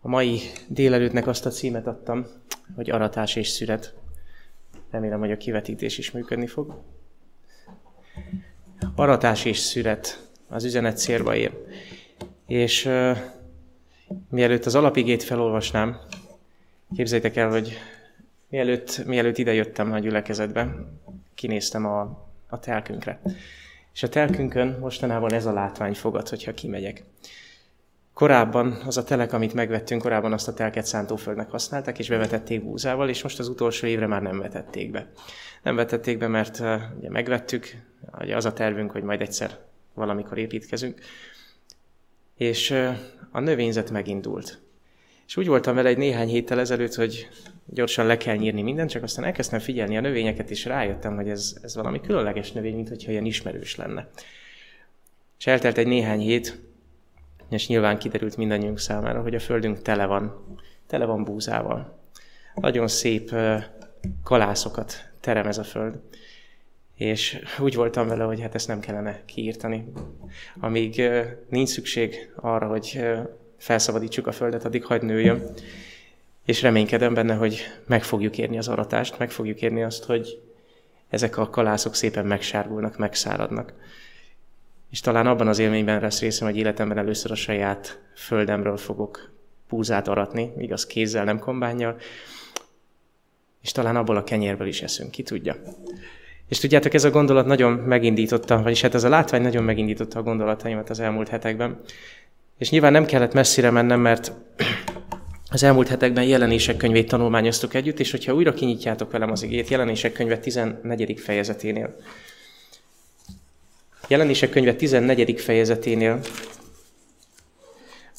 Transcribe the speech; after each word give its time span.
A 0.00 0.08
mai 0.08 0.40
délelőttnek 0.68 1.26
azt 1.26 1.46
a 1.46 1.50
címet 1.50 1.86
adtam, 1.86 2.26
hogy 2.74 2.90
aratás 2.90 3.36
és 3.36 3.48
szüret. 3.48 3.94
Remélem, 4.90 5.18
hogy 5.18 5.30
a 5.30 5.36
kivetítés 5.36 5.98
is 5.98 6.10
működni 6.10 6.46
fog. 6.46 6.82
Aratás 8.94 9.44
és 9.44 9.58
szüret 9.58 10.28
az 10.48 10.64
üzenet 10.64 10.98
célba 10.98 11.34
ér. 11.34 11.52
És 12.46 12.84
uh, 12.84 13.18
mielőtt 14.28 14.66
az 14.66 14.74
alapigét 14.74 15.22
felolvasnám, 15.22 16.00
képzeljétek 16.96 17.36
el, 17.36 17.50
hogy 17.50 17.78
mielőtt, 18.48 19.04
mielőtt 19.06 19.38
idejöttem 19.38 19.92
a 19.92 19.98
gyülekezetbe, 19.98 20.74
kinéztem 21.34 21.86
a, 21.86 22.00
a 22.48 22.58
telkünkre. 22.58 23.20
És 23.92 24.02
a 24.02 24.08
telkünkön 24.08 24.76
mostanában 24.80 25.32
ez 25.32 25.46
a 25.46 25.52
látvány 25.52 25.94
fogad, 25.94 26.28
hogyha 26.28 26.54
kimegyek. 26.54 27.04
Korábban 28.14 28.72
az 28.86 28.96
a 28.96 29.04
telek, 29.04 29.32
amit 29.32 29.54
megvettünk, 29.54 30.02
korábban 30.02 30.32
azt 30.32 30.48
a 30.48 30.54
telket 30.54 30.86
szántóföldnek 30.86 31.50
használták, 31.50 31.98
és 31.98 32.08
bevetették 32.08 32.64
búzával, 32.64 33.08
és 33.08 33.22
most 33.22 33.38
az 33.38 33.48
utolsó 33.48 33.86
évre 33.86 34.06
már 34.06 34.22
nem 34.22 34.38
vetették 34.38 34.90
be. 34.90 35.10
Nem 35.62 35.76
vetették 35.76 36.18
be, 36.18 36.28
mert 36.28 36.60
ugye 36.98 37.10
megvettük, 37.10 37.76
ugye 38.18 38.36
az 38.36 38.44
a 38.44 38.52
tervünk, 38.52 38.90
hogy 38.90 39.02
majd 39.02 39.20
egyszer 39.20 39.58
valamikor 39.94 40.38
építkezünk, 40.38 41.00
és 42.36 42.70
a 43.30 43.40
növényzet 43.40 43.90
megindult. 43.90 44.60
És 45.26 45.36
úgy 45.36 45.46
voltam 45.46 45.74
vele 45.74 45.88
egy 45.88 45.98
néhány 45.98 46.28
héttel 46.28 46.60
ezelőtt, 46.60 46.94
hogy 46.94 47.28
gyorsan 47.66 48.06
le 48.06 48.16
kell 48.16 48.36
nyírni 48.36 48.62
mindent, 48.62 48.90
csak 48.90 49.02
aztán 49.02 49.24
elkezdtem 49.24 49.58
figyelni 49.58 49.96
a 49.96 50.00
növényeket, 50.00 50.50
és 50.50 50.64
rájöttem, 50.64 51.14
hogy 51.14 51.28
ez, 51.28 51.56
ez 51.62 51.74
valami 51.74 52.00
különleges 52.00 52.52
növény, 52.52 52.74
mint 52.74 52.88
hogyha 52.88 53.10
ilyen 53.10 53.24
ismerős 53.24 53.76
lenne. 53.76 54.08
És 55.38 55.46
eltelt 55.46 55.78
egy 55.78 55.86
néhány 55.86 56.20
hét, 56.20 56.60
és 57.50 57.68
nyilván 57.68 57.98
kiderült 57.98 58.36
mindannyiunk 58.36 58.78
számára, 58.78 59.22
hogy 59.22 59.34
a 59.34 59.40
földünk 59.40 59.82
tele 59.82 60.06
van, 60.06 60.44
tele 60.86 61.04
van 61.04 61.24
búzával. 61.24 61.98
Nagyon 62.54 62.88
szép 62.88 63.34
kalászokat 64.24 65.10
terem 65.20 65.46
ez 65.46 65.58
a 65.58 65.64
föld. 65.64 66.00
És 66.94 67.42
úgy 67.58 67.74
voltam 67.74 68.08
vele, 68.08 68.24
hogy 68.24 68.40
hát 68.40 68.54
ezt 68.54 68.68
nem 68.68 68.80
kellene 68.80 69.22
kiírtani. 69.24 69.92
Amíg 70.60 71.02
nincs 71.48 71.68
szükség 71.68 72.32
arra, 72.36 72.66
hogy 72.66 73.00
felszabadítsuk 73.56 74.26
a 74.26 74.32
földet, 74.32 74.64
addig 74.64 74.84
hagyd 74.84 75.04
nőjön. 75.04 75.42
És 76.44 76.62
reménykedem 76.62 77.14
benne, 77.14 77.34
hogy 77.34 77.60
meg 77.86 78.02
fogjuk 78.02 78.38
érni 78.38 78.58
az 78.58 78.68
aratást, 78.68 79.18
meg 79.18 79.30
fogjuk 79.30 79.62
érni 79.62 79.82
azt, 79.82 80.04
hogy 80.04 80.42
ezek 81.08 81.36
a 81.36 81.50
kalászok 81.50 81.94
szépen 81.94 82.26
megsárgulnak, 82.26 82.98
megszáradnak. 82.98 83.72
És 84.90 85.00
talán 85.00 85.26
abban 85.26 85.48
az 85.48 85.58
élményben 85.58 86.00
lesz 86.00 86.20
részem, 86.20 86.46
hogy 86.46 86.56
életemben 86.56 86.98
először 86.98 87.30
a 87.30 87.34
saját 87.34 88.00
földemről 88.14 88.76
fogok 88.76 89.30
púzát 89.68 90.08
aratni, 90.08 90.52
igaz 90.58 90.86
kézzel, 90.86 91.24
nem 91.24 91.38
kombányjal, 91.38 91.96
és 93.62 93.72
talán 93.72 93.96
abból 93.96 94.16
a 94.16 94.24
kenyérből 94.24 94.66
is 94.66 94.82
eszünk, 94.82 95.10
ki 95.10 95.22
tudja. 95.22 95.56
És 96.48 96.58
tudjátok, 96.58 96.94
ez 96.94 97.04
a 97.04 97.10
gondolat 97.10 97.46
nagyon 97.46 97.72
megindította, 97.72 98.62
vagyis 98.62 98.80
hát 98.80 98.94
ez 98.94 99.04
a 99.04 99.08
látvány 99.08 99.42
nagyon 99.42 99.64
megindította 99.64 100.18
a 100.18 100.22
gondolataimat 100.22 100.90
az 100.90 101.00
elmúlt 101.00 101.28
hetekben. 101.28 101.80
És 102.58 102.70
nyilván 102.70 102.92
nem 102.92 103.04
kellett 103.04 103.32
messzire 103.32 103.70
mennem, 103.70 104.00
mert 104.00 104.32
az 105.50 105.62
elmúlt 105.62 105.88
hetekben 105.88 106.24
jelenések 106.24 106.76
könyvét 106.76 107.08
tanulmányoztuk 107.08 107.74
együtt, 107.74 108.00
és 108.00 108.10
hogyha 108.10 108.34
újra 108.34 108.52
kinyitjátok 108.52 109.10
velem 109.10 109.30
az 109.30 109.42
igét, 109.42 109.68
jelenések 109.68 110.12
könyve 110.12 110.38
14. 110.38 111.20
fejezeténél, 111.20 111.96
Jelenések 114.10 114.50
könyve 114.50 114.74
14. 114.74 115.40
fejezeténél 115.40 116.20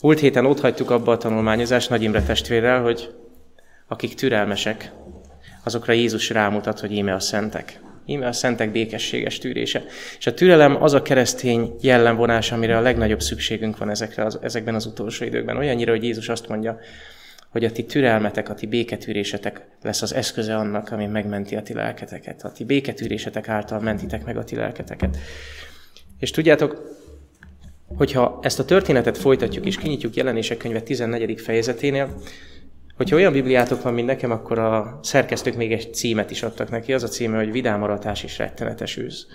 múlt 0.02 0.20
héten 0.20 0.46
ott 0.46 0.60
hagytuk 0.60 0.90
abba 0.90 1.12
a 1.12 1.18
tanulmányozást 1.18 1.90
Nagy 1.90 2.04
Imre 2.04 2.24
testvérrel, 2.24 2.82
hogy 2.82 3.10
akik 3.88 4.14
türelmesek, 4.14 4.92
azokra 5.64 5.94
Jézus 5.94 6.30
rámutat, 6.30 6.80
hogy 6.80 6.92
íme 6.92 7.14
a 7.14 7.20
szentek. 7.20 7.80
Íme 8.06 8.28
a 8.28 8.32
szentek 8.32 8.72
békességes 8.72 9.38
tűrése. 9.38 9.84
És 10.18 10.28
a 10.28 10.34
türelem 10.34 10.84
az 10.84 10.94
a 10.94 11.02
keresztény 11.02 11.76
jellemvonás, 11.82 12.52
amire 12.52 12.78
a 12.78 12.82
legnagyobb 12.82 13.22
szükségünk 13.22 13.78
van 13.78 13.90
ezekre 13.90 14.26
az, 14.26 14.40
ezekben 14.42 14.76
az 14.76 14.86
utolsó 14.86 15.26
időkben. 15.26 15.58
Olyannyira, 15.58 15.92
hogy 15.92 16.04
Jézus 16.04 16.30
azt 16.30 16.48
mondja, 16.48 16.80
hogy 17.50 17.66
a 17.66 17.72
ti 17.72 17.86
türelmetek, 17.86 18.50
a 18.50 18.54
ti 18.54 18.66
béketűrésetek 18.66 19.62
lesz 19.82 20.02
az 20.02 20.14
eszköze 20.14 20.56
annak, 20.56 20.92
ami 20.92 21.06
megmenti 21.06 21.56
a 21.56 21.62
ti 21.62 21.74
lelketeket. 21.74 22.44
A 22.44 22.52
ti 22.52 22.64
béketűrésetek 22.64 23.50
által 23.50 23.80
mentitek 23.80 24.26
meg 24.26 24.38
a 24.38 24.44
ti 24.44 24.56
lelketeket. 24.56 25.18
És 26.22 26.32
tudjátok, 26.32 27.00
hogyha 27.98 28.40
ezt 28.42 28.60
a 28.60 28.66
történetet 28.66 29.18
folytatjuk 29.18 29.66
és 29.66 29.78
kinyitjuk 29.78 30.16
jelenések 30.16 30.58
könyve 30.58 30.82
14. 30.82 31.42
fejezeténél, 31.42 32.22
hogyha 32.98 33.16
olyan 33.16 33.32
bibliátok 33.32 33.82
van, 33.82 33.94
mint 33.94 34.08
nekem, 34.08 34.32
akkor 34.32 34.60
a 34.60 35.00
szerkesztők 35.04 35.56
még 35.56 35.72
egy 35.72 35.94
címet 35.94 36.32
is 36.32 36.44
adtak 36.44 36.70
neki, 36.70 36.94
az 36.94 37.04
a 37.04 37.08
címe, 37.08 37.38
hogy 37.38 37.52
vidámaratás 37.52 38.24
és 38.24 38.38
rettenetes 38.38 38.98
őz. 38.98 39.28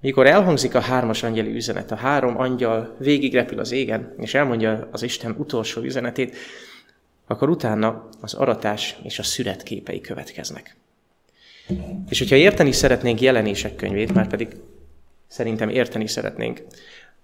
Mikor 0.00 0.26
elhangzik 0.26 0.74
a 0.74 0.80
hármas 0.80 1.22
angyeli 1.22 1.54
üzenet, 1.54 1.90
a 1.90 1.96
három 1.96 2.38
angyal 2.38 2.96
végigrepül 2.98 3.58
az 3.58 3.72
égen, 3.72 4.14
és 4.18 4.34
elmondja 4.34 4.88
az 4.92 5.02
Isten 5.02 5.34
utolsó 5.38 5.82
üzenetét, 5.82 6.36
akkor 7.26 7.48
utána 7.48 8.08
az 8.20 8.34
aratás 8.34 8.98
és 9.02 9.18
a 9.18 9.22
szüret 9.22 9.62
képei 9.62 10.00
következnek. 10.00 10.76
És 12.08 12.18
hogyha 12.18 12.36
érteni 12.36 12.72
szeretnénk 12.72 13.20
jelenések 13.20 13.76
könyvét, 13.76 14.14
már 14.14 14.28
pedig 14.28 14.48
szerintem 15.26 15.68
érteni 15.68 16.06
szeretnénk, 16.06 16.62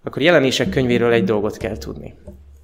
akkor 0.02 0.22
jelenések 0.22 0.68
könyvéről 0.68 1.12
egy 1.12 1.24
dolgot 1.24 1.56
kell 1.56 1.76
tudni. 1.76 2.14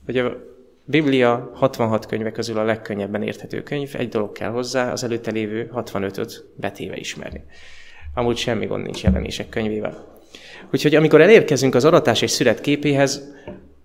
Hogy 0.04 0.18
a 0.18 0.36
Biblia 0.84 1.50
66 1.54 2.06
könyve 2.06 2.30
közül 2.30 2.58
a 2.58 2.64
legkönnyebben 2.64 3.22
érthető 3.22 3.62
könyv, 3.62 3.90
egy 3.92 4.08
dolog 4.08 4.32
kell 4.32 4.50
hozzá, 4.50 4.92
az 4.92 5.04
előtte 5.04 5.30
lévő 5.30 5.70
65-öt 5.74 6.44
betéve 6.54 6.96
ismerni. 6.96 7.44
Amúgy 8.14 8.36
semmi 8.36 8.66
gond 8.66 8.84
nincs 8.84 9.02
jelenések 9.02 9.48
könyvével. 9.48 10.16
Úgyhogy 10.72 10.94
amikor 10.94 11.20
elérkezünk 11.20 11.74
az 11.74 11.84
aratás 11.84 12.22
és 12.22 12.30
szület 12.30 12.60
képéhez, 12.60 13.34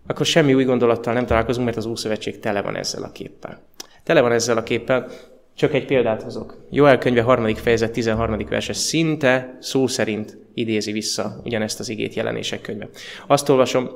akkor 0.08 0.25
semmi 0.25 0.53
új 0.53 0.63
gondolattal 0.63 1.13
nem 1.13 1.25
találkozunk, 1.25 1.66
mert 1.66 1.78
az 1.78 1.86
Ószövetség 1.86 2.40
tele 2.40 2.62
van 2.62 2.75
ezzel 2.75 3.03
a 3.03 3.12
képpel. 3.12 3.62
Tele 4.03 4.22
van 4.22 4.31
ezzel 4.31 4.58
a 4.58 4.63
képpel, 4.63 5.08
csak 5.56 5.74
egy 5.74 5.86
példát 5.86 6.22
hozok. 6.22 6.58
Joel 6.69 6.97
könyve 6.97 7.24
3. 7.24 7.56
fejezet 7.56 7.91
13. 7.91 8.46
verse 8.50 8.74
szinte 8.74 9.58
szó 9.59 9.88
szerint 9.88 10.38
idézi 10.53 10.91
vissza 10.91 11.41
ugyanezt 11.44 11.80
az 11.80 11.90
igét 11.90 12.14
jelenések 12.14 12.62
könyve. 12.62 12.90
Azt 13.28 13.50
olvasom, 13.50 13.90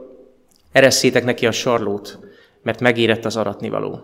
eresszétek 0.72 1.24
neki 1.24 1.46
a 1.46 1.52
sarlót, 1.52 2.20
mert 2.62 2.80
megérett 2.80 3.26
az 3.26 3.36
aratnivaló. 3.38 4.02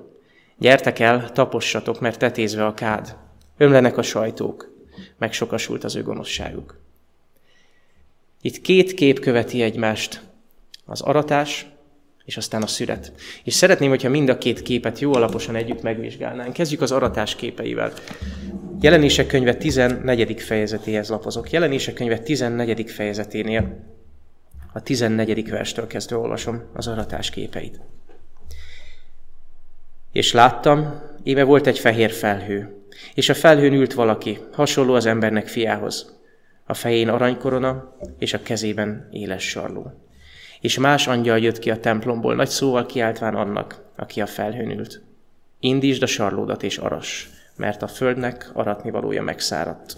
Gyertek 0.57 0.99
el, 0.99 1.31
tapossatok, 1.31 1.99
mert 1.99 2.19
tetézve 2.19 2.65
a 2.65 2.73
kád. 2.73 3.15
Ömlenek 3.57 3.97
a 3.97 4.01
sajtók, 4.01 4.73
megsokasult 5.17 5.83
az 5.83 5.95
ő 5.95 6.03
gonoszságuk. 6.03 6.79
Itt 8.41 8.61
két 8.61 8.93
kép 8.93 9.19
követi 9.19 9.61
egymást. 9.61 10.21
Az 10.85 11.01
aratás 11.01 11.72
és 12.25 12.37
aztán 12.37 12.61
a 12.61 12.67
szüret. 12.67 13.11
És 13.43 13.53
szeretném, 13.53 13.89
hogyha 13.89 14.09
mind 14.09 14.29
a 14.29 14.37
két 14.37 14.61
képet 14.61 14.99
jó 14.99 15.13
alaposan 15.13 15.55
együtt 15.55 15.81
megvizsgálnánk. 15.81 16.53
Kezdjük 16.53 16.81
az 16.81 16.91
aratás 16.91 17.35
képeivel. 17.35 17.93
Jelenések 18.81 19.27
könyve 19.27 19.55
14. 19.55 20.41
fejezetéhez 20.41 21.09
lapozok. 21.09 21.51
Jelenések 21.51 21.93
könyve 21.93 22.19
14. 22.19 22.91
fejezeténél 22.91 23.91
a 24.73 24.81
14. 24.81 25.49
verstől 25.49 25.87
kezdve 25.87 26.17
olvasom 26.17 26.61
az 26.73 26.87
aratás 26.87 27.29
képeit. 27.29 27.79
És 30.11 30.31
láttam, 30.31 31.01
éve 31.23 31.43
volt 31.43 31.67
egy 31.67 31.79
fehér 31.79 32.11
felhő, 32.11 32.83
és 33.13 33.29
a 33.29 33.33
felhőn 33.33 33.73
ült 33.73 33.93
valaki, 33.93 34.37
hasonló 34.51 34.93
az 34.93 35.05
embernek 35.05 35.47
fiához. 35.47 36.21
A 36.65 36.73
fején 36.73 37.09
aranykorona, 37.09 37.97
és 38.19 38.33
a 38.33 38.41
kezében 38.41 39.07
éles 39.11 39.49
sarló. 39.49 40.02
És 40.63 40.77
más 40.77 41.07
angyal 41.07 41.39
jött 41.39 41.59
ki 41.59 41.71
a 41.71 41.79
templomból, 41.79 42.35
nagy 42.35 42.49
szóval 42.49 42.85
kiáltván 42.85 43.35
annak, 43.35 43.81
aki 43.95 44.21
a 44.21 44.25
felhőn 44.25 44.69
ült. 44.69 45.01
Indítsd 45.59 46.03
a 46.03 46.05
sarlódat 46.05 46.63
és 46.63 46.77
aras, 46.77 47.29
mert 47.55 47.81
a 47.81 47.87
földnek 47.87 48.49
aratni 48.53 48.91
valója 48.91 49.21
megszáradt. 49.21 49.97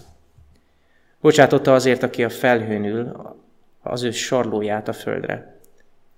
Bocsátotta 1.20 1.74
azért, 1.74 2.02
aki 2.02 2.24
a 2.24 2.28
felhőn 2.28 2.84
ül, 2.84 3.36
az 3.82 4.02
ő 4.02 4.10
sarlóját 4.10 4.88
a 4.88 4.92
földre, 4.92 5.60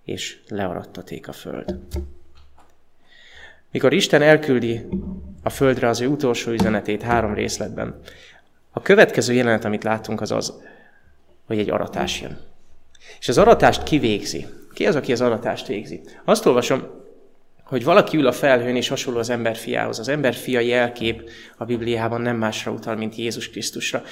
és 0.04 0.40
learattaték 0.48 1.28
a 1.28 1.32
föld. 1.32 1.78
Mikor 3.70 3.92
Isten 3.92 4.22
elküldi 4.22 4.88
a 5.42 5.50
földre 5.50 5.88
az 5.88 6.00
ő 6.00 6.06
utolsó 6.06 6.50
üzenetét 6.50 7.02
három 7.02 7.34
részletben, 7.34 8.00
a 8.70 8.82
következő 8.82 9.32
jelenet, 9.32 9.64
amit 9.64 9.84
látunk, 9.84 10.20
az 10.20 10.30
az, 10.30 10.62
hogy 11.46 11.58
egy 11.58 11.70
aratás 11.70 12.20
jön. 12.20 12.47
És 13.18 13.28
az 13.28 13.38
aratást 13.38 13.82
kivégzi. 13.82 14.46
Ki 14.72 14.86
az, 14.86 14.94
aki 14.94 15.12
az 15.12 15.20
aratást 15.20 15.66
végzi? 15.66 16.00
Azt 16.24 16.46
olvasom, 16.46 16.82
hogy 17.64 17.84
valaki 17.84 18.16
ül 18.16 18.26
a 18.26 18.32
felhőn, 18.32 18.76
és 18.76 18.88
hasonló 18.88 19.18
az 19.18 19.30
ember 19.30 19.56
fiához. 19.56 19.98
Az 19.98 20.08
ember 20.08 20.34
fia 20.34 20.60
jelkép 20.60 21.30
a 21.56 21.64
Bibliában 21.64 22.20
nem 22.20 22.36
másra 22.36 22.72
utal, 22.72 22.96
mint 22.96 23.16
Jézus 23.16 23.50
Krisztusra. 23.50 24.02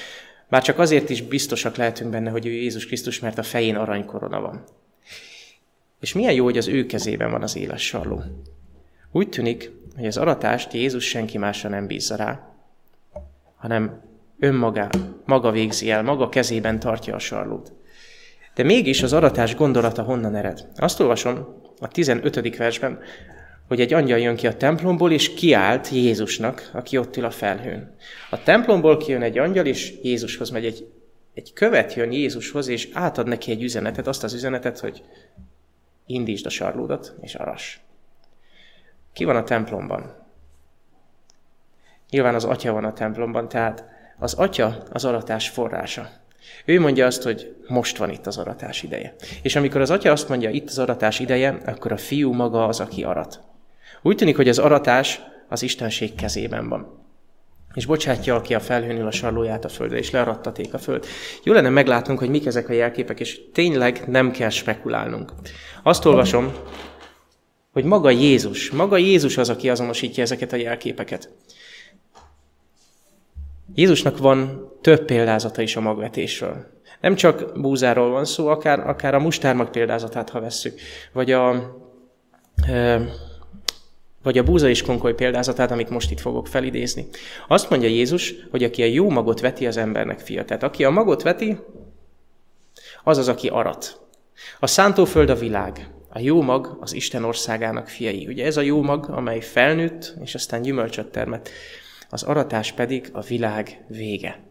Bár 0.48 0.62
csak 0.62 0.78
azért 0.78 1.10
is 1.10 1.22
biztosak 1.22 1.76
lehetünk 1.76 2.10
benne, 2.10 2.30
hogy 2.30 2.46
ő 2.46 2.50
Jézus 2.50 2.86
Krisztus, 2.86 3.20
mert 3.20 3.38
a 3.38 3.42
fején 3.42 3.76
aranykorona 3.76 4.40
van. 4.40 4.64
És 6.00 6.12
milyen 6.12 6.32
jó, 6.32 6.44
hogy 6.44 6.58
az 6.58 6.68
ő 6.68 6.86
kezében 6.86 7.30
van 7.30 7.42
az 7.42 7.56
éles 7.56 7.86
sarló. 7.86 8.22
Úgy 9.12 9.28
tűnik, 9.28 9.70
hogy 9.96 10.06
az 10.06 10.16
aratást 10.16 10.72
Jézus 10.72 11.04
senki 11.04 11.38
másra 11.38 11.68
nem 11.68 11.86
bízza 11.86 12.16
rá, 12.16 12.54
hanem 13.56 14.00
önmaga 14.38 14.88
maga 15.24 15.50
végzi 15.50 15.90
el, 15.90 16.02
maga 16.02 16.28
kezében 16.28 16.80
tartja 16.80 17.14
a 17.14 17.18
sarlót. 17.18 17.72
De 18.56 18.62
mégis 18.62 19.02
az 19.02 19.12
aratás 19.12 19.54
gondolata 19.54 20.02
honnan 20.02 20.34
ered? 20.34 20.68
Azt 20.76 21.00
olvasom 21.00 21.62
a 21.78 21.88
15. 21.88 22.56
versben, 22.56 22.98
hogy 23.68 23.80
egy 23.80 23.92
angyal 23.92 24.18
jön 24.18 24.36
ki 24.36 24.46
a 24.46 24.56
templomból, 24.56 25.12
és 25.12 25.34
kiált 25.34 25.88
Jézusnak, 25.88 26.70
aki 26.72 26.98
ott 26.98 27.16
ül 27.16 27.24
a 27.24 27.30
felhőn. 27.30 27.94
A 28.30 28.42
templomból 28.42 28.96
kijön 28.96 29.22
egy 29.22 29.38
angyal, 29.38 29.66
és 29.66 29.94
Jézushoz 30.02 30.50
megy 30.50 30.64
egy, 30.64 30.88
egy 31.34 31.52
követ 31.52 31.94
jön 31.94 32.12
Jézushoz, 32.12 32.68
és 32.68 32.88
átad 32.92 33.26
neki 33.26 33.50
egy 33.50 33.62
üzenetet, 33.62 34.06
azt 34.06 34.24
az 34.24 34.34
üzenetet, 34.34 34.78
hogy 34.78 35.02
indítsd 36.06 36.46
a 36.46 36.50
sarlódat, 36.50 37.14
és 37.20 37.34
aras. 37.34 37.80
Ki 39.12 39.24
van 39.24 39.36
a 39.36 39.44
templomban? 39.44 40.14
Nyilván 42.10 42.34
az 42.34 42.44
atya 42.44 42.72
van 42.72 42.84
a 42.84 42.92
templomban, 42.92 43.48
tehát 43.48 43.84
az 44.18 44.34
atya 44.34 44.82
az 44.90 45.04
aratás 45.04 45.48
forrása. 45.48 46.24
Ő 46.64 46.80
mondja 46.80 47.06
azt, 47.06 47.22
hogy 47.22 47.54
most 47.68 47.96
van 47.96 48.10
itt 48.10 48.26
az 48.26 48.38
aratás 48.38 48.82
ideje. 48.82 49.14
És 49.42 49.56
amikor 49.56 49.80
az 49.80 49.90
atya 49.90 50.12
azt 50.12 50.28
mondja, 50.28 50.50
itt 50.50 50.68
az 50.68 50.78
aratás 50.78 51.20
ideje, 51.20 51.60
akkor 51.66 51.92
a 51.92 51.96
fiú 51.96 52.32
maga 52.32 52.66
az, 52.66 52.80
aki 52.80 53.02
arat. 53.02 53.40
Úgy 54.02 54.16
tűnik, 54.16 54.36
hogy 54.36 54.48
az 54.48 54.58
aratás 54.58 55.20
az 55.48 55.62
Istenség 55.62 56.14
kezében 56.14 56.68
van. 56.68 57.04
És 57.74 57.86
bocsátja 57.86 58.40
ki 58.40 58.54
a 58.54 58.60
felhőnül 58.60 59.06
a 59.06 59.10
sarlóját 59.10 59.64
a 59.64 59.68
földre, 59.68 59.98
és 59.98 60.10
learattaték 60.10 60.74
a 60.74 60.78
föld. 60.78 61.06
Jó 61.42 61.52
lenne 61.52 61.68
meglátnunk, 61.68 62.18
hogy 62.18 62.28
mik 62.28 62.46
ezek 62.46 62.68
a 62.68 62.72
jelképek, 62.72 63.20
és 63.20 63.40
tényleg 63.52 64.02
nem 64.06 64.30
kell 64.30 64.48
spekulálnunk. 64.48 65.32
Azt 65.82 66.04
olvasom, 66.04 66.52
hogy 67.72 67.84
maga 67.84 68.10
Jézus, 68.10 68.70
maga 68.70 68.96
Jézus 68.96 69.36
az, 69.36 69.48
aki 69.48 69.70
azonosítja 69.70 70.22
ezeket 70.22 70.52
a 70.52 70.56
jelképeket. 70.56 71.30
Jézusnak 73.74 74.18
van 74.18 74.65
több 74.86 75.04
példázata 75.04 75.62
is 75.62 75.76
a 75.76 75.80
magvetésről. 75.80 76.66
Nem 77.00 77.14
csak 77.14 77.60
búzáról 77.60 78.10
van 78.10 78.24
szó, 78.24 78.48
akár, 78.48 78.88
akár 78.88 79.14
a 79.14 79.18
mustármag 79.18 79.70
példázatát, 79.70 80.30
ha 80.30 80.40
vesszük, 80.40 80.80
vagy 81.12 81.32
a, 81.32 81.76
vagy 84.22 84.38
a 84.38 84.42
búza 84.42 84.68
és 84.68 84.82
konkoly 84.82 85.14
példázatát, 85.14 85.70
amit 85.70 85.90
most 85.90 86.10
itt 86.10 86.20
fogok 86.20 86.46
felidézni. 86.46 87.06
Azt 87.48 87.70
mondja 87.70 87.88
Jézus, 87.88 88.34
hogy 88.50 88.64
aki 88.64 88.82
a 88.82 88.86
jó 88.86 89.10
magot 89.10 89.40
veti, 89.40 89.66
az 89.66 89.76
embernek 89.76 90.18
fia. 90.18 90.44
Tehát 90.44 90.62
aki 90.62 90.84
a 90.84 90.90
magot 90.90 91.22
veti, 91.22 91.58
az 93.04 93.18
az, 93.18 93.28
aki 93.28 93.48
arat. 93.48 94.00
A 94.60 94.66
szántóföld 94.66 95.30
a 95.30 95.34
világ. 95.34 95.90
A 96.08 96.18
jó 96.18 96.42
mag 96.42 96.76
az 96.80 96.92
Isten 96.92 97.24
országának 97.24 97.88
fiai. 97.88 98.26
Ugye 98.26 98.44
ez 98.44 98.56
a 98.56 98.60
jó 98.60 98.82
mag, 98.82 99.08
amely 99.10 99.40
felnőtt, 99.40 100.14
és 100.22 100.34
aztán 100.34 100.62
gyümölcsöt 100.62 101.06
termett 101.06 101.48
az 102.10 102.22
aratás 102.22 102.72
pedig 102.72 103.08
a 103.12 103.20
világ 103.20 103.84
vége. 103.88 104.45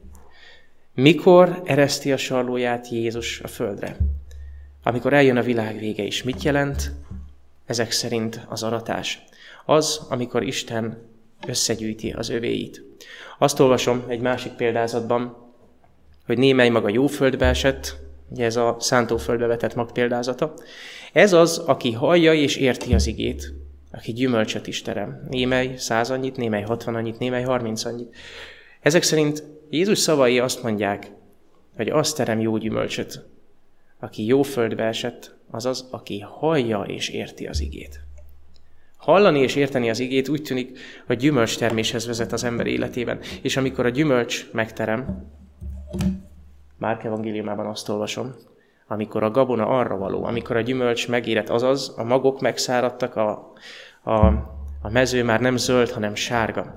Mikor 0.96 1.62
ereszti 1.66 2.12
a 2.12 2.18
sarlóját 2.18 2.90
Jézus 2.90 3.40
a 3.40 3.48
földre? 3.48 3.98
Amikor 4.84 5.14
eljön 5.14 5.38
a 5.38 5.42
világ 5.42 5.80
vége 5.80 6.04
is. 6.04 6.24
Mit 6.24 6.44
jelent? 6.44 6.92
Ezek 7.66 7.92
szerint 7.92 8.46
az 8.50 8.64
aratás. 8.64 9.24
Az, 9.66 10.06
amikor 10.10 10.44
Isten 10.44 11.08
összegyűjti 11.48 12.12
az 12.12 12.30
övéit. 12.30 12.84
Azt 13.40 13.60
olvasom 13.60 14.04
egy 14.08 14.20
másik 14.20 14.52
példázatban, 14.52 15.38
hogy 16.26 16.38
némely 16.38 16.70
maga 16.70 16.90
jó 16.90 17.08
földbe 17.08 17.46
esett, 17.46 17.98
ugye 18.30 18.46
ez 18.46 18.56
a 18.56 18.76
szántóföldbe 18.80 19.46
vetett 19.46 19.76
mag 19.76 19.92
példázata. 19.92 20.54
Ez 21.14 21.34
az, 21.34 21.58
aki 21.58 21.92
hallja 21.92 22.34
és 22.34 22.56
érti 22.56 22.94
az 22.94 23.08
igét, 23.08 23.54
aki 23.92 24.14
gyümölcsöt 24.14 24.68
is 24.68 24.82
terem. 24.82 25.28
Némely 25.30 25.76
száz 25.78 26.10
annyit, 26.10 26.38
némely 26.38 26.62
hatvan 26.62 26.96
annyit, 26.96 27.20
némely 27.20 27.44
harminc 27.44 27.86
annyit. 27.86 28.16
Ezek 28.82 29.04
szerint 29.04 29.44
Jézus 29.76 30.00
szavai 30.00 30.40
azt 30.40 30.64
mondják, 30.64 31.12
hogy 31.76 31.90
azt 31.90 32.18
terem 32.18 32.40
jó 32.40 32.58
gyümölcsöt, 32.58 33.26
aki 34.00 34.26
jó 34.26 34.42
földbe 34.42 34.84
esett, 34.84 35.36
azaz, 35.52 35.88
aki 35.92 36.20
hallja 36.20 36.82
és 36.82 37.10
érti 37.10 37.46
az 37.48 37.62
igét. 37.62 38.00
Hallani 38.98 39.40
és 39.40 39.56
érteni 39.56 39.90
az 39.90 40.00
igét 40.00 40.30
úgy 40.30 40.42
tűnik, 40.42 40.78
hogy 41.06 41.18
gyümölcs 41.18 41.58
terméshez 41.58 42.06
vezet 42.06 42.32
az 42.32 42.44
ember 42.44 42.68
életében. 42.68 43.20
És 43.42 43.58
amikor 43.58 43.86
a 43.86 43.90
gyümölcs 43.90 44.50
megterem, 44.52 45.32
Márk 46.78 47.04
evangéliumában 47.04 47.66
azt 47.66 47.90
olvasom, 47.90 48.36
amikor 48.88 49.24
a 49.24 49.32
gabona 49.32 49.68
arra 49.68 49.98
való, 49.98 50.24
amikor 50.24 50.56
a 50.56 50.62
gyümölcs 50.62 51.08
megérett, 51.08 51.50
azaz 51.50 51.94
a 51.98 52.04
magok 52.04 52.42
megszáradtak, 52.42 53.16
a, 53.16 53.54
a, 54.04 54.26
a 54.82 54.90
mező 54.92 55.24
már 55.24 55.42
nem 55.42 55.58
zöld, 55.58 55.90
hanem 55.90 56.16
sárga, 56.16 56.74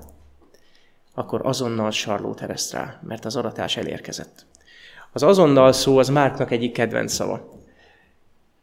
akkor 1.13 1.41
azonnal 1.43 1.91
sarlót 1.91 2.41
ereszt 2.41 2.73
rá, 2.73 2.99
mert 3.03 3.25
az 3.25 3.35
aratás 3.35 3.77
elérkezett. 3.77 4.45
Az 5.11 5.23
azonnal 5.23 5.71
szó 5.71 5.97
az 5.97 6.09
Márknak 6.09 6.51
egyik 6.51 6.71
kedvenc 6.71 7.13
szava. 7.13 7.49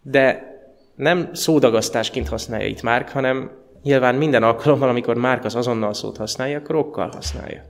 De 0.02 0.54
nem 0.94 1.34
szódagasztásként 1.34 2.28
használja 2.28 2.66
itt 2.66 2.82
Márk, 2.82 3.08
hanem 3.08 3.50
nyilván 3.82 4.14
minden 4.14 4.43
alkalommal, 4.43 4.88
amikor 4.88 5.16
Márk 5.16 5.44
az 5.44 5.54
azonnal 5.54 5.94
szót 5.94 6.16
használja, 6.16 6.58
akkor 6.58 6.75
okkal 6.75 7.08
használja. 7.08 7.64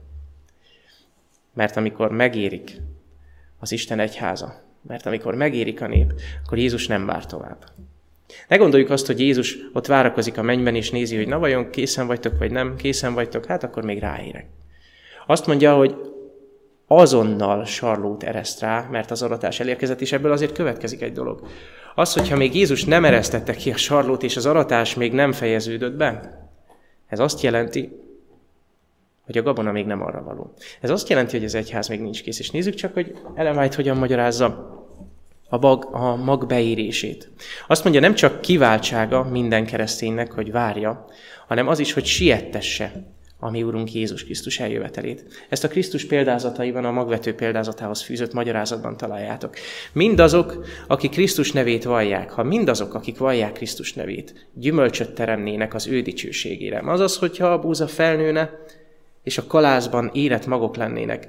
Mert 1.53 1.77
amikor 1.77 2.11
megérik 2.11 2.81
az 3.59 3.71
Isten 3.71 3.99
egyháza, 3.99 4.61
mert 4.81 5.05
amikor 5.05 5.35
megérik 5.35 5.81
a 5.81 5.87
nép, 5.87 6.13
akkor 6.45 6.57
Jézus 6.57 6.87
nem 6.87 7.05
vár 7.05 7.25
tovább. 7.25 7.65
Ne 8.47 8.57
gondoljuk 8.57 8.89
azt, 8.89 9.05
hogy 9.05 9.19
Jézus 9.19 9.57
ott 9.73 9.85
várakozik 9.85 10.37
a 10.37 10.41
mennyben, 10.41 10.75
és 10.75 10.91
nézi, 10.91 11.15
hogy 11.15 11.27
na 11.27 11.39
vajon 11.39 11.69
készen 11.69 12.07
vagytok, 12.07 12.37
vagy 12.37 12.51
nem, 12.51 12.75
készen 12.75 13.13
vagytok, 13.13 13.45
hát 13.45 13.63
akkor 13.63 13.83
még 13.83 13.99
ráérek. 13.99 14.45
Azt 15.27 15.47
mondja, 15.47 15.75
hogy 15.75 15.95
azonnal 16.87 17.65
sarlót 17.65 18.23
ereszt 18.23 18.59
rá, 18.59 18.87
mert 18.91 19.11
az 19.11 19.21
aratás 19.21 19.59
elérkezett, 19.59 20.01
és 20.01 20.11
ebből 20.11 20.31
azért 20.31 20.53
következik 20.53 21.01
egy 21.01 21.13
dolog. 21.13 21.47
Az, 21.95 22.13
hogyha 22.13 22.35
még 22.35 22.55
Jézus 22.55 22.85
nem 22.85 23.05
eresztette 23.05 23.53
ki 23.53 23.71
a 23.71 23.77
sarlót, 23.77 24.23
és 24.23 24.37
az 24.37 24.45
aratás 24.45 24.95
még 24.95 25.13
nem 25.13 25.31
fejeződött 25.31 25.93
be, 25.93 26.37
ez 27.07 27.19
azt 27.19 27.41
jelenti, 27.41 28.05
hogy 29.25 29.37
a 29.37 29.41
gabona 29.41 29.71
még 29.71 29.85
nem 29.85 30.01
arra 30.01 30.23
való. 30.23 30.53
Ez 30.81 30.89
azt 30.89 31.09
jelenti, 31.09 31.35
hogy 31.35 31.45
az 31.45 31.55
egyház 31.55 31.87
még 31.87 32.01
nincs 32.01 32.23
kész. 32.23 32.39
És 32.39 32.51
nézzük 32.51 32.73
csak, 32.73 32.93
hogy 32.93 33.17
Ellen 33.35 33.71
hogyan 33.75 33.97
magyarázza 33.97 34.45
a 35.49 35.57
mag, 35.57 35.87
a 35.91 36.15
mag 36.15 36.47
beérését. 36.47 37.31
Azt 37.67 37.83
mondja, 37.83 38.01
nem 38.01 38.13
csak 38.13 38.41
kiváltsága 38.41 39.23
minden 39.23 39.65
kereszténynek, 39.65 40.31
hogy 40.31 40.51
várja, 40.51 41.05
hanem 41.47 41.67
az 41.67 41.79
is, 41.79 41.93
hogy 41.93 42.05
siettesse 42.05 42.91
a 43.39 43.49
mi 43.49 43.63
Úrunk 43.63 43.93
Jézus 43.93 44.23
Krisztus 44.23 44.59
eljövetelét. 44.59 45.45
Ezt 45.49 45.63
a 45.63 45.67
Krisztus 45.67 46.05
példázataiban, 46.05 46.85
a 46.85 46.91
magvető 46.91 47.35
példázatához 47.35 48.01
fűzött 48.01 48.33
magyarázatban 48.33 48.97
találjátok. 48.97 49.55
Mindazok, 49.93 50.65
akik 50.87 51.11
Krisztus 51.11 51.51
nevét 51.51 51.83
vallják, 51.83 52.31
ha 52.31 52.43
mindazok, 52.43 52.93
akik 52.93 53.17
vallják 53.17 53.53
Krisztus 53.53 53.93
nevét, 53.93 54.47
gyümölcsöt 54.53 55.13
teremnének 55.13 55.73
az 55.73 55.87
ő 55.87 56.01
dicsőségére. 56.01 56.81
Azaz, 56.85 57.17
hogyha 57.17 57.47
a 57.47 57.59
búza 57.59 57.87
felnőne, 57.87 58.65
és 59.23 59.37
a 59.37 59.47
kalászban 59.47 60.09
érett 60.13 60.45
magok 60.45 60.75
lennének, 60.75 61.27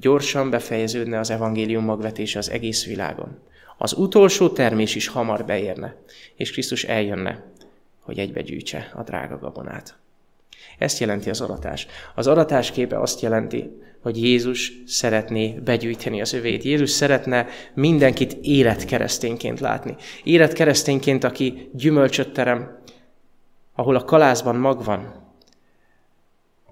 gyorsan 0.00 0.50
befejeződne 0.50 1.18
az 1.18 1.30
evangélium 1.30 1.84
magvetése 1.84 2.38
az 2.38 2.50
egész 2.50 2.86
világon. 2.86 3.38
Az 3.78 3.92
utolsó 3.92 4.48
termés 4.48 4.94
is 4.94 5.08
hamar 5.08 5.44
beérne, 5.44 5.96
és 6.34 6.52
Krisztus 6.52 6.84
eljönne, 6.84 7.44
hogy 8.00 8.18
egybegyűjtse 8.18 8.92
a 8.94 9.02
drága 9.02 9.38
gabonát. 9.38 9.96
Ezt 10.78 10.98
jelenti 10.98 11.30
az 11.30 11.40
aratás. 11.40 11.86
Az 12.14 12.26
aratás 12.26 12.70
képe 12.70 13.00
azt 13.00 13.20
jelenti, 13.20 13.70
hogy 14.02 14.22
Jézus 14.22 14.72
szeretné 14.86 15.60
begyűjteni 15.64 16.20
az 16.20 16.32
övét. 16.32 16.62
Jézus 16.62 16.90
szeretne 16.90 17.46
mindenkit 17.74 18.36
életkeresztényként 18.40 19.60
látni. 19.60 19.96
Életkeresztényként, 20.24 21.24
aki 21.24 21.70
gyümölcsöt 21.72 22.32
terem, 22.32 22.78
ahol 23.74 23.96
a 23.96 24.04
kalászban 24.04 24.56
mag 24.56 24.84
van. 24.84 25.24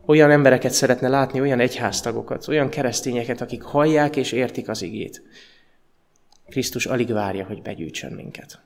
Olyan 0.06 0.30
embereket 0.30 0.72
szeretne 0.72 1.08
látni, 1.08 1.40
olyan 1.40 1.60
egyháztagokat, 1.60 2.48
olyan 2.48 2.68
keresztényeket, 2.68 3.40
akik 3.40 3.62
hallják 3.62 4.16
és 4.16 4.32
értik 4.32 4.68
az 4.68 4.82
igét. 4.82 5.22
Krisztus 6.48 6.86
alig 6.86 7.12
várja, 7.12 7.44
hogy 7.44 7.62
begyűjtsön 7.62 8.12
minket. 8.12 8.58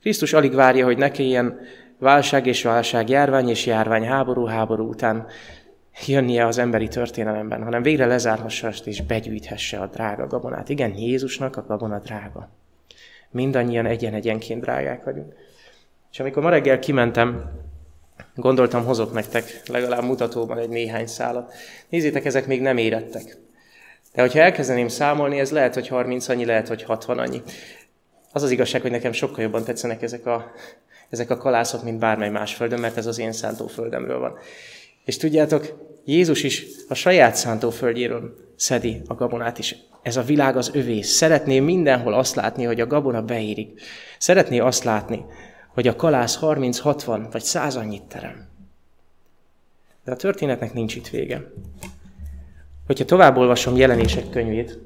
Krisztus 0.00 0.32
alig 0.32 0.54
várja, 0.54 0.84
hogy 0.84 0.98
ne 0.98 1.10
kelljen 1.10 1.60
válság 2.00 2.46
és 2.46 2.62
válság, 2.62 3.08
járvány 3.08 3.48
és 3.48 3.66
járvány, 3.66 4.06
háború, 4.06 4.44
háború 4.44 4.88
után 4.88 5.26
jönnie 6.06 6.46
az 6.46 6.58
emberi 6.58 6.88
történelemben, 6.88 7.62
hanem 7.62 7.82
végre 7.82 8.06
lezárhassa 8.06 8.66
ezt 8.66 8.86
és 8.86 9.02
begyűjthesse 9.02 9.78
a 9.78 9.86
drága 9.86 10.26
gabonát. 10.26 10.68
Igen, 10.68 10.94
Jézusnak 10.96 11.56
a 11.56 11.64
gabona 11.66 11.98
drága. 11.98 12.48
Mindannyian 13.30 13.86
egyen-egyenként 13.86 14.60
drágák 14.60 15.04
vagyunk. 15.04 15.34
És 16.12 16.20
amikor 16.20 16.42
ma 16.42 16.50
reggel 16.50 16.78
kimentem, 16.78 17.50
gondoltam, 18.34 18.84
hozok 18.84 19.12
nektek 19.12 19.62
legalább 19.66 20.04
mutatóban 20.04 20.58
egy 20.58 20.68
néhány 20.68 21.06
szálat. 21.06 21.52
Nézzétek, 21.88 22.24
ezek 22.24 22.46
még 22.46 22.60
nem 22.60 22.76
érettek. 22.76 23.36
De 24.12 24.20
hogyha 24.20 24.40
elkezdeném 24.40 24.88
számolni, 24.88 25.38
ez 25.38 25.50
lehet, 25.50 25.74
hogy 25.74 25.88
30 25.88 26.28
annyi, 26.28 26.44
lehet, 26.44 26.68
hogy 26.68 26.82
60 26.82 27.18
annyi. 27.18 27.42
Az 28.32 28.42
az 28.42 28.50
igazság, 28.50 28.80
hogy 28.80 28.90
nekem 28.90 29.12
sokkal 29.12 29.42
jobban 29.42 29.64
tetszenek 29.64 30.02
ezek 30.02 30.26
a 30.26 30.52
ezek 31.10 31.30
a 31.30 31.36
kalászok, 31.36 31.82
mint 31.82 31.98
bármely 31.98 32.30
más 32.30 32.54
földön, 32.54 32.80
mert 32.80 32.96
ez 32.96 33.06
az 33.06 33.18
én 33.18 33.32
szántóföldemről 33.32 34.18
van. 34.18 34.38
És 35.04 35.16
tudjátok, 35.16 35.88
Jézus 36.04 36.42
is 36.42 36.66
a 36.88 36.94
saját 36.94 37.34
szántóföldjéről 37.34 38.34
szedi 38.56 39.02
a 39.06 39.14
gabonát 39.14 39.58
is. 39.58 39.76
Ez 40.02 40.16
a 40.16 40.22
világ 40.22 40.56
az 40.56 40.70
övé. 40.74 41.00
Szeretné 41.00 41.60
mindenhol 41.60 42.14
azt 42.14 42.34
látni, 42.34 42.64
hogy 42.64 42.80
a 42.80 42.86
gabona 42.86 43.22
beérik. 43.22 43.80
Szeretné 44.18 44.58
azt 44.58 44.84
látni, 44.84 45.24
hogy 45.68 45.88
a 45.88 45.96
kalász 45.96 46.38
30-60 46.40 47.26
vagy 47.32 47.42
100 47.42 47.76
annyit 47.76 48.02
terem. 48.02 48.48
De 50.04 50.12
a 50.12 50.16
történetnek 50.16 50.72
nincs 50.72 50.94
itt 50.96 51.08
vége. 51.08 51.52
Hogyha 52.86 53.04
tovább 53.04 53.36
olvasom 53.36 53.76
jelenések 53.76 54.30
könyvét, 54.30 54.78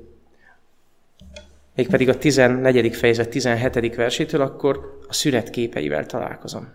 mégpedig 1.74 2.08
a 2.08 2.18
14. 2.18 2.96
fejezet 2.96 3.28
17. 3.28 3.94
versétől, 3.94 4.40
akkor 4.40 4.98
a 5.08 5.12
szüret 5.12 5.50
képeivel 5.50 6.06
találkozom. 6.06 6.74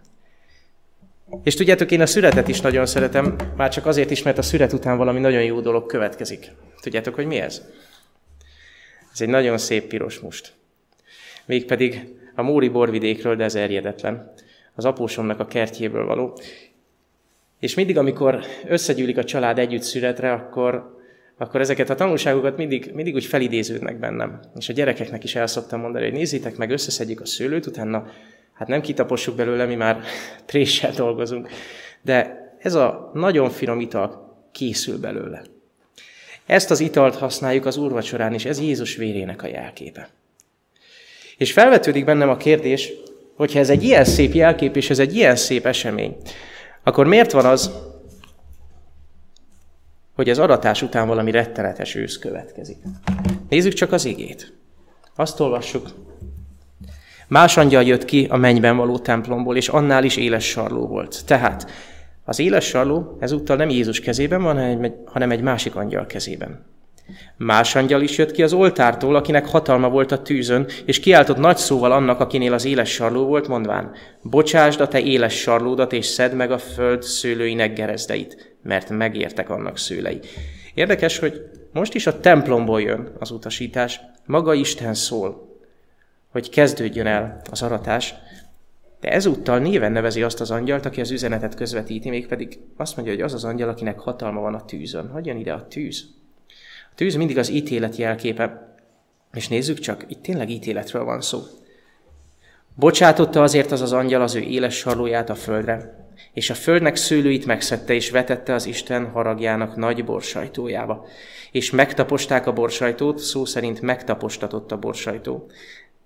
És 1.44 1.56
tudjátok, 1.56 1.91
én 1.91 2.01
a 2.01 2.06
szüretet 2.06 2.48
is 2.48 2.62
nagyon 2.62 2.86
szeretem, 2.86 3.36
már 3.56 3.70
csak 3.70 3.86
azért 3.86 4.12
is, 4.12 4.24
mert 4.24 4.38
a 4.38 4.41
szüret 4.41 4.74
után 4.74 4.98
valami 4.98 5.20
nagyon 5.20 5.44
jó 5.44 5.60
dolog 5.60 5.86
következik. 5.86 6.51
Tudjátok, 6.82 7.15
hogy 7.15 7.25
mi 7.25 7.39
ez? 7.39 7.62
Ez 9.13 9.22
egy 9.22 9.27
nagyon 9.27 9.58
szép 9.58 9.88
piros 9.88 10.20
must. 10.20 10.53
Mégpedig 11.46 12.18
a 12.36 12.41
Móri 12.41 12.70
borvidékről, 12.70 13.36
de 13.36 13.44
ez 13.44 13.56
erjedetlen. 13.56 14.34
Az 14.75 14.86
apósomnak 14.86 15.39
a 15.39 15.48
kertjéből 15.48 16.06
való. 16.06 16.39
És 17.60 17.74
mindig, 17.74 17.98
amikor 17.98 18.46
összegyűlik 18.68 19.18
a 19.18 19.24
család 19.24 19.60
együtt 19.60 19.82
születre, 19.82 20.32
akkor, 20.32 20.99
akkor 21.41 21.60
ezeket 21.60 21.89
a 21.89 21.96
tanulságokat 21.96 22.58
mindig, 22.58 22.91
mindig 22.93 23.15
úgy 23.15 23.25
felidéződnek 23.25 24.00
bennem. 24.00 24.39
És 24.58 24.69
a 24.69 24.74
gyerekeknek 24.74 25.24
is 25.24 25.36
el 25.36 25.48
szoktam 25.48 25.79
mondani, 25.79 26.03
hogy 26.03 26.13
nézzétek 26.13 26.58
meg, 26.58 26.72
összeszedjük 26.72 27.22
a 27.22 27.25
szőlőt, 27.25 27.65
utána 27.65 28.08
hát 28.53 28.67
nem 28.67 28.81
kitapossuk 28.81 29.36
belőle, 29.36 29.65
mi 29.65 29.75
már 29.75 30.00
tréssel 30.46 30.91
dolgozunk. 30.91 31.50
De 32.01 32.48
ez 32.60 32.74
a 32.74 33.12
nagyon 33.13 33.50
finom 33.50 33.79
ital 33.79 34.38
készül 34.51 35.00
belőle. 35.00 35.41
Ezt 36.46 36.72
az 36.72 36.79
italt 36.79 37.15
használjuk 37.15 37.65
az 37.65 37.77
úrvacsorán 37.77 38.34
is, 38.34 38.46
ez 38.46 38.60
Jézus 38.60 38.96
vérének 38.96 39.43
a 39.43 39.48
jelképe. 39.48 40.10
És 41.38 41.51
felvetődik 41.51 42.05
bennem 42.05 42.29
a 42.29 42.38
kérdés, 42.38 42.91
hogyha 43.36 43.60
ez 43.60 43.69
egy 43.69 43.84
ilyen 43.84 44.05
szép 44.05 44.34
jelkép, 44.34 44.75
és 44.75 44.89
ez 44.89 45.00
egy 45.00 45.15
ilyen 45.15 45.36
szép 45.36 45.65
esemény, 45.65 46.15
akkor 46.84 47.08
miért 47.08 47.31
van 47.31 47.46
az, 47.46 47.72
hogy 50.20 50.30
az 50.30 50.40
adatás 50.40 50.82
után 50.82 51.08
valami 51.08 51.32
rettenetes 51.32 51.96
ősz 51.96 52.18
következik? 52.18 52.78
Nézzük 53.50 53.74
csak 53.74 53.92
az 53.92 54.06
igét. 54.06 54.54
Azt 55.16 55.40
olvassuk. 55.40 55.88
Más 57.28 57.58
angyal 57.58 57.84
jött 57.84 58.06
ki 58.06 58.28
a 58.30 58.38
mennyben 58.38 58.78
való 58.78 58.98
templomból, 58.98 59.56
és 59.56 59.68
annál 59.68 60.04
is 60.04 60.18
éles 60.18 60.46
sarló 60.46 60.88
volt. 60.88 61.26
Tehát 61.26 61.72
az 62.26 62.40
éles 62.40 62.66
sarló 62.66 63.18
ezúttal 63.20 63.56
nem 63.56 63.70
Jézus 63.70 64.00
kezében 64.00 64.42
van, 64.42 64.92
hanem 65.06 65.32
egy 65.32 65.42
másik 65.42 65.76
angyal 65.76 66.06
kezében. 66.06 66.66
Más 67.38 67.76
angyal 67.76 68.02
is 68.02 68.18
jött 68.18 68.32
ki 68.32 68.44
az 68.44 68.54
oltártól, 68.54 69.16
akinek 69.16 69.48
hatalma 69.48 69.90
volt 69.90 70.12
a 70.12 70.22
tűzön, 70.22 70.68
és 70.86 71.00
kiáltott 71.00 71.38
nagy 71.38 71.58
szóval 71.58 71.92
annak, 71.92 72.20
akinél 72.20 72.54
az 72.54 72.66
éles 72.66 72.92
sarló 72.92 73.26
volt, 73.26 73.48
mondván, 73.48 73.92
bocsásd 74.22 74.82
a 74.82 74.88
te 74.88 75.02
éles 75.02 75.34
sarlódat, 75.34 75.94
és 75.94 76.06
szed 76.06 76.34
meg 76.34 76.52
a 76.52 76.58
föld 76.58 77.04
szőlőinek 77.04 77.74
gerezdeit, 77.74 78.49
mert 78.62 78.89
megértek 78.89 79.50
annak 79.50 79.78
szőlei. 79.78 80.20
Érdekes, 80.74 81.20
hogy 81.20 81.50
most 81.72 81.94
is 81.94 82.08
a 82.08 82.20
templomból 82.20 82.82
jön 82.82 83.12
az 83.20 83.32
utasítás, 83.32 84.01
maga 84.25 84.54
Isten 84.54 84.94
szól, 84.94 85.58
hogy 86.32 86.50
kezdődjön 86.50 87.08
el 87.08 87.42
az 87.51 87.62
aratás, 87.62 88.16
de 89.00 89.12
ezúttal 89.12 89.60
néven 89.60 89.92
nevezi 89.92 90.24
azt 90.24 90.42
az 90.42 90.51
angyalt, 90.51 90.86
aki 90.86 91.01
az 91.01 91.12
üzenetet 91.12 91.56
közvetíti, 91.56 92.10
mégpedig 92.10 92.60
azt 92.78 92.96
mondja, 92.96 93.13
hogy 93.13 93.24
az 93.24 93.34
az 93.34 93.44
angyal, 93.44 93.70
akinek 93.70 94.00
hatalma 94.00 94.42
van 94.42 94.54
a 94.54 94.66
tűzön. 94.66 95.10
Hagyjon 95.10 95.38
ide 95.38 95.54
a 95.54 95.68
tűz. 95.68 96.06
A 96.92 96.96
tűz 96.96 97.16
mindig 97.16 97.38
az 97.38 97.50
ítélet 97.50 97.96
jelképe. 97.96 98.75
És 99.34 99.48
nézzük 99.48 99.80
csak, 99.80 100.06
itt 100.08 100.22
tényleg 100.22 100.50
ítéletről 100.50 101.04
van 101.04 101.22
szó. 101.22 101.42
Bocsátotta 102.75 103.44
azért 103.44 103.72
az 103.72 103.82
az 103.82 103.94
angyal 103.94 104.22
az 104.22 104.36
ő 104.36 104.39
éles 104.39 104.75
sarlóját 104.75 105.30
a 105.30 105.36
földre, 105.36 106.09
és 106.34 106.50
a 106.50 106.54
földnek 106.54 106.96
szőlőit 106.96 107.46
megszedte, 107.46 107.94
és 107.94 108.10
vetette 108.10 108.54
az 108.54 108.66
Isten 108.66 109.10
haragjának 109.10 109.76
nagy 109.76 110.06
borsajtójába. 110.06 111.06
És 111.52 111.72
megtaposták 111.72 112.48
a 112.48 112.54
borsajtót, 112.54 113.18
szó 113.20 113.46
szerint 113.46 113.82
megtapostatott 113.82 114.72
a 114.72 114.80
borsajtó. 114.80 115.50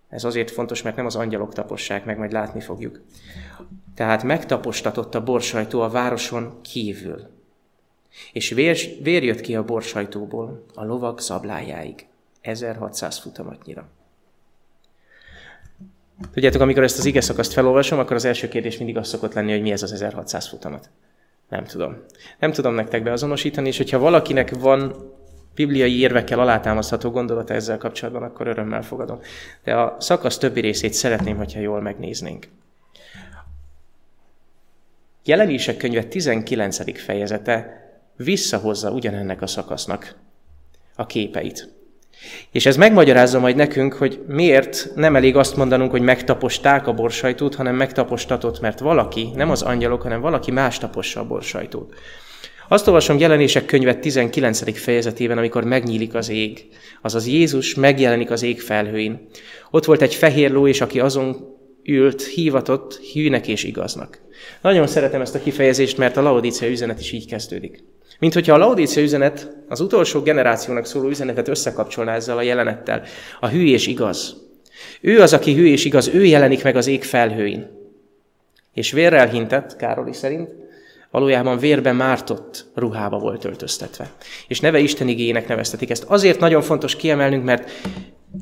Ez 0.09 0.23
azért 0.23 0.51
fontos, 0.51 0.81
mert 0.81 0.95
nem 0.95 1.05
az 1.05 1.15
angyalok 1.15 1.53
tapossák 1.53 2.05
meg, 2.05 2.17
majd 2.17 2.31
látni 2.31 2.61
fogjuk. 2.61 3.01
Tehát 3.95 4.23
megtapostatott 4.23 5.15
a 5.15 5.23
borsajtó 5.23 5.81
a 5.81 5.89
városon 5.89 6.59
kívül. 6.61 7.27
És 8.31 8.49
vér, 8.49 8.77
vér 9.01 9.23
jött 9.23 9.41
ki 9.41 9.55
a 9.55 9.65
borsajtóból 9.65 10.65
a 10.73 10.83
lovak 10.83 11.21
szablájáig. 11.21 12.05
1600 12.41 13.17
futamatnyira. 13.17 13.87
Tudjátok, 16.31 16.61
amikor 16.61 16.83
ezt 16.83 16.97
az 16.97 17.05
ige 17.05 17.21
szakaszt 17.21 17.53
felolvasom, 17.53 17.99
akkor 17.99 18.15
az 18.15 18.25
első 18.25 18.47
kérdés 18.47 18.77
mindig 18.77 18.97
az 18.97 19.07
szokott 19.07 19.33
lenni, 19.33 19.51
hogy 19.51 19.61
mi 19.61 19.71
ez 19.71 19.83
az 19.83 19.91
1600 19.91 20.47
futamat. 20.47 20.89
Nem 21.49 21.63
tudom. 21.63 21.95
Nem 22.39 22.51
tudom 22.51 22.73
nektek 22.73 23.03
beazonosítani, 23.03 23.67
és 23.67 23.77
hogyha 23.77 23.99
valakinek 23.99 24.55
van 24.59 25.11
bibliai 25.55 25.99
érvekkel 25.99 26.39
alátámasztható 26.39 27.09
gondolata 27.09 27.53
ezzel 27.53 27.77
kapcsolatban, 27.77 28.23
akkor 28.23 28.47
örömmel 28.47 28.83
fogadom. 28.83 29.19
De 29.63 29.75
a 29.75 29.95
szakasz 29.99 30.37
többi 30.37 30.59
részét 30.59 30.93
szeretném, 30.93 31.37
hogyha 31.37 31.59
jól 31.59 31.81
megnéznénk. 31.81 32.47
Jelenések 35.25 35.77
könyve 35.77 36.03
19. 36.03 36.99
fejezete 36.99 37.81
visszahozza 38.15 38.91
ugyanennek 38.91 39.41
a 39.41 39.47
szakasznak 39.47 40.15
a 40.95 41.05
képeit. 41.05 41.73
És 42.51 42.65
ez 42.65 42.77
megmagyarázza 42.77 43.39
majd 43.39 43.55
nekünk, 43.55 43.93
hogy 43.93 44.19
miért 44.27 44.91
nem 44.95 45.15
elég 45.15 45.35
azt 45.35 45.55
mondanunk, 45.55 45.91
hogy 45.91 46.01
megtaposták 46.01 46.87
a 46.87 46.93
borsajtót, 46.93 47.55
hanem 47.55 47.75
megtapostatott, 47.75 48.59
mert 48.59 48.79
valaki, 48.79 49.29
nem 49.35 49.49
az 49.49 49.61
angyalok, 49.61 50.01
hanem 50.01 50.21
valaki 50.21 50.51
más 50.51 50.77
tapossa 50.77 51.19
a 51.19 51.27
borsajtót. 51.27 51.93
Azt 52.67 52.87
olvasom 52.87 53.17
jelenések 53.17 53.65
könyvet 53.65 53.99
19. 53.99 54.77
fejezetében, 54.79 55.37
amikor 55.37 55.63
megnyílik 55.63 56.13
az 56.13 56.29
ég. 56.29 56.67
Azaz 57.01 57.27
Jézus 57.27 57.75
megjelenik 57.75 58.31
az 58.31 58.43
ég 58.43 58.61
felhőin. 58.61 59.27
Ott 59.71 59.85
volt 59.85 60.01
egy 60.01 60.15
fehér 60.15 60.51
ló, 60.51 60.67
és 60.67 60.81
aki 60.81 60.99
azon 60.99 61.35
ült, 61.83 62.23
hívatott 62.23 62.95
hűnek 63.13 63.47
és 63.47 63.63
igaznak. 63.63 64.21
Nagyon 64.61 64.87
szeretem 64.87 65.21
ezt 65.21 65.35
a 65.35 65.41
kifejezést, 65.41 65.97
mert 65.97 66.17
a 66.17 66.21
Laodícia 66.21 66.69
üzenet 66.69 66.99
is 66.99 67.11
így 67.11 67.27
kezdődik. 67.27 67.83
Mint 68.23 68.35
hogyha 68.35 68.53
a 68.53 68.57
Laodícia 68.57 69.01
üzenet, 69.01 69.49
az 69.67 69.79
utolsó 69.79 70.21
generációnak 70.21 70.85
szóló 70.85 71.09
üzenetet 71.09 71.47
összekapcsolná 71.47 72.15
ezzel 72.15 72.37
a 72.37 72.41
jelenettel. 72.41 73.03
A 73.39 73.47
hű 73.47 73.65
és 73.65 73.87
igaz. 73.87 74.35
Ő 75.01 75.21
az, 75.21 75.33
aki 75.33 75.53
hű 75.55 75.65
és 75.65 75.85
igaz, 75.85 76.07
ő 76.07 76.25
jelenik 76.25 76.63
meg 76.63 76.75
az 76.75 76.87
ég 76.87 77.03
felhőin. 77.03 77.67
És 78.73 78.91
vérrel 78.91 79.27
hintett, 79.27 79.75
Károli 79.75 80.13
szerint, 80.13 80.49
valójában 81.11 81.57
vérbe 81.57 81.91
mártott 81.91 82.65
ruhába 82.75 83.19
volt 83.19 83.45
öltöztetve. 83.45 84.11
És 84.47 84.59
neve 84.59 84.79
Isten 84.79 85.07
igényének 85.07 85.47
neveztetik 85.47 85.89
ezt. 85.89 86.03
Azért 86.03 86.39
nagyon 86.39 86.61
fontos 86.61 86.95
kiemelnünk, 86.95 87.43
mert 87.43 87.71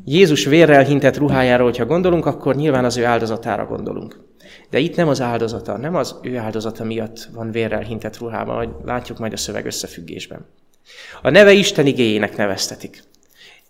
Jézus 0.05 0.45
vérrel 0.45 0.83
hintett 0.83 1.17
ruhájára, 1.17 1.63
hogyha 1.63 1.85
gondolunk, 1.85 2.25
akkor 2.25 2.55
nyilván 2.55 2.85
az 2.85 2.97
ő 2.97 3.05
áldozatára 3.05 3.65
gondolunk. 3.65 4.30
De 4.71 4.79
itt 4.79 4.95
nem 4.95 5.07
az 5.07 5.21
áldozata, 5.21 5.77
nem 5.77 5.95
az 5.95 6.15
ő 6.21 6.37
áldozata 6.37 6.83
miatt 6.83 7.27
van 7.33 7.51
vérrel 7.51 7.81
hintett 7.81 8.17
ruhában, 8.17 8.55
hogy 8.57 8.69
látjuk 8.85 9.17
majd 9.17 9.33
a 9.33 9.37
szöveg 9.37 9.65
összefüggésben. 9.65 10.45
A 11.21 11.29
neve 11.29 11.51
Isten 11.51 11.85
igényének 11.85 12.35
neveztetik. 12.35 13.03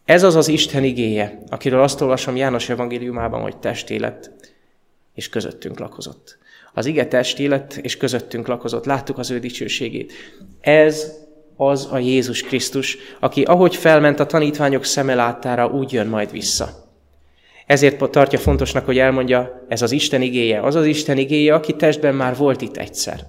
Ez 0.05 0.23
az 0.23 0.35
az 0.35 0.47
Isten 0.47 0.83
igéje, 0.83 1.43
akiről 1.49 1.81
azt 1.81 2.01
olvasom 2.01 2.35
János 2.35 2.69
evangéliumában, 2.69 3.41
hogy 3.41 3.57
testé 3.57 3.95
lett, 3.95 4.31
és 5.13 5.29
közöttünk 5.29 5.79
lakozott. 5.79 6.37
Az 6.73 6.85
ige 6.85 7.07
testi 7.07 7.47
lett, 7.47 7.73
és 7.73 7.97
közöttünk 7.97 8.47
lakozott. 8.47 8.85
Láttuk 8.85 9.17
az 9.17 9.31
ő 9.31 9.39
dicsőségét. 9.39 10.13
Ez 10.59 11.11
az 11.55 11.87
a 11.91 11.97
Jézus 11.97 12.43
Krisztus, 12.43 12.97
aki 13.19 13.43
ahogy 13.43 13.75
felment 13.75 14.19
a 14.19 14.25
tanítványok 14.25 14.85
szemelátára, 14.85 15.67
úgy 15.67 15.91
jön 15.91 16.07
majd 16.07 16.31
vissza. 16.31 16.80
Ezért 17.65 18.09
tartja 18.11 18.39
fontosnak, 18.39 18.85
hogy 18.85 18.97
elmondja, 18.97 19.65
ez 19.67 19.81
az 19.81 19.91
Isten 19.91 20.21
igéje, 20.21 20.61
az 20.61 20.75
az 20.75 20.85
Isten 20.85 21.17
igéje, 21.17 21.53
aki 21.53 21.75
testben 21.75 22.15
már 22.15 22.35
volt 22.35 22.61
itt 22.61 22.77
egyszer. 22.77 23.27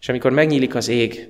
És 0.00 0.08
amikor 0.08 0.30
megnyílik 0.30 0.74
az 0.74 0.88
ég, 0.88 1.28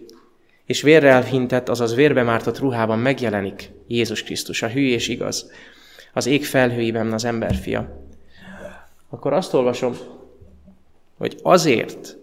és 0.66 0.83
vérrel 0.83 1.23
hintett, 1.23 1.69
azaz 1.69 1.95
vérbe 1.95 2.23
mártott 2.23 2.59
ruhában 2.59 2.99
megjelenik 2.99 3.71
Jézus 3.87 4.23
Krisztus, 4.23 4.62
a 4.62 4.69
hű 4.69 4.87
és 4.87 5.09
igaz, 5.09 5.50
az 6.12 6.26
ég 6.26 6.45
felhőiben 6.45 7.12
az 7.12 7.25
emberfia, 7.25 8.09
akkor 9.09 9.33
azt 9.33 9.54
olvasom, 9.54 9.97
hogy 11.19 11.37
azért 11.43 12.16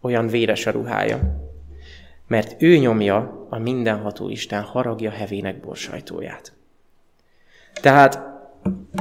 olyan 0.00 0.26
véres 0.26 0.66
a 0.66 0.70
ruhája, 0.70 1.50
mert 2.26 2.62
ő 2.62 2.76
nyomja 2.76 3.46
a 3.50 3.58
mindenható 3.58 4.28
Isten 4.28 4.62
haragja 4.62 5.10
hevének 5.10 5.60
borsajtóját. 5.60 6.52
Tehát 7.80 8.31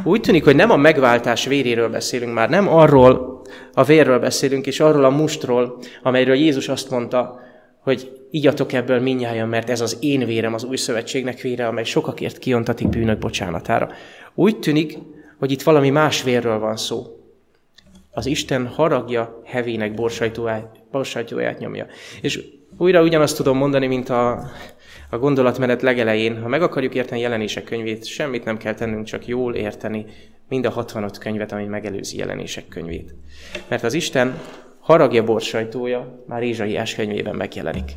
úgy 0.03 0.21
tűnik, 0.21 0.43
hogy 0.43 0.55
nem 0.55 0.71
a 0.71 0.75
megváltás 0.75 1.45
véréről 1.45 1.89
beszélünk 1.89 2.33
már, 2.33 2.49
nem 2.49 2.67
arról, 2.67 3.41
a 3.73 3.83
vérről 3.83 4.19
beszélünk, 4.19 4.67
és 4.67 4.79
arról 4.79 5.05
a 5.05 5.09
mustról, 5.09 5.77
amelyről 6.03 6.35
Jézus 6.35 6.67
azt 6.67 6.89
mondta, 6.89 7.39
hogy 7.79 8.11
igyatok 8.31 8.73
ebből 8.73 8.99
minnyáján, 8.99 9.47
mert 9.47 9.69
ez 9.69 9.81
az 9.81 9.97
én 9.99 10.25
vérem, 10.25 10.53
az 10.53 10.63
új 10.63 10.75
szövetségnek 10.75 11.41
vére, 11.41 11.67
amely 11.67 11.83
sokakért 11.83 12.37
kiontatik 12.37 12.89
bűnök 12.89 13.19
bocsánatára. 13.19 13.89
Úgy 14.33 14.59
tűnik, 14.59 14.97
hogy 15.39 15.51
itt 15.51 15.61
valami 15.61 15.89
más 15.89 16.23
vérről 16.23 16.59
van 16.59 16.77
szó. 16.77 17.05
Az 18.11 18.25
Isten 18.25 18.67
haragja 18.67 19.41
hevének 19.45 19.93
borsajtóját 20.91 21.59
nyomja. 21.59 21.85
És 22.21 22.43
újra 22.77 23.01
ugyanazt 23.01 23.35
tudom 23.35 23.57
mondani, 23.57 23.87
mint 23.87 24.09
a, 24.09 24.49
a 25.11 25.17
gondolatmenet 25.17 25.81
legelején. 25.81 26.41
Ha 26.41 26.47
meg 26.47 26.61
akarjuk 26.61 26.95
érteni 26.95 27.21
jelenések 27.21 27.63
könyvét, 27.63 28.05
semmit 28.05 28.43
nem 28.43 28.57
kell 28.57 28.73
tennünk, 28.73 29.05
csak 29.05 29.27
jól 29.27 29.55
érteni 29.55 30.05
mind 30.47 30.65
a 30.65 30.69
65 30.69 31.17
könyvet, 31.17 31.51
ami 31.51 31.65
megelőzi 31.65 32.17
jelenések 32.17 32.67
könyvét. 32.67 33.13
Mert 33.67 33.83
az 33.83 33.93
Isten 33.93 34.39
haragja 34.79 35.23
borsajtója 35.23 36.23
már 36.27 36.43
Ézsaiás 36.43 36.95
könyvében 36.95 37.35
megjelenik. 37.35 37.91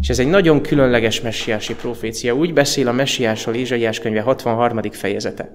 És 0.00 0.08
ez 0.08 0.18
egy 0.18 0.28
nagyon 0.28 0.62
különleges 0.62 1.20
messiási 1.20 1.74
profécia. 1.74 2.34
Úgy 2.34 2.52
beszél 2.52 2.88
a 2.88 2.92
messiásról 2.92 3.54
Ézsaiás 3.54 3.98
könyve 3.98 4.20
63. 4.20 4.80
fejezete, 4.90 5.52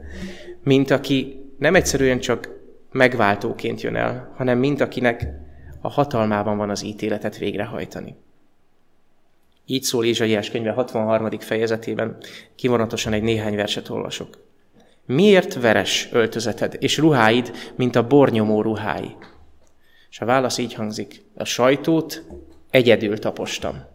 mint 0.63 0.91
aki 0.91 1.41
nem 1.57 1.75
egyszerűen 1.75 2.19
csak 2.19 2.49
megváltóként 2.91 3.81
jön 3.81 3.95
el, 3.95 4.33
hanem 4.37 4.57
mint 4.57 4.81
akinek 4.81 5.27
a 5.81 5.89
hatalmában 5.89 6.57
van 6.57 6.69
az 6.69 6.83
ítéletet 6.83 7.37
végrehajtani. 7.37 8.15
Így 9.65 9.83
szól 9.83 10.05
Ézsaiás 10.05 10.49
könyve 10.49 10.71
63. 10.71 11.39
fejezetében, 11.39 12.17
kivonatosan 12.55 13.13
egy 13.13 13.23
néhány 13.23 13.55
verset 13.55 13.89
olvasok. 13.89 14.37
Miért 15.05 15.53
veres 15.53 16.09
öltözeted, 16.11 16.75
és 16.79 16.97
ruháid, 16.97 17.51
mint 17.75 17.95
a 17.95 18.07
bornyomó 18.07 18.61
ruhái? 18.61 19.15
És 20.09 20.19
a 20.19 20.25
válasz 20.25 20.57
így 20.57 20.73
hangzik. 20.73 21.21
A 21.35 21.43
sajtót 21.43 22.23
egyedül 22.69 23.19
tapostam. 23.19 23.85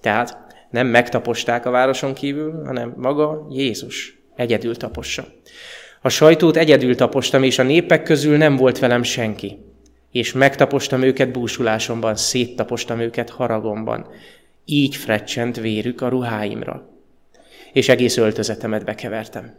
Tehát 0.00 0.46
nem 0.70 0.86
megtaposták 0.86 1.66
a 1.66 1.70
városon 1.70 2.14
kívül, 2.14 2.64
hanem 2.64 2.94
maga 2.96 3.46
Jézus 3.50 4.18
egyedül 4.36 4.76
tapossa. 4.76 5.24
A 6.02 6.08
sajtót 6.08 6.56
egyedül 6.56 6.96
tapostam, 6.96 7.42
és 7.42 7.58
a 7.58 7.62
népek 7.62 8.02
közül 8.02 8.36
nem 8.36 8.56
volt 8.56 8.78
velem 8.78 9.02
senki. 9.02 9.58
És 10.10 10.32
megtapostam 10.32 11.02
őket 11.02 11.32
búsulásomban, 11.32 12.16
széttapostam 12.16 13.00
őket 13.00 13.30
haragomban. 13.30 14.06
Így 14.68 14.96
frecsent 14.96 15.56
vérük 15.56 16.00
a 16.00 16.08
ruháimra. 16.08 16.88
És 17.72 17.88
egész 17.88 18.16
öltözetemet 18.16 18.84
bekevertem. 18.84 19.54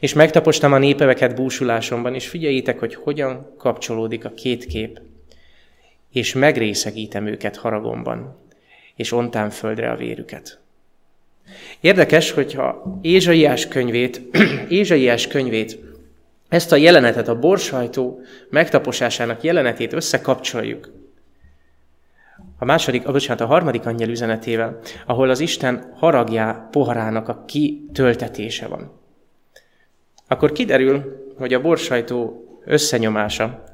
És 0.00 0.12
megtapostam 0.12 0.72
a 0.72 0.78
népeveket 0.78 1.34
búsulásomban, 1.34 2.14
és 2.14 2.28
figyeljétek, 2.28 2.78
hogy 2.78 2.94
hogyan 2.94 3.54
kapcsolódik 3.58 4.24
a 4.24 4.34
két 4.34 4.66
kép. 4.66 5.00
És 6.12 6.32
megrészegítem 6.32 7.26
őket 7.26 7.56
haragomban, 7.56 8.36
és 8.96 9.12
ontám 9.12 9.50
földre 9.50 9.90
a 9.90 9.96
vérüket. 9.96 10.60
Érdekes, 11.80 12.30
hogyha 12.30 12.98
Ézsaiás 13.02 13.68
könyvét, 13.68 14.20
Ézsaiás 14.68 15.26
könyvét, 15.26 15.78
ezt 16.48 16.72
a 16.72 16.76
jelenetet, 16.76 17.28
a 17.28 17.38
borsajtó 17.38 18.20
megtaposásának 18.50 19.42
jelenetét 19.42 19.92
összekapcsoljuk. 19.92 20.97
A 22.58 22.64
második, 22.64 23.06
a, 23.06 23.12
bocsánat, 23.12 23.40
a 23.40 23.46
harmadik 23.46 23.86
angyel 23.86 24.08
üzenetével, 24.08 24.78
ahol 25.06 25.30
az 25.30 25.40
Isten 25.40 25.92
haragjá 25.96 26.68
poharának 26.70 27.28
a 27.28 27.44
kitöltetése 27.46 28.66
van 28.66 28.98
akkor 30.28 30.52
kiderül, 30.52 31.26
hogy 31.38 31.54
a 31.54 31.60
borsajtó 31.60 32.44
összenyomása, 32.64 33.64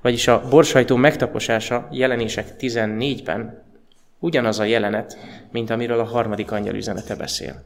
vagyis 0.00 0.28
a 0.28 0.48
borsajtó 0.48 0.96
megtaposása 0.96 1.88
jelenések 1.90 2.54
14-ben 2.58 3.62
ugyanaz 4.18 4.58
a 4.58 4.64
jelenet, 4.64 5.18
mint 5.50 5.70
amiről 5.70 6.00
a 6.00 6.04
harmadik 6.04 6.50
angyal 6.50 6.74
üzenete 6.74 7.16
beszél. 7.16 7.64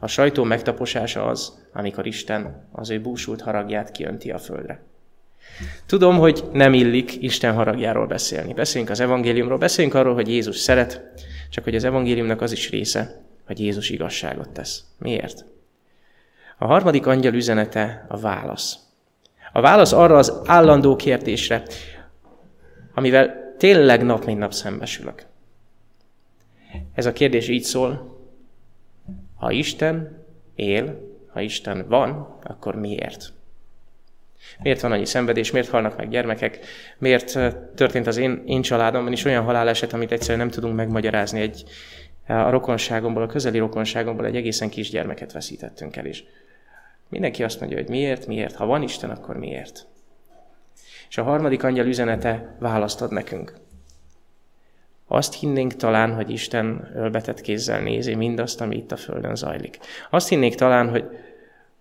A 0.00 0.06
sajtó 0.06 0.44
megtaposása 0.44 1.26
az, 1.26 1.66
amikor 1.72 2.06
Isten 2.06 2.68
az 2.72 2.90
ő 2.90 3.00
búsult 3.00 3.40
haragját 3.40 3.90
kiönti 3.90 4.30
a 4.30 4.38
földre. 4.38 4.82
Tudom, 5.86 6.18
hogy 6.18 6.44
nem 6.52 6.72
illik 6.72 7.22
Isten 7.22 7.54
haragjáról 7.54 8.06
beszélni. 8.06 8.52
Beszéljünk 8.54 8.92
az 8.92 9.00
evangéliumról, 9.00 9.58
beszéljünk 9.58 9.96
arról, 9.96 10.14
hogy 10.14 10.28
Jézus 10.28 10.56
szeret, 10.56 11.02
csak 11.50 11.64
hogy 11.64 11.74
az 11.74 11.84
evangéliumnak 11.84 12.40
az 12.40 12.52
is 12.52 12.70
része, 12.70 13.22
hogy 13.46 13.60
Jézus 13.60 13.90
igazságot 13.90 14.48
tesz. 14.48 14.84
Miért? 14.98 15.44
A 16.58 16.66
harmadik 16.66 17.06
angyal 17.06 17.34
üzenete 17.34 18.06
a 18.08 18.16
válasz. 18.16 18.76
A 19.52 19.60
válasz 19.60 19.92
arra 19.92 20.16
az 20.16 20.40
állandó 20.44 20.96
kérdésre, 20.96 21.62
amivel 22.94 23.54
tényleg 23.58 24.04
nap 24.04 24.24
mint 24.24 24.38
nap 24.38 24.52
szembesülök. 24.52 25.26
Ez 26.94 27.06
a 27.06 27.12
kérdés 27.12 27.48
így 27.48 27.62
szól, 27.62 28.18
ha 29.36 29.50
Isten 29.50 30.24
él, 30.54 31.00
ha 31.32 31.40
Isten 31.40 31.88
van, 31.88 32.38
akkor 32.42 32.74
miért? 32.74 33.32
Miért 34.62 34.80
van 34.80 34.92
annyi 34.92 35.04
szenvedés, 35.04 35.50
miért 35.50 35.68
halnak 35.68 35.96
meg 35.96 36.08
gyermekek, 36.08 36.58
miért 36.98 37.38
történt 37.74 38.06
az 38.06 38.16
én, 38.16 38.42
én 38.46 38.62
családomban 38.62 39.12
is 39.12 39.24
olyan 39.24 39.44
haláleset, 39.44 39.92
amit 39.92 40.12
egyszerűen 40.12 40.38
nem 40.38 40.50
tudunk 40.50 40.76
megmagyarázni. 40.76 41.40
Egy, 41.40 41.64
a 42.26 42.50
rokonságomból, 42.50 43.22
a 43.22 43.26
közeli 43.26 43.58
rokonságomból 43.58 44.26
egy 44.26 44.36
egészen 44.36 44.68
kis 44.68 44.90
gyermeket 44.90 45.32
veszítettünk 45.32 45.96
el 45.96 46.06
is. 46.06 46.24
Mindenki 47.08 47.44
azt 47.44 47.60
mondja, 47.60 47.78
hogy 47.78 47.88
miért, 47.88 48.26
miért. 48.26 48.54
Ha 48.54 48.66
van 48.66 48.82
Isten, 48.82 49.10
akkor 49.10 49.36
miért? 49.36 49.86
És 51.08 51.18
a 51.18 51.22
harmadik 51.22 51.62
angyal 51.62 51.86
üzenete 51.86 52.56
választ 52.58 53.02
ad 53.02 53.12
nekünk. 53.12 53.52
Azt 55.06 55.34
hinnénk 55.34 55.74
talán, 55.74 56.14
hogy 56.14 56.30
Isten 56.30 56.90
ölbetett 56.94 57.40
kézzel 57.40 57.80
nézi 57.80 58.14
mindazt, 58.14 58.60
ami 58.60 58.76
itt 58.76 58.92
a 58.92 58.96
Földön 58.96 59.34
zajlik. 59.34 59.78
Azt 60.10 60.28
hinnénk 60.28 60.54
talán, 60.54 60.88
hogy, 60.88 61.04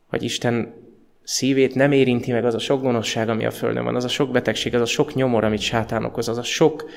hogy 0.07 0.23
Isten 0.23 0.73
szívét 1.27 1.75
nem 1.75 1.91
érinti 1.91 2.31
meg 2.31 2.45
az 2.45 2.53
a 2.53 2.59
sok 2.59 2.81
gonoszság, 2.81 3.29
ami 3.29 3.45
a 3.45 3.51
Földön 3.51 3.83
van, 3.83 3.95
az 3.95 4.03
a 4.03 4.07
sok 4.07 4.31
betegség, 4.31 4.75
az 4.75 4.81
a 4.81 4.85
sok 4.85 5.13
nyomor, 5.13 5.43
amit 5.43 5.59
sátán 5.59 6.05
okoz, 6.05 6.27
az 6.27 6.37
a 6.37 6.43
sok, 6.43 6.89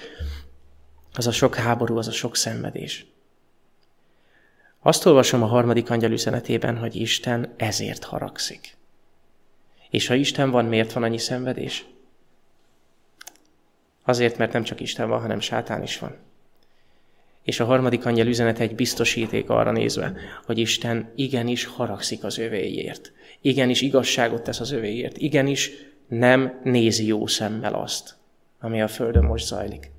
az 1.13 1.27
a 1.27 1.33
sok 1.33 1.55
háború, 1.55 1.97
az 1.97 2.09
a 2.09 2.13
sok 2.13 2.37
szenvedés. 2.37 3.07
Azt 4.81 5.07
olvasom 5.07 5.43
a 5.43 5.47
harmadik 5.47 5.91
angyal 5.91 6.11
üzenetében, 6.11 6.77
hogy 6.77 6.97
Isten 6.97 7.55
ezért 7.57 8.05
haragszik. 8.05 8.77
És 9.91 10.07
ha 10.07 10.15
Isten 10.15 10.51
van, 10.51 10.65
miért 10.65 10.93
van 10.93 11.03
annyi 11.03 11.19
szenvedés? 11.19 11.87
Azért, 14.03 14.39
mert 14.39 14.53
nem 14.53 14.63
csak 14.63 14.81
Isten 14.81 15.09
van, 15.09 15.21
hanem 15.21 15.41
sátán 15.41 15.83
is 15.83 15.99
van. 15.99 16.17
És 17.43 17.61
a 17.61 17.65
harmadik 17.65 18.07
angyal 18.07 18.27
üzenete 18.27 18.63
egy 18.63 18.75
biztosíték 18.75 19.51
arra 19.51 19.71
nézve, 19.71 20.13
hogy 20.47 20.59
Isten 20.59 21.13
igenis 21.15 21.65
haragszik 21.65 22.25
az 22.25 22.39
övéért. 22.39 23.13
Igenis 23.41 23.81
igazságot 23.81 24.43
tesz 24.43 24.61
az 24.61 24.71
övéért. 24.71 25.17
Igenis 25.17 25.71
nem 26.09 26.61
nézi 26.65 27.07
jó 27.07 27.27
szemmel 27.27 27.75
azt, 27.75 28.15
ami 28.61 28.83
a 28.83 28.89
Földön 28.89 29.25
most 29.25 29.47
zajlik. 29.47 29.91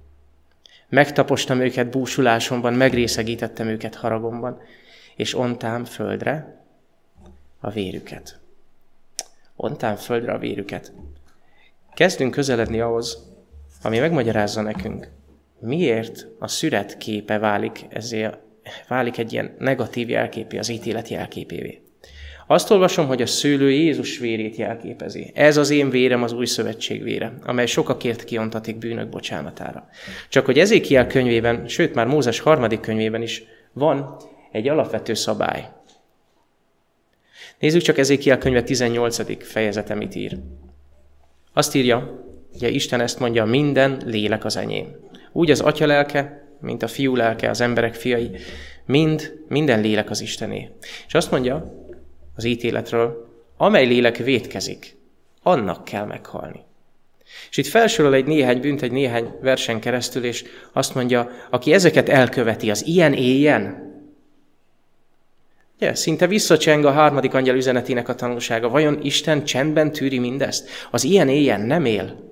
Megtapostam 0.89 1.59
őket 1.59 1.89
búsulásomban, 1.89 2.73
megrészegítettem 2.73 3.67
őket 3.67 3.95
haragomban, 3.95 4.61
és 5.15 5.33
ontám 5.33 5.85
földre 5.85 6.63
a 7.59 7.69
vérüket. 7.69 8.39
Ontám 9.55 9.95
földre 9.95 10.31
a 10.31 10.37
vérüket. 10.37 10.91
Kezdünk 11.93 12.31
közeledni 12.31 12.79
ahhoz, 12.79 13.31
ami 13.81 13.99
megmagyarázza 13.99 14.61
nekünk, 14.61 15.09
miért 15.61 16.27
a 16.39 16.47
szüret 16.47 16.97
képe 16.97 17.37
válik, 17.37 17.85
ezért 17.89 18.37
válik 18.87 19.17
egy 19.17 19.33
ilyen 19.33 19.55
negatív 19.59 20.09
jelképé, 20.09 20.57
az 20.57 20.69
ítélet 20.69 21.07
jelképévé. 21.07 21.81
Azt 22.47 22.71
olvasom, 22.71 23.07
hogy 23.07 23.21
a 23.21 23.25
szőlő 23.25 23.71
Jézus 23.71 24.17
vérét 24.17 24.55
jelképezi. 24.55 25.31
Ez 25.33 25.57
az 25.57 25.69
én 25.69 25.89
vérem, 25.89 26.23
az 26.23 26.33
új 26.33 26.45
szövetség 26.45 27.03
vére, 27.03 27.33
amely 27.43 27.65
sokakért 27.65 28.23
kiontatik 28.23 28.77
bűnök 28.77 29.09
bocsánatára. 29.09 29.87
Csak 30.29 30.45
hogy 30.45 30.59
Ezékiel 30.59 31.07
könyvében, 31.07 31.67
sőt 31.67 31.93
már 31.93 32.07
Mózes 32.07 32.39
harmadik 32.39 32.79
könyvében 32.79 33.21
is 33.21 33.43
van 33.73 34.15
egy 34.51 34.67
alapvető 34.67 35.13
szabály. 35.13 35.69
Nézzük 37.59 37.81
csak 37.81 37.97
Ezékiel 37.97 38.37
könyve 38.37 38.63
18. 38.63 39.43
fejezete 39.45 39.93
mit 39.93 40.15
ír. 40.15 40.37
Azt 41.53 41.75
írja, 41.75 42.25
ugye 42.53 42.69
Isten 42.69 43.01
ezt 43.01 43.19
mondja, 43.19 43.45
minden 43.45 44.01
lélek 44.05 44.45
az 44.45 44.57
enyém. 44.57 44.95
Úgy 45.31 45.51
az 45.51 45.59
atya 45.59 45.85
lelke, 45.85 46.45
mint 46.59 46.83
a 46.83 46.87
fiú 46.87 47.15
lelke, 47.15 47.49
az 47.49 47.61
emberek 47.61 47.93
fiai, 47.93 48.31
mind, 48.85 49.39
minden 49.47 49.81
lélek 49.81 50.09
az 50.09 50.21
Istené. 50.21 50.69
És 51.07 51.13
azt 51.13 51.31
mondja, 51.31 51.73
az 52.35 52.43
ítéletről, 52.43 53.29
amely 53.57 53.85
lélek 53.85 54.17
vétkezik, 54.17 54.95
annak 55.43 55.83
kell 55.83 56.05
meghalni. 56.05 56.59
És 57.49 57.57
itt 57.57 57.67
felsorol 57.67 58.13
egy 58.13 58.25
néhány 58.25 58.59
bűnt, 58.59 58.81
egy 58.81 58.91
néhány 58.91 59.35
versen 59.41 59.79
keresztül, 59.79 60.23
és 60.23 60.43
azt 60.71 60.95
mondja, 60.95 61.29
aki 61.49 61.73
ezeket 61.73 62.09
elköveti, 62.09 62.69
az 62.69 62.85
ilyen 62.85 63.13
éljen. 63.13 63.89
Ja, 65.79 65.95
szinte 65.95 66.27
visszacseng 66.27 66.85
a 66.85 66.91
harmadik 66.91 67.33
angyal 67.33 67.55
üzenetének 67.55 68.09
a 68.09 68.15
tanulsága. 68.15 68.69
Vajon 68.69 68.99
Isten 69.03 69.43
csendben 69.43 69.91
tűri 69.91 70.19
mindezt? 70.19 70.69
Az 70.91 71.03
ilyen 71.03 71.29
éjjel 71.29 71.65
nem 71.65 71.85
él. 71.85 72.29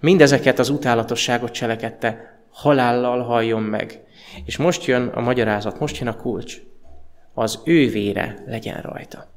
Mindezeket 0.00 0.58
az 0.58 0.68
utálatosságot 0.68 1.52
cselekedte, 1.52 2.29
halállal 2.50 3.22
halljon 3.22 3.62
meg. 3.62 4.00
És 4.44 4.56
most 4.56 4.84
jön 4.84 5.08
a 5.08 5.20
magyarázat, 5.20 5.80
most 5.80 5.98
jön 5.98 6.08
a 6.08 6.16
kulcs. 6.16 6.60
Az 7.34 7.60
ő 7.64 7.88
vére 7.88 8.42
legyen 8.46 8.80
rajta. 8.80 9.28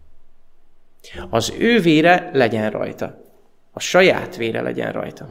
Az 1.29 1.53
ő 1.57 1.79
vére 1.79 2.29
legyen 2.33 2.69
rajta. 2.69 3.21
A 3.71 3.79
saját 3.79 4.35
vére 4.35 4.61
legyen 4.61 4.91
rajta. 4.91 5.29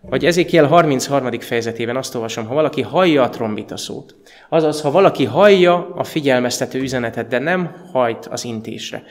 Vagy 0.00 0.24
Ezékiel 0.24 0.66
33. 0.66 1.40
fejezetében 1.40 1.96
azt 1.96 2.14
olvasom, 2.14 2.46
ha 2.46 2.54
valaki 2.54 2.82
hallja 2.82 3.22
a 3.22 3.28
trombita 3.28 3.76
szót, 3.76 4.16
azaz, 4.48 4.80
ha 4.80 4.90
valaki 4.90 5.24
hallja 5.24 5.94
a 5.94 6.04
figyelmeztető 6.04 6.80
üzenetet, 6.80 7.28
de 7.28 7.38
nem 7.38 7.74
hajt 7.92 8.26
az 8.26 8.44
intésre. 8.44 9.02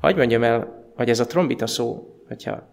Hagy 0.00 0.16
mondjam 0.16 0.42
el, 0.42 0.84
hogy 0.96 1.08
ez 1.08 1.20
a 1.20 1.26
trombita 1.26 1.66
szó, 1.66 2.16
hogyha 2.28 2.68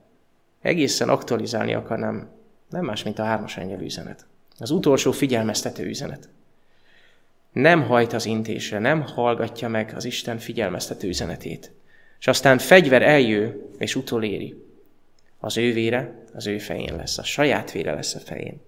egészen 0.62 1.10
aktualizálni 1.10 1.74
akarnám, 1.74 2.30
nem 2.70 2.86
más, 2.86 3.04
mint 3.04 3.20
a 3.20 3.24
hármas 3.24 3.58
angyal 3.58 3.82
üzenet. 3.82 4.26
Az 4.60 4.72
utolsó 4.72 5.12
figyelmeztető 5.12 5.86
üzenet. 5.86 6.30
Nem 7.52 7.84
hajt 7.84 8.14
az 8.14 8.26
intésre, 8.26 8.80
nem 8.80 9.02
hallgatja 9.02 9.68
meg 9.68 9.94
az 9.96 10.06
Isten 10.06 10.38
figyelmeztető 10.38 11.08
üzenetét. 11.08 11.72
És 12.20 12.28
aztán 12.28 12.58
fegyver 12.58 13.02
eljő, 13.02 13.70
és 13.78 13.96
utoléri. 13.96 14.64
Az 15.40 15.58
ő 15.58 15.74
vére 15.74 16.24
az 16.34 16.48
ő 16.48 16.58
fején 16.58 16.96
lesz, 16.96 17.18
a 17.18 17.24
saját 17.24 17.72
vére 17.72 17.94
lesz 17.94 18.16
a 18.16 18.20
fején. 18.20 18.62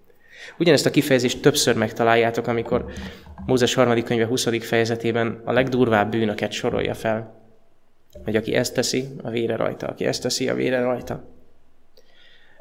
Ugyanezt 0.58 0.86
a 0.86 0.90
kifejezést 0.90 1.42
többször 1.42 1.76
megtaláljátok, 1.76 2.46
amikor 2.46 2.92
Mózes 3.46 3.74
harmadik 3.74 4.04
könyve 4.04 4.26
20. 4.26 4.64
fejezetében 4.64 5.40
a 5.44 5.52
legdurvább 5.52 6.10
bűnöket 6.10 6.52
sorolja 6.52 6.94
fel. 6.94 7.40
Hogy 8.24 8.36
aki 8.36 8.54
ezt 8.54 8.74
teszi, 8.74 9.08
a 9.22 9.30
vére 9.30 9.56
rajta. 9.56 9.86
Aki 9.86 10.04
ezt 10.04 10.22
teszi, 10.22 10.48
a 10.48 10.54
vére 10.54 10.80
rajta. 10.80 11.24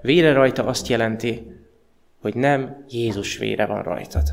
Vére 0.02 0.34
rajta 0.34 0.66
azt 0.66 0.88
jelenti, 0.88 1.62
hogy 2.22 2.36
nem 2.36 2.86
Jézus 2.90 3.38
vére 3.38 3.66
van 3.66 3.84
rajtad. 3.84 4.24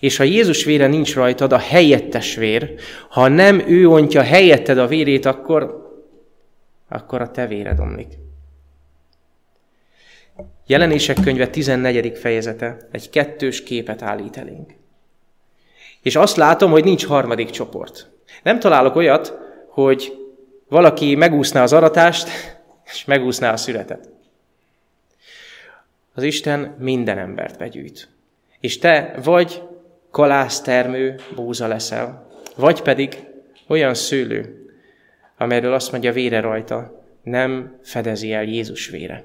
És 0.00 0.16
ha 0.16 0.24
Jézus 0.24 0.64
vére 0.64 0.86
nincs 0.86 1.14
rajtad, 1.14 1.52
a 1.52 1.58
helyettes 1.58 2.34
vér, 2.34 2.74
ha 3.08 3.28
nem 3.28 3.58
ő 3.68 3.88
ontja 3.88 4.22
helyetted 4.22 4.78
a 4.78 4.86
vérét, 4.86 5.24
akkor, 5.24 5.92
akkor 6.88 7.20
a 7.20 7.30
te 7.30 7.46
véred 7.46 7.78
omlik. 7.78 8.12
Jelenések 10.66 11.20
könyve 11.20 11.48
14. 11.48 12.18
fejezete 12.18 12.76
egy 12.90 13.10
kettős 13.10 13.62
képet 13.62 14.02
állít 14.02 14.36
elénk. 14.36 14.72
És 16.02 16.16
azt 16.16 16.36
látom, 16.36 16.70
hogy 16.70 16.84
nincs 16.84 17.06
harmadik 17.06 17.50
csoport. 17.50 18.10
Nem 18.42 18.58
találok 18.58 18.96
olyat, 18.96 19.38
hogy 19.68 20.12
valaki 20.68 21.14
megúszná 21.14 21.62
az 21.62 21.72
aratást, 21.72 22.28
és 22.84 23.04
megúszná 23.04 23.52
a 23.52 23.56
születet. 23.56 24.13
Az 26.14 26.22
Isten 26.22 26.74
minden 26.78 27.18
embert 27.18 27.58
begyűjt. 27.58 28.08
És 28.60 28.78
te 28.78 29.14
vagy 29.22 29.62
kalásztermő 30.10 31.20
búza 31.34 31.66
leszel, 31.66 32.26
vagy 32.56 32.82
pedig 32.82 33.26
olyan 33.68 33.94
szőlő, 33.94 34.68
amelyről 35.38 35.72
azt 35.72 35.90
mondja 35.92 36.12
vére 36.12 36.40
rajta, 36.40 37.04
nem 37.22 37.78
fedezi 37.82 38.32
el 38.32 38.44
Jézus 38.44 38.88
vére 38.88 39.24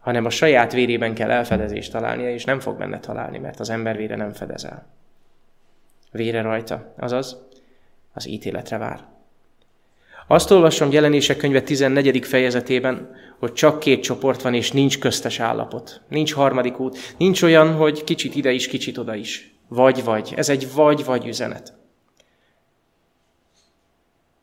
hanem 0.00 0.24
a 0.24 0.30
saját 0.30 0.72
vérében 0.72 1.14
kell 1.14 1.30
elfedezést 1.30 1.92
találnia, 1.92 2.30
és 2.30 2.44
nem 2.44 2.60
fog 2.60 2.78
benne 2.78 3.00
találni, 3.00 3.38
mert 3.38 3.60
az 3.60 3.70
ember 3.70 3.96
vére 3.96 4.16
nem 4.16 4.32
fedez 4.32 4.64
el. 4.64 4.86
Vére 6.12 6.42
rajta, 6.42 6.94
azaz 6.96 7.46
az 8.12 8.28
ítéletre 8.28 8.78
vár. 8.78 9.00
Azt 10.32 10.50
olvasom 10.50 10.92
jelenések 10.92 11.36
könyve 11.36 11.62
14. 11.62 12.26
fejezetében, 12.26 13.10
hogy 13.38 13.52
csak 13.52 13.78
két 13.78 14.02
csoport 14.02 14.42
van, 14.42 14.54
és 14.54 14.72
nincs 14.72 14.98
köztes 14.98 15.40
állapot. 15.40 16.00
Nincs 16.08 16.32
harmadik 16.34 16.80
út. 16.80 17.14
Nincs 17.18 17.42
olyan, 17.42 17.74
hogy 17.74 18.04
kicsit 18.04 18.34
ide 18.34 18.50
is, 18.50 18.68
kicsit 18.68 18.98
oda 18.98 19.14
is. 19.14 19.54
Vagy-vagy. 19.68 20.32
Ez 20.36 20.48
egy 20.48 20.72
vagy-vagy 20.72 21.26
üzenet. 21.26 21.72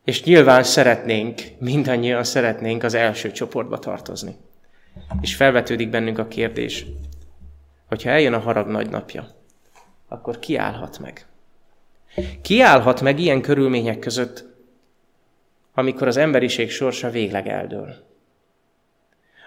És 0.04 0.24
nyilván 0.24 0.62
szeretnénk, 0.62 1.40
mindannyian 1.58 2.24
szeretnénk 2.24 2.82
az 2.82 2.94
első 2.94 3.30
csoportba 3.30 3.78
tartozni. 3.78 4.36
És 5.20 5.34
felvetődik 5.34 5.90
bennünk 5.90 6.18
a 6.18 6.28
kérdés, 6.28 6.86
hogyha 7.86 8.10
eljön 8.10 8.34
a 8.34 8.38
harag 8.38 8.66
nagy 8.66 8.90
napja, 8.90 9.28
akkor 10.08 10.38
ki 10.38 10.56
állhat 10.56 10.98
meg? 10.98 11.26
Ki 12.42 12.60
állhat 12.60 13.00
meg 13.00 13.18
ilyen 13.18 13.40
körülmények 13.40 13.98
között, 13.98 14.47
amikor 15.78 16.06
az 16.06 16.16
emberiség 16.16 16.70
sorsa 16.70 17.10
végleg 17.10 17.48
eldől? 17.48 17.94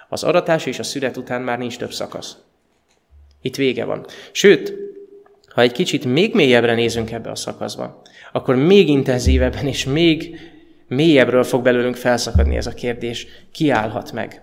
Az 0.09 0.23
aratás 0.23 0.65
és 0.65 0.79
a 0.79 0.83
szület 0.83 1.17
után 1.17 1.41
már 1.41 1.57
nincs 1.57 1.77
több 1.77 1.91
szakasz. 1.91 2.37
Itt 3.41 3.55
vége 3.55 3.85
van. 3.85 4.05
Sőt, 4.31 4.73
ha 5.47 5.61
egy 5.61 5.71
kicsit 5.71 6.05
még 6.05 6.33
mélyebbre 6.33 6.73
nézünk 6.73 7.11
ebbe 7.11 7.29
a 7.29 7.35
szakaszba, 7.35 8.01
akkor 8.31 8.55
még 8.55 8.89
intenzívebben 8.89 9.67
és 9.67 9.85
még 9.85 10.39
mélyebbről 10.87 11.43
fog 11.43 11.63
belőlünk 11.63 11.95
felszakadni 11.95 12.55
ez 12.55 12.67
a 12.67 12.73
kérdés, 12.73 13.27
ki 13.51 13.69
állhat 13.69 14.11
meg. 14.11 14.41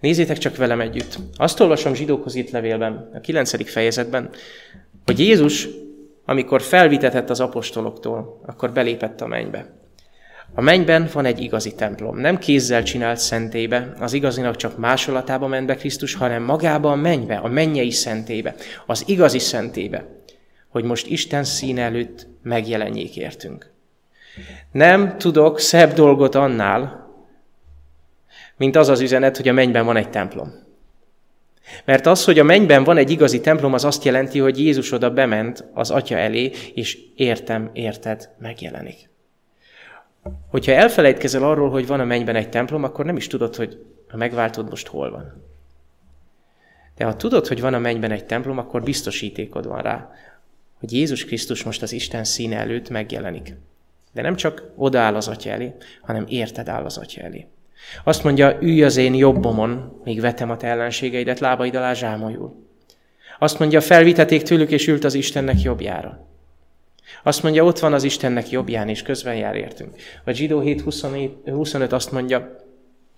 Nézzétek 0.00 0.38
csak 0.38 0.56
velem 0.56 0.80
együtt. 0.80 1.18
Azt 1.36 1.60
olvasom 1.60 1.94
zsidókhoz 1.94 2.34
itt 2.34 2.50
levélben, 2.50 3.10
a 3.14 3.20
9. 3.20 3.70
fejezetben, 3.70 4.30
hogy 5.04 5.18
Jézus, 5.18 5.68
amikor 6.24 6.62
felvitetett 6.62 7.30
az 7.30 7.40
apostoloktól, 7.40 8.40
akkor 8.46 8.72
belépett 8.72 9.20
a 9.20 9.26
mennybe. 9.26 9.76
A 10.58 10.60
mennyben 10.60 11.08
van 11.12 11.24
egy 11.24 11.40
igazi 11.40 11.74
templom. 11.74 12.16
Nem 12.16 12.38
kézzel 12.38 12.82
csinált 12.82 13.18
szentébe, 13.18 13.92
az 13.98 14.12
igazinak 14.12 14.56
csak 14.56 14.78
másolatába 14.78 15.46
ment 15.46 15.66
be 15.66 15.74
Krisztus, 15.74 16.14
hanem 16.14 16.42
magába 16.42 16.90
a 16.90 16.94
mennybe, 16.94 17.36
a 17.36 17.48
mennyei 17.48 17.90
szentébe, 17.90 18.54
az 18.86 19.04
igazi 19.06 19.38
szentébe, 19.38 20.04
hogy 20.68 20.84
most 20.84 21.06
Isten 21.06 21.44
színe 21.44 21.82
előtt 21.82 22.26
megjelenjék 22.42 23.16
értünk. 23.16 23.70
Nem 24.72 25.18
tudok 25.18 25.60
szebb 25.60 25.92
dolgot 25.92 26.34
annál, 26.34 27.08
mint 28.56 28.76
az 28.76 28.88
az 28.88 29.00
üzenet, 29.00 29.36
hogy 29.36 29.48
a 29.48 29.52
mennyben 29.52 29.84
van 29.84 29.96
egy 29.96 30.10
templom. 30.10 30.52
Mert 31.84 32.06
az, 32.06 32.24
hogy 32.24 32.38
a 32.38 32.44
mennyben 32.44 32.84
van 32.84 32.96
egy 32.96 33.10
igazi 33.10 33.40
templom, 33.40 33.72
az 33.72 33.84
azt 33.84 34.04
jelenti, 34.04 34.38
hogy 34.38 34.58
Jézus 34.58 34.92
oda 34.92 35.10
bement 35.10 35.64
az 35.74 35.90
Atya 35.90 36.16
elé, 36.16 36.52
és 36.74 36.98
értem, 37.14 37.70
érted, 37.72 38.30
megjelenik. 38.38 39.07
Hogyha 40.48 40.72
elfelejtkezel 40.72 41.42
arról, 41.42 41.70
hogy 41.70 41.86
van 41.86 42.00
a 42.00 42.04
mennyben 42.04 42.36
egy 42.36 42.48
templom, 42.48 42.84
akkor 42.84 43.04
nem 43.04 43.16
is 43.16 43.26
tudod, 43.26 43.56
hogy 43.56 43.84
a 44.10 44.16
megváltod 44.16 44.68
most 44.68 44.86
hol 44.86 45.10
van. 45.10 45.44
De 46.96 47.04
ha 47.04 47.16
tudod, 47.16 47.46
hogy 47.46 47.60
van 47.60 47.74
a 47.74 47.78
mennyben 47.78 48.10
egy 48.10 48.26
templom, 48.26 48.58
akkor 48.58 48.82
biztosítékod 48.82 49.66
van 49.66 49.82
rá, 49.82 50.10
hogy 50.78 50.92
Jézus 50.92 51.24
Krisztus 51.24 51.62
most 51.64 51.82
az 51.82 51.92
Isten 51.92 52.24
színe 52.24 52.56
előtt 52.56 52.88
megjelenik. 52.88 53.54
De 54.12 54.22
nem 54.22 54.36
csak 54.36 54.62
odaáll 54.76 55.14
az 55.14 55.28
Atya 55.28 55.50
elé, 55.50 55.74
hanem 56.02 56.24
érted 56.28 56.68
áll 56.68 56.84
az 56.84 56.96
Atya 56.96 57.20
elé. 57.20 57.46
Azt 58.04 58.24
mondja, 58.24 58.58
ülj 58.60 58.82
az 58.82 58.96
én 58.96 59.14
jobbomon, 59.14 60.00
míg 60.04 60.20
vetem 60.20 60.50
a 60.50 60.56
te 60.56 60.66
ellenségeidet 60.66 61.38
lábaid 61.38 61.74
alá 61.74 61.92
zsámolyul. 61.92 62.66
Azt 63.38 63.58
mondja, 63.58 63.80
felviteték 63.80 64.42
tőlük, 64.42 64.70
és 64.70 64.86
ült 64.86 65.04
az 65.04 65.14
Istennek 65.14 65.62
jobbjára. 65.62 66.27
Azt 67.22 67.42
mondja, 67.42 67.64
ott 67.64 67.78
van 67.78 67.92
az 67.92 68.02
Istennek 68.02 68.50
jobbján, 68.50 68.88
és 68.88 69.02
közben 69.02 69.36
jár 69.36 69.54
értünk. 69.54 69.96
A 70.24 70.30
Zsidó 70.30 70.60
7, 70.60 70.80
25 71.44 71.92
azt 71.92 72.12
mondja, 72.12 72.56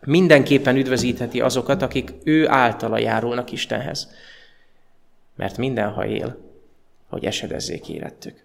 mindenképpen 0.05 0.77
üdvözítheti 0.77 1.41
azokat, 1.41 1.83
akik 1.83 2.13
ő 2.25 2.49
általa 2.49 2.99
járulnak 2.99 3.53
Istenhez. 3.53 4.11
Mert 5.35 5.57
minden, 5.57 5.91
ha 5.91 6.07
él, 6.07 6.39
hogy 7.09 7.25
esedezzék 7.25 7.89
érettük. 7.89 8.45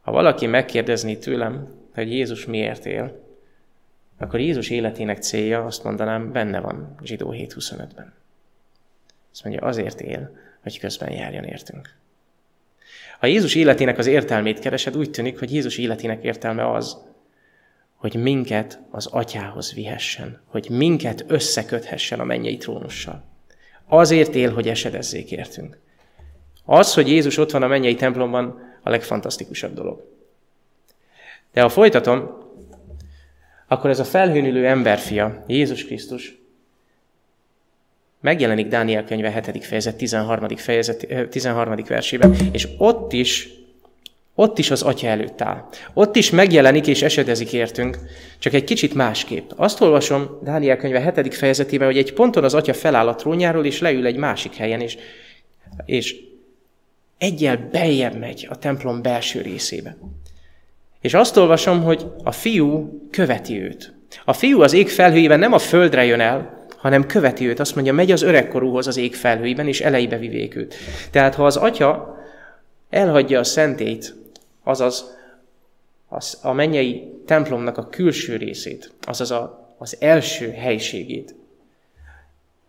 Ha 0.00 0.12
valaki 0.12 0.46
megkérdezné 0.46 1.16
tőlem, 1.16 1.68
hogy 1.94 2.12
Jézus 2.12 2.46
miért 2.46 2.86
él, 2.86 3.22
akkor 4.18 4.40
Jézus 4.40 4.70
életének 4.70 5.22
célja, 5.22 5.64
azt 5.64 5.84
mondanám, 5.84 6.32
benne 6.32 6.60
van 6.60 6.94
zsidó 7.02 7.32
7.25-ben. 7.32 8.14
Azt 9.32 9.44
mondja, 9.44 9.62
azért 9.62 10.00
él, 10.00 10.36
hogy 10.62 10.78
közben 10.78 11.10
járjon 11.12 11.44
értünk. 11.44 11.94
Ha 13.24 13.30
Jézus 13.30 13.54
életének 13.54 13.98
az 13.98 14.06
értelmét 14.06 14.58
keresed, 14.58 14.96
úgy 14.96 15.10
tűnik, 15.10 15.38
hogy 15.38 15.52
Jézus 15.52 15.78
életének 15.78 16.24
értelme 16.24 16.70
az, 16.70 16.96
hogy 17.94 18.14
minket 18.14 18.80
az 18.90 19.06
atyához 19.06 19.74
vihessen, 19.74 20.42
hogy 20.46 20.70
minket 20.70 21.24
összeköthessen 21.26 22.20
a 22.20 22.24
mennyei 22.24 22.56
trónussal. 22.56 23.24
Azért 23.88 24.34
él, 24.34 24.52
hogy 24.52 24.68
esedezzék 24.68 25.30
értünk. 25.30 25.78
Az, 26.64 26.94
hogy 26.94 27.08
Jézus 27.08 27.36
ott 27.36 27.50
van 27.50 27.62
a 27.62 27.66
mennyei 27.66 27.94
templomban, 27.94 28.58
a 28.82 28.90
legfantasztikusabb 28.90 29.74
dolog. 29.74 30.04
De 31.52 31.62
ha 31.62 31.68
folytatom, 31.68 32.30
akkor 33.68 33.90
ez 33.90 33.98
a 33.98 34.04
felhőnülő 34.04 34.66
emberfia, 34.66 35.44
Jézus 35.46 35.84
Krisztus, 35.84 36.43
megjelenik 38.24 38.66
Dániel 38.66 39.04
könyve 39.04 39.30
7. 39.30 39.64
fejezet 39.64 39.96
13. 39.96 40.56
fejezet 40.56 41.06
13. 41.30 41.74
versében, 41.88 42.36
és 42.52 42.68
ott 42.78 43.12
is 43.12 43.48
ott 44.36 44.58
is 44.58 44.70
az 44.70 44.82
Atya 44.82 45.06
előtt 45.06 45.40
áll. 45.40 45.68
Ott 45.92 46.16
is 46.16 46.30
megjelenik 46.30 46.86
és 46.86 47.02
esedezik 47.02 47.52
értünk, 47.52 47.98
csak 48.38 48.52
egy 48.52 48.64
kicsit 48.64 48.94
másképp. 48.94 49.50
Azt 49.56 49.80
olvasom 49.80 50.38
Dániel 50.42 50.76
könyve 50.76 51.12
7. 51.14 51.34
fejezetében, 51.34 51.86
hogy 51.86 51.96
egy 51.96 52.12
ponton 52.12 52.44
az 52.44 52.54
Atya 52.54 52.74
feláll 52.74 53.08
a 53.08 53.14
trónjáról, 53.14 53.64
és 53.64 53.80
leül 53.80 54.06
egy 54.06 54.16
másik 54.16 54.54
helyen, 54.54 54.80
és, 54.80 54.96
és 55.84 56.16
egyel 57.18 57.68
beljebb 57.72 58.18
megy 58.18 58.46
a 58.50 58.58
templom 58.58 59.02
belső 59.02 59.40
részébe. 59.40 59.96
És 61.00 61.14
azt 61.14 61.36
olvasom, 61.36 61.82
hogy 61.82 62.06
a 62.22 62.32
fiú 62.32 63.00
követi 63.10 63.60
őt. 63.60 63.94
A 64.24 64.32
fiú 64.32 64.60
az 64.60 64.72
ég 64.72 64.88
felhőjében 64.88 65.38
nem 65.38 65.52
a 65.52 65.58
földre 65.58 66.04
jön 66.04 66.20
el, 66.20 66.63
hanem 66.84 67.06
követi 67.06 67.46
őt. 67.46 67.60
Azt 67.60 67.74
mondja, 67.74 67.92
megy 67.92 68.10
az 68.10 68.22
öregkorúhoz 68.22 68.86
az 68.86 68.96
ég 68.96 69.14
felhőiben, 69.14 69.68
és 69.68 69.80
elejébe 69.80 70.18
vivék 70.18 70.56
őt. 70.56 70.74
Tehát 71.10 71.34
ha 71.34 71.44
az 71.44 71.56
atya 71.56 72.18
elhagyja 72.90 73.38
a 73.38 73.44
szentét, 73.44 74.14
azaz 74.62 75.16
az, 76.08 76.38
a 76.42 76.52
mennyei 76.52 77.12
templomnak 77.26 77.78
a 77.78 77.88
külső 77.88 78.36
részét, 78.36 78.92
azaz 79.00 79.30
a, 79.30 79.74
az 79.78 79.96
első 80.00 80.50
helységét, 80.50 81.34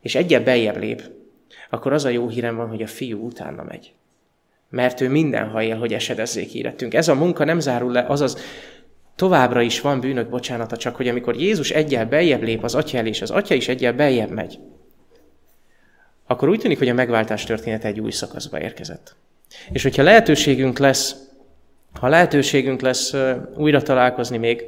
és 0.01 0.15
egyet 0.15 0.43
beljebb 0.43 0.77
lép, 0.77 1.01
akkor 1.69 1.93
az 1.93 2.05
a 2.05 2.09
jó 2.09 2.27
hírem 2.27 2.55
van, 2.55 2.67
hogy 2.67 2.81
a 2.81 2.87
fiú 2.87 3.25
utána 3.25 3.63
megy. 3.63 3.93
Mert 4.69 5.01
ő 5.01 5.09
mindenha 5.09 5.63
él, 5.63 5.77
hogy 5.77 5.93
esedezzék 5.93 6.53
érettünk. 6.53 6.93
Ez 6.93 7.07
a 7.07 7.15
munka 7.15 7.43
nem 7.43 7.59
zárul 7.59 7.91
le, 7.91 8.05
azaz 8.07 8.37
továbbra 9.15 9.61
is 9.61 9.81
van 9.81 9.99
bűnök 9.99 10.29
bocsánata, 10.29 10.77
csak 10.77 10.95
hogy 10.95 11.07
amikor 11.07 11.35
Jézus 11.35 11.71
egyel 11.71 12.05
beljebb 12.05 12.43
lép 12.43 12.63
az 12.63 12.75
atya 12.75 12.97
el, 12.97 13.05
és 13.05 13.21
az 13.21 13.31
atya 13.31 13.55
is 13.55 13.67
egyel 13.67 13.93
beljebb 13.93 14.29
megy, 14.29 14.59
akkor 16.27 16.49
úgy 16.49 16.59
tűnik, 16.59 16.77
hogy 16.77 16.89
a 16.89 16.93
megváltás 16.93 17.43
története 17.43 17.87
egy 17.87 17.99
új 17.99 18.11
szakaszba 18.11 18.59
érkezett. 18.59 19.15
És 19.71 19.83
hogyha 19.83 20.03
lehetőségünk 20.03 20.79
lesz, 20.79 21.15
ha 21.99 22.07
lehetőségünk 22.07 22.81
lesz 22.81 23.13
újra 23.55 23.81
találkozni 23.81 24.37
még, 24.37 24.63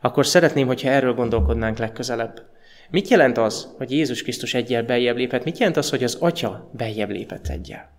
akkor 0.00 0.26
szeretném, 0.26 0.66
hogyha 0.66 0.88
erről 0.88 1.14
gondolkodnánk 1.14 1.78
legközelebb. 1.78 2.42
Mit 2.90 3.08
jelent 3.08 3.38
az, 3.38 3.68
hogy 3.76 3.90
Jézus 3.90 4.22
Krisztus 4.22 4.54
egyel 4.54 4.82
beljebb 4.82 5.16
lépett? 5.16 5.44
Mit 5.44 5.58
jelent 5.58 5.76
az, 5.76 5.90
hogy 5.90 6.04
az 6.04 6.16
Atya 6.20 6.70
beljebb 6.72 7.10
lépett 7.10 7.48
egyel? 7.48 7.90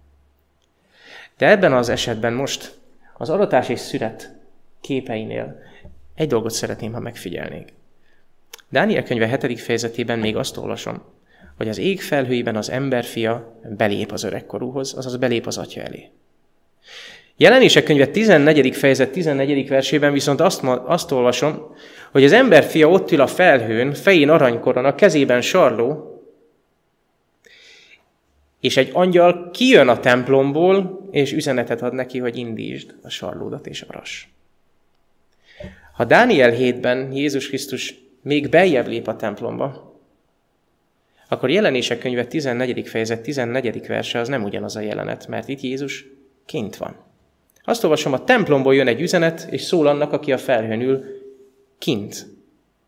De 1.37 1.49
ebben 1.49 1.73
az 1.73 1.89
esetben 1.89 2.33
most 2.33 2.79
az 3.17 3.29
aratás 3.29 3.69
és 3.69 3.79
szüret 3.79 4.35
képeinél 4.81 5.59
egy 6.17 6.27
dolgot 6.27 6.51
szeretném, 6.51 6.93
ha 6.93 6.99
megfigyelnék. 6.99 7.73
Dániel 8.69 9.03
könyve 9.03 9.37
7. 9.39 9.59
fejezetében 9.59 10.19
még 10.19 10.35
azt 10.35 10.57
olvasom, 10.57 11.01
hogy 11.57 11.69
az 11.69 11.77
ég 11.77 12.01
felhőiben 12.01 12.55
az 12.55 12.69
emberfia 12.69 13.59
belép 13.77 14.11
az 14.11 14.23
öregkorúhoz, 14.23 14.93
azaz 14.97 15.17
belép 15.17 15.47
az 15.47 15.57
atya 15.57 15.81
elé. 15.81 16.09
Jelenések 17.37 17.83
könyve 17.83 18.07
14. 18.07 18.75
fejezet 18.75 19.11
14. 19.11 19.67
versében 19.67 20.13
viszont 20.13 20.39
azt, 20.39 20.63
azt 20.63 21.11
olvasom, 21.11 21.75
hogy 22.11 22.23
az 22.23 22.31
emberfia 22.31 22.89
ott 22.89 23.11
ül 23.11 23.21
a 23.21 23.27
felhőn, 23.27 23.93
fején 23.93 24.29
aranykorona, 24.29 24.95
kezében 24.95 25.41
sarló, 25.41 26.11
és 28.59 28.77
egy 28.77 28.89
angyal 28.93 29.49
kijön 29.51 29.87
a 29.87 29.99
templomból, 29.99 31.07
és 31.11 31.33
üzenetet 31.33 31.81
ad 31.81 31.93
neki, 31.93 32.19
hogy 32.19 32.37
indítsd 32.37 32.95
a 33.01 33.09
sarlódat 33.09 33.67
és 33.67 33.81
aras. 33.81 34.36
Ha 35.97 36.05
Dániel 36.05 36.53
7-ben 36.57 37.11
Jézus 37.11 37.47
Krisztus 37.47 37.95
még 38.21 38.49
beljebb 38.49 38.87
lép 38.87 39.07
a 39.07 39.15
templomba, 39.15 39.99
akkor 41.29 41.49
jelenések 41.49 41.99
könyve 41.99 42.25
14. 42.25 42.87
fejezet 42.87 43.21
14. 43.21 43.87
verse 43.87 44.19
az 44.19 44.27
nem 44.27 44.43
ugyanaz 44.43 44.75
a 44.75 44.79
jelenet, 44.79 45.27
mert 45.27 45.47
itt 45.47 45.61
Jézus 45.61 46.05
kint 46.45 46.75
van. 46.75 46.95
Azt 47.63 47.83
olvasom, 47.83 48.13
a 48.13 48.23
templomból 48.23 48.75
jön 48.75 48.87
egy 48.87 49.01
üzenet, 49.01 49.47
és 49.51 49.61
szól 49.61 49.87
annak, 49.87 50.13
aki 50.13 50.31
a 50.31 50.37
felhőn 50.37 50.81
ül, 50.81 51.03
kint, 51.77 52.27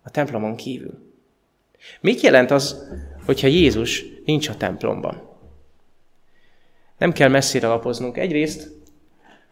a 0.03 0.09
templomon 0.09 0.55
kívül. 0.55 1.13
Mit 2.01 2.21
jelent 2.21 2.51
az, 2.51 2.91
hogyha 3.25 3.47
Jézus 3.47 4.05
nincs 4.25 4.49
a 4.49 4.57
templomban? 4.57 5.21
Nem 6.97 7.11
kell 7.11 7.29
messzire 7.29 7.67
lapoznunk. 7.67 8.17
Egyrészt 8.17 8.78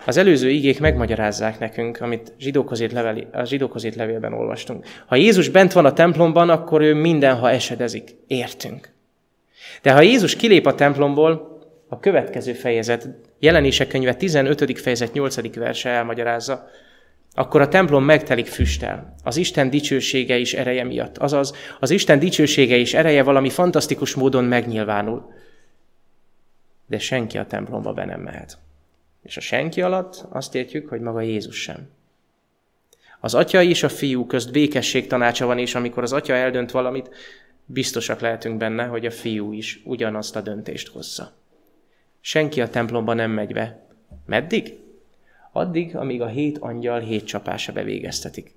az 0.06 0.18
előző 0.18 0.50
igék 0.50 0.80
megmagyarázzák 0.80 1.60
nekünk, 1.60 2.02
amit 2.02 2.34
zsidókhoz 2.40 2.92
leveli, 2.92 3.28
a 3.32 3.44
zsidókhoz 3.44 3.96
levélben 3.96 4.34
olvastunk. 4.34 4.86
Ha 5.06 5.16
Jézus 5.16 5.50
bent 5.50 5.74
van 5.74 5.86
a 5.86 5.94
templomban, 5.94 6.50
akkor 6.50 6.82
ő 6.82 6.94
mindenha 6.94 7.50
esedezik. 7.50 8.16
Értünk. 8.28 8.90
De 9.82 9.92
ha 9.92 10.02
Jézus 10.02 10.36
kilép 10.36 10.66
a 10.66 10.76
templomból, 10.76 11.56
a 11.90 12.00
következő 12.00 12.54
fejezet, 12.54 13.10
jelenések 13.40 13.88
könyve 13.88 14.14
15. 14.14 14.80
fejezet 14.80 15.14
8. 15.14 15.56
verse 15.56 15.90
elmagyarázza, 15.90 16.68
akkor 17.34 17.62
a 17.62 17.68
templom 17.68 18.04
megtelik 18.04 18.48
füstel, 18.48 19.16
az 19.24 19.38
Isten 19.38 19.70
dicsősége 19.70 20.40
és 20.40 20.54
ereje 20.54 20.84
miatt. 20.84 21.18
Azaz, 21.18 21.54
az 21.80 21.90
Isten 21.90 22.20
dicsősége 22.20 22.76
és 22.76 22.94
ereje 22.94 23.24
valami 23.24 23.50
fantasztikus 23.50 24.16
módon 24.16 24.44
megnyilvánul. 24.44 25.34
De 26.86 27.00
senki 27.00 27.38
a 27.38 27.46
templomba 27.46 27.94
be 27.94 28.06
nem 28.06 28.20
mehet. 28.20 28.58
És 29.28 29.38
a 29.38 29.42
senki 29.42 29.82
alatt 29.82 30.26
azt 30.30 30.56
értjük, 30.56 30.90
hogy 30.90 31.02
maga 31.02 31.22
Jézus 31.22 31.62
sem. 31.62 31.90
Az 33.20 33.34
atya 33.34 33.62
és 33.62 33.84
a 33.84 33.90
fiú 33.90 34.26
közt 34.26 34.52
békesség 34.52 35.08
tanácsa 35.08 35.46
van, 35.46 35.58
és 35.58 35.76
amikor 35.76 36.04
az 36.04 36.14
atya 36.14 36.34
eldönt 36.34 36.72
valamit, 36.72 37.10
biztosak 37.66 38.20
lehetünk 38.20 38.58
benne, 38.58 38.86
hogy 38.86 39.06
a 39.06 39.12
fiú 39.12 39.54
is 39.54 39.82
ugyanazt 39.86 40.36
a 40.36 40.42
döntést 40.42 40.88
hozza. 40.88 41.34
Senki 42.22 42.62
a 42.62 42.70
templomba 42.70 43.14
nem 43.14 43.32
megy 43.32 43.54
be. 43.54 43.86
Meddig? 44.26 44.80
Addig, 45.52 45.96
amíg 45.96 46.22
a 46.22 46.28
hét 46.28 46.58
angyal 46.58 47.00
hét 47.00 47.26
csapása 47.26 47.72
bevégeztetik. 47.72 48.54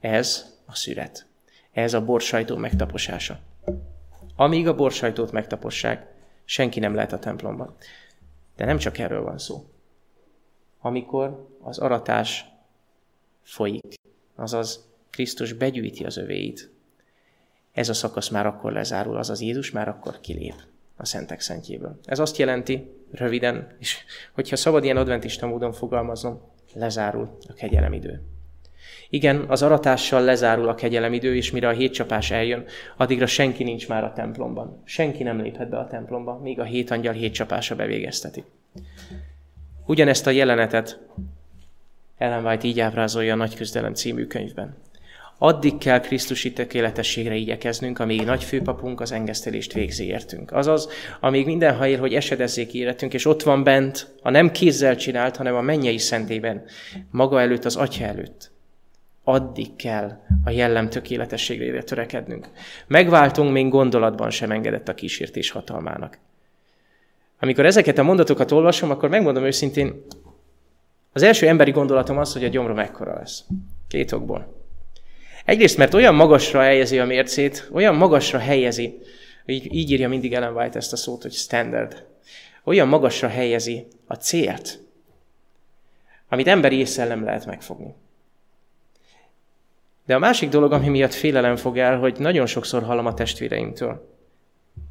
Ez 0.00 0.56
a 0.66 0.74
szüret. 0.74 1.26
Ez 1.72 1.94
a 1.94 2.04
borsajtó 2.04 2.56
megtaposása. 2.56 3.38
Amíg 4.36 4.68
a 4.68 4.74
borsajtót 4.74 5.32
megtapossák, 5.32 6.06
senki 6.44 6.80
nem 6.80 6.94
lehet 6.94 7.12
a 7.12 7.18
templomban. 7.18 7.74
De 8.56 8.64
nem 8.64 8.78
csak 8.78 8.98
erről 8.98 9.22
van 9.22 9.38
szó. 9.38 9.71
Amikor 10.84 11.48
az 11.60 11.78
aratás 11.78 12.44
folyik, 13.42 13.94
azaz 14.34 14.88
Krisztus 15.10 15.52
begyűjti 15.52 16.04
az 16.04 16.16
övéit, 16.16 16.70
ez 17.72 17.88
a 17.88 17.94
szakasz 17.94 18.28
már 18.28 18.46
akkor 18.46 18.72
lezárul, 18.72 19.16
azaz 19.16 19.40
Jézus 19.40 19.70
már 19.70 19.88
akkor 19.88 20.20
kilép 20.20 20.54
a 20.96 21.04
szentek 21.04 21.40
szentjéből. 21.40 21.98
Ez 22.04 22.18
azt 22.18 22.36
jelenti, 22.36 22.90
röviden, 23.10 23.76
és 23.78 24.04
hogyha 24.32 24.56
szabad 24.56 24.84
ilyen 24.84 24.96
adventista 24.96 25.46
módon 25.46 25.72
fogalmaznom, 25.72 26.40
lezárul 26.74 27.36
a 27.48 27.52
kegyelemidő. 27.52 28.22
Igen, 29.08 29.44
az 29.48 29.62
aratással 29.62 30.22
lezárul 30.22 30.68
a 30.68 30.74
kegyelemidő, 30.74 31.36
és 31.36 31.50
mire 31.50 31.68
a 31.68 31.72
hétcsapás 31.72 32.30
eljön, 32.30 32.64
addigra 32.96 33.26
senki 33.26 33.64
nincs 33.64 33.88
már 33.88 34.04
a 34.04 34.12
templomban. 34.12 34.82
Senki 34.84 35.22
nem 35.22 35.40
léphet 35.40 35.68
be 35.68 35.78
a 35.78 35.86
templomba, 35.86 36.38
míg 36.38 36.60
a 36.60 36.64
hét 36.64 36.90
angyal 36.90 37.12
hétcsapása 37.12 37.76
bevégezteti. 37.76 38.44
Ugyanezt 39.86 40.26
a 40.26 40.30
jelenetet 40.30 41.00
Ellen 42.18 42.44
White 42.44 42.66
így 42.66 42.80
ábrázolja 42.80 43.32
a 43.32 43.36
Nagy 43.36 43.54
Küzdelem 43.54 43.94
című 43.94 44.26
könyvben. 44.26 44.76
Addig 45.38 45.78
kell 45.78 46.00
Krisztusi 46.00 46.52
tökéletességre 46.52 47.34
igyekeznünk, 47.34 47.98
amíg 47.98 48.24
nagyfőpapunk 48.24 49.00
az 49.00 49.12
engesztelést 49.12 49.72
végzi 49.72 50.06
értünk. 50.06 50.52
Azaz, 50.52 50.88
amíg 51.20 51.46
mindenha 51.46 51.86
él, 51.86 51.98
hogy 51.98 52.14
esedezzék 52.14 52.74
életünk, 52.74 53.14
és 53.14 53.26
ott 53.26 53.42
van 53.42 53.62
bent, 53.62 54.14
a 54.22 54.30
nem 54.30 54.50
kézzel 54.50 54.96
csinált, 54.96 55.36
hanem 55.36 55.54
a 55.54 55.60
mennyei 55.60 55.98
szentében, 55.98 56.64
maga 57.10 57.40
előtt, 57.40 57.64
az 57.64 57.76
Atya 57.76 58.04
előtt. 58.04 58.50
Addig 59.24 59.76
kell 59.76 60.20
a 60.44 60.50
jellem 60.50 60.88
tökéletességre 60.88 61.82
törekednünk. 61.82 62.48
Megváltunk, 62.86 63.52
még 63.52 63.68
gondolatban 63.68 64.30
sem 64.30 64.50
engedett 64.50 64.88
a 64.88 64.94
kísértés 64.94 65.50
hatalmának. 65.50 66.18
Amikor 67.42 67.66
ezeket 67.66 67.98
a 67.98 68.02
mondatokat 68.02 68.50
olvasom, 68.50 68.90
akkor 68.90 69.08
megmondom 69.08 69.44
őszintén, 69.44 70.04
az 71.12 71.22
első 71.22 71.48
emberi 71.48 71.70
gondolatom 71.70 72.18
az, 72.18 72.32
hogy 72.32 72.44
a 72.44 72.48
gyomrom 72.48 72.76
mekkora 72.76 73.14
lesz. 73.14 73.44
Két 73.88 74.12
okból. 74.12 74.64
Egyrészt, 75.44 75.76
mert 75.76 75.94
olyan 75.94 76.14
magasra 76.14 76.60
helyezi 76.60 76.98
a 76.98 77.04
mércét, 77.04 77.68
olyan 77.72 77.94
magasra 77.94 78.38
helyezi, 78.38 78.98
így, 79.46 79.74
így 79.74 79.90
írja 79.90 80.08
mindig 80.08 80.34
Ellen 80.34 80.56
White 80.56 80.78
ezt 80.78 80.92
a 80.92 80.96
szót, 80.96 81.22
hogy 81.22 81.32
standard, 81.32 82.06
olyan 82.64 82.88
magasra 82.88 83.28
helyezi 83.28 83.86
a 84.06 84.14
célt, 84.14 84.80
amit 86.28 86.46
emberi 86.46 86.76
észre 86.76 87.04
nem 87.04 87.24
lehet 87.24 87.46
megfogni. 87.46 87.94
De 90.06 90.14
a 90.14 90.18
másik 90.18 90.48
dolog, 90.48 90.72
ami 90.72 90.88
miatt 90.88 91.14
félelem 91.14 91.56
fog 91.56 91.78
el, 91.78 91.98
hogy 91.98 92.18
nagyon 92.18 92.46
sokszor 92.46 92.82
hallom 92.82 93.06
a 93.06 93.14
testvéreimtől, 93.14 94.16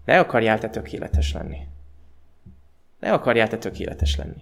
ne 0.06 0.20
akarjál 0.20 0.60
te 0.60 0.70
tökéletes 0.70 1.34
lenni. 1.34 1.58
Ne 3.02 3.14
akarjál 3.14 3.48
te 3.48 3.58
tökéletes 3.58 4.16
lenni. 4.16 4.42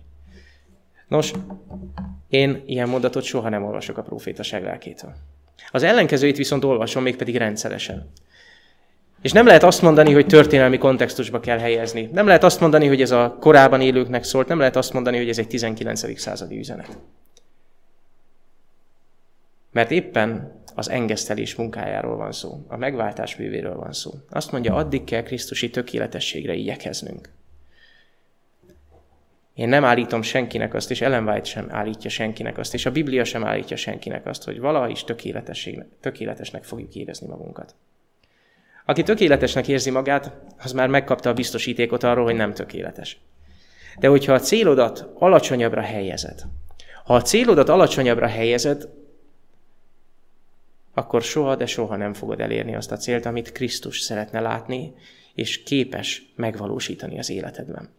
Nos, 1.08 1.32
én 2.28 2.64
ilyen 2.66 2.90
mondatot 2.90 3.24
soha 3.24 3.50
nem 3.50 3.64
olvasok 3.64 3.98
a 3.98 4.02
profétaság 4.02 4.64
lelkétől. 4.64 5.14
Az 5.72 5.84
ellenkezőit 5.84 6.38
viszont 6.38 6.64
olvasom, 6.64 7.04
mégpedig 7.04 7.36
rendszeresen. 7.36 8.12
És 9.22 9.32
nem 9.32 9.46
lehet 9.46 9.64
azt 9.64 9.82
mondani, 9.82 10.14
hogy 10.14 10.26
történelmi 10.26 10.78
kontextusba 10.78 11.40
kell 11.40 11.58
helyezni. 11.58 12.10
Nem 12.12 12.26
lehet 12.26 12.44
azt 12.44 12.60
mondani, 12.60 12.88
hogy 12.88 13.02
ez 13.02 13.12
a 13.12 13.38
korában 13.40 13.82
élőknek 13.82 14.24
szólt, 14.24 14.48
nem 14.48 14.60
lehet 14.60 14.76
azt 14.76 14.94
mondani, 14.94 15.18
hogy 15.18 15.30
ez 15.30 15.38
egy 15.38 15.48
19. 15.48 16.20
századi 16.20 16.58
üzenet. 16.58 16.98
Mert 19.72 19.92
éppen 19.92 20.62
az 20.76 20.90
engesztelés 20.90 21.56
munkájáról 21.56 22.16
van 22.16 22.32
szó, 22.32 22.66
a 22.68 22.78
megváltás 22.78 23.36
művéről 23.36 23.76
van 23.76 23.94
szó. 23.94 24.12
Azt 24.30 24.52
mondja, 24.52 24.76
addig 24.76 25.04
kell 25.04 25.24
Krisztusi 25.24 25.70
tökéletességre 25.70 26.54
igyekeznünk. 26.54 27.30
Én 29.60 29.70
nem 29.70 29.86
állítom 29.86 30.22
senkinek 30.22 30.74
azt, 30.74 30.92
és 30.92 31.02
Ellen 31.02 31.28
White 31.28 31.44
sem 31.44 31.68
állítja 31.72 32.10
senkinek 32.10 32.58
azt, 32.58 32.74
és 32.74 32.86
a 32.86 32.92
Biblia 32.92 33.24
sem 33.24 33.46
állítja 33.46 33.76
senkinek 33.76 34.26
azt, 34.26 34.44
hogy 34.44 34.60
valaha 34.60 34.88
is 34.88 35.04
tökéletesnek 36.00 36.64
fogjuk 36.64 36.96
érezni 36.96 37.28
magunkat. 37.28 37.76
Aki 38.86 39.04
tökéletesnek 39.04 39.68
érzi 39.68 39.90
magát, 39.90 40.32
az 40.58 40.72
már 40.72 40.88
megkapta 40.88 41.30
a 41.30 41.34
biztosítékot 41.34 42.04
arról, 42.04 42.24
hogy 42.24 42.36
nem 42.36 42.54
tökéletes. 42.54 43.20
De 43.98 44.08
hogyha 44.08 44.34
a 44.34 44.40
célodat 44.40 45.06
alacsonyabbra 45.14 45.82
helyezed, 45.82 46.42
ha 47.04 47.16
a 47.16 47.22
célodat 47.22 47.70
alacsonyabbra 47.70 48.28
helyezed, 48.28 48.90
akkor 50.94 51.22
soha, 51.22 51.56
de 51.56 51.66
soha 51.66 51.96
nem 51.96 52.14
fogod 52.14 52.40
elérni 52.40 52.76
azt 52.76 52.92
a 52.92 52.98
célt, 52.98 53.26
amit 53.26 53.52
Krisztus 53.52 54.00
szeretne 54.00 54.40
látni, 54.40 54.94
és 55.34 55.64
képes 55.64 56.32
megvalósítani 56.36 57.20
az 57.20 57.30
életedben. 57.30 57.98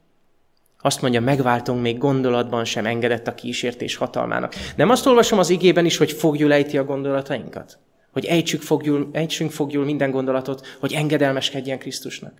Azt 0.82 1.02
mondja, 1.02 1.20
megváltunk, 1.20 1.82
még 1.82 1.98
gondolatban 1.98 2.64
sem 2.64 2.86
engedett 2.86 3.26
a 3.26 3.34
kísértés 3.34 3.96
hatalmának. 3.96 4.54
Nem 4.76 4.90
azt 4.90 5.06
olvasom 5.06 5.38
az 5.38 5.50
igében 5.50 5.84
is, 5.84 5.96
hogy 5.96 6.12
fogjul 6.12 6.52
ejti 6.52 6.78
a 6.78 6.84
gondolatainkat? 6.84 7.78
Hogy 8.12 8.24
ejtsük 8.24 8.62
fogjul, 8.62 9.08
ejtsünk 9.12 9.50
fogjul 9.50 9.84
minden 9.84 10.10
gondolatot, 10.10 10.76
hogy 10.80 10.92
engedelmeskedjen 10.92 11.78
Krisztusnak. 11.78 12.32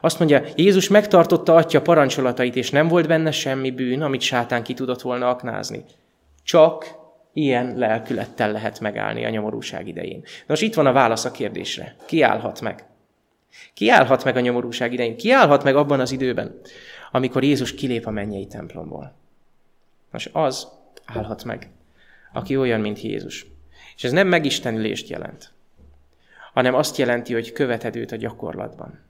Azt 0.00 0.18
mondja, 0.18 0.42
Jézus 0.56 0.88
megtartotta 0.88 1.54
atya 1.54 1.82
parancsolatait, 1.82 2.56
és 2.56 2.70
nem 2.70 2.88
volt 2.88 3.06
benne 3.08 3.30
semmi 3.30 3.70
bűn, 3.70 4.02
amit 4.02 4.20
sátán 4.20 4.62
ki 4.62 4.74
tudott 4.74 5.00
volna 5.00 5.28
aknázni. 5.28 5.84
Csak 6.44 6.94
ilyen 7.32 7.74
lelkülettel 7.76 8.52
lehet 8.52 8.80
megállni 8.80 9.24
a 9.24 9.28
nyomorúság 9.28 9.88
idején. 9.88 10.24
Nos, 10.46 10.60
itt 10.60 10.74
van 10.74 10.86
a 10.86 10.92
válasz 10.92 11.24
a 11.24 11.30
kérdésre. 11.30 11.96
Ki 12.06 12.22
állhat 12.22 12.60
meg? 12.60 12.84
Ki 13.74 13.88
állhat 13.88 14.24
meg 14.24 14.36
a 14.36 14.40
nyomorúság 14.40 14.92
idején? 14.92 15.16
Ki 15.16 15.30
állhat 15.30 15.64
meg 15.64 15.76
abban 15.76 16.00
az 16.00 16.12
időben, 16.12 16.60
amikor 17.14 17.44
Jézus 17.44 17.74
kilép 17.74 18.06
a 18.06 18.10
mennyei 18.10 18.46
templomból? 18.46 19.12
Nos, 20.10 20.28
az 20.32 20.68
állhat 21.04 21.44
meg, 21.44 21.68
aki 22.32 22.56
olyan, 22.56 22.80
mint 22.80 23.00
Jézus. 23.00 23.46
És 23.96 24.04
ez 24.04 24.12
nem 24.12 24.28
megistenülést 24.28 25.08
jelent, 25.08 25.52
hanem 26.52 26.74
azt 26.74 26.96
jelenti, 26.96 27.32
hogy 27.32 27.52
követed 27.52 27.96
őt 27.96 28.12
a 28.12 28.16
gyakorlatban. 28.16 29.00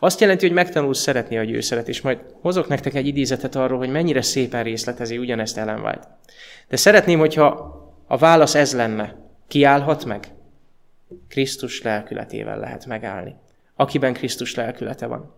Azt 0.00 0.20
jelenti, 0.20 0.46
hogy 0.46 0.54
megtanulsz 0.54 1.00
szeretni, 1.00 1.36
hogy 1.36 1.50
ő 1.50 1.60
szeret, 1.60 1.88
és 1.88 2.00
majd 2.00 2.18
hozok 2.40 2.68
nektek 2.68 2.94
egy 2.94 3.06
idézetet 3.06 3.54
arról, 3.54 3.78
hogy 3.78 3.90
mennyire 3.90 4.22
szépen 4.22 4.62
részletezi 4.62 5.18
ugyanezt 5.18 5.58
Ellen 5.58 5.80
White. 5.80 6.18
De 6.68 6.76
szeretném, 6.76 7.18
hogyha 7.18 7.46
a 8.06 8.16
válasz 8.16 8.54
ez 8.54 8.74
lenne, 8.74 9.16
kiállhat 9.48 10.04
meg? 10.04 10.28
Krisztus 11.28 11.82
lelkületével 11.82 12.58
lehet 12.58 12.86
megállni. 12.86 13.34
Akiben 13.74 14.12
Krisztus 14.12 14.54
lelkülete 14.54 15.06
van. 15.06 15.36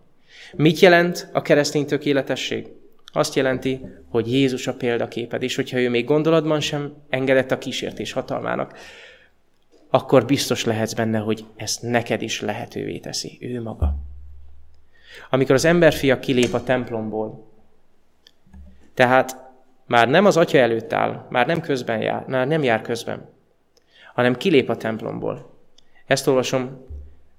Mit 0.53 0.79
jelent 0.79 1.29
a 1.33 1.41
keresztény 1.41 1.85
tökéletesség? 1.85 2.67
Azt 3.13 3.35
jelenti, 3.35 3.85
hogy 4.09 4.31
Jézus 4.31 4.67
a 4.67 4.73
példaképed, 4.73 5.43
és 5.43 5.55
hogyha 5.55 5.79
ő 5.79 5.89
még 5.89 6.05
gondolatban 6.05 6.59
sem 6.59 6.93
engedett 7.09 7.51
a 7.51 7.57
kísértés 7.57 8.11
hatalmának, 8.11 8.77
akkor 9.89 10.25
biztos 10.25 10.65
lehetsz 10.65 10.93
benne, 10.93 11.17
hogy 11.17 11.45
ezt 11.55 11.81
neked 11.81 12.21
is 12.21 12.41
lehetővé 12.41 12.97
teszi, 12.97 13.37
ő 13.41 13.61
maga. 13.61 13.95
Amikor 15.29 15.55
az 15.55 15.65
emberfia 15.65 16.19
kilép 16.19 16.53
a 16.53 16.63
templomból, 16.63 17.47
tehát 18.93 19.37
már 19.85 20.09
nem 20.09 20.25
az 20.25 20.37
atya 20.37 20.57
előtt 20.57 20.93
áll, 20.93 21.25
már 21.29 21.47
nem 21.47 21.61
közben 21.61 22.01
jár, 22.01 22.25
már 22.27 22.47
nem 22.47 22.63
jár 22.63 22.81
közben, 22.81 23.29
hanem 24.13 24.37
kilép 24.37 24.69
a 24.69 24.77
templomból. 24.77 25.55
Ezt 26.05 26.27
olvasom 26.27 26.85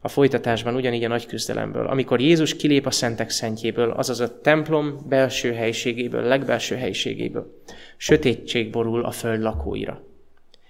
a 0.05 0.09
folytatásban 0.09 0.75
ugyanígy 0.75 1.05
a 1.05 1.09
nagy 1.09 1.27
küzdelemből. 1.27 1.87
Amikor 1.87 2.21
Jézus 2.21 2.57
kilép 2.57 2.87
a 2.87 2.91
szentek 2.91 3.31
szentjéből, 3.31 3.91
azaz 3.91 4.21
a 4.21 4.41
templom 4.41 4.99
belső 5.09 5.53
helységéből, 5.53 6.23
legbelső 6.23 6.77
helységéből, 6.77 7.63
sötétség 7.97 8.71
borul 8.71 9.05
a 9.05 9.11
föld 9.11 9.41
lakóira. 9.41 10.03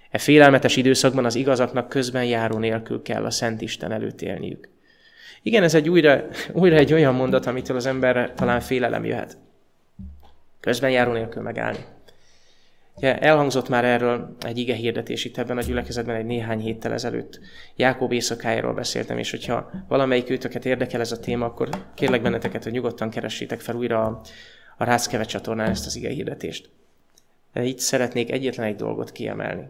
E 0.09 0.17
félelmetes 0.17 0.75
időszakban 0.75 1.25
az 1.25 1.35
igazaknak 1.35 1.89
közben 1.89 2.25
járó 2.25 2.57
nélkül 2.57 3.01
kell 3.01 3.25
a 3.25 3.29
Szent 3.29 3.61
Isten 3.61 3.91
előtt 3.91 4.21
élniük. 4.21 4.69
Igen, 5.41 5.63
ez 5.63 5.75
egy 5.75 5.89
újra, 5.89 6.25
újra 6.51 6.75
egy 6.75 6.93
olyan 6.93 7.15
mondat, 7.15 7.45
amitől 7.45 7.77
az 7.77 7.85
emberre 7.85 8.33
talán 8.35 8.59
félelem 8.59 9.05
jöhet. 9.05 9.37
Közben 10.59 10.91
járó 10.91 11.11
nélkül 11.11 11.41
megállni. 11.41 11.85
Ugye, 12.95 13.19
elhangzott 13.19 13.69
már 13.69 13.85
erről 13.85 14.35
egy 14.39 14.57
ige 14.57 14.75
hirdetés 14.75 15.25
itt 15.25 15.37
ebben 15.37 15.57
a 15.57 15.61
gyülekezetben 15.61 16.15
egy 16.15 16.25
néhány 16.25 16.59
héttel 16.59 16.93
ezelőtt. 16.93 17.39
Jákob 17.75 18.11
éjszakájáról 18.11 18.73
beszéltem, 18.73 19.17
és 19.17 19.31
hogyha 19.31 19.71
valamelyik 19.87 20.29
őtöket 20.29 20.65
érdekel 20.65 20.99
ez 20.99 21.11
a 21.11 21.19
téma, 21.19 21.45
akkor 21.45 21.69
kérlek 21.95 22.21
benneteket, 22.21 22.63
hogy 22.63 22.71
nyugodtan 22.71 23.09
keressétek 23.09 23.59
fel 23.59 23.75
újra 23.75 24.05
a, 24.05 24.21
a 24.77 24.83
Rászkeve 24.83 25.23
csatornán 25.23 25.69
ezt 25.69 25.85
az 25.85 25.95
ige 25.95 26.09
hirdetést. 26.09 26.69
De 27.53 27.63
itt 27.63 27.79
szeretnék 27.79 28.31
egyetlen 28.31 28.67
egy 28.67 28.75
dolgot 28.75 29.11
kiemelni. 29.11 29.67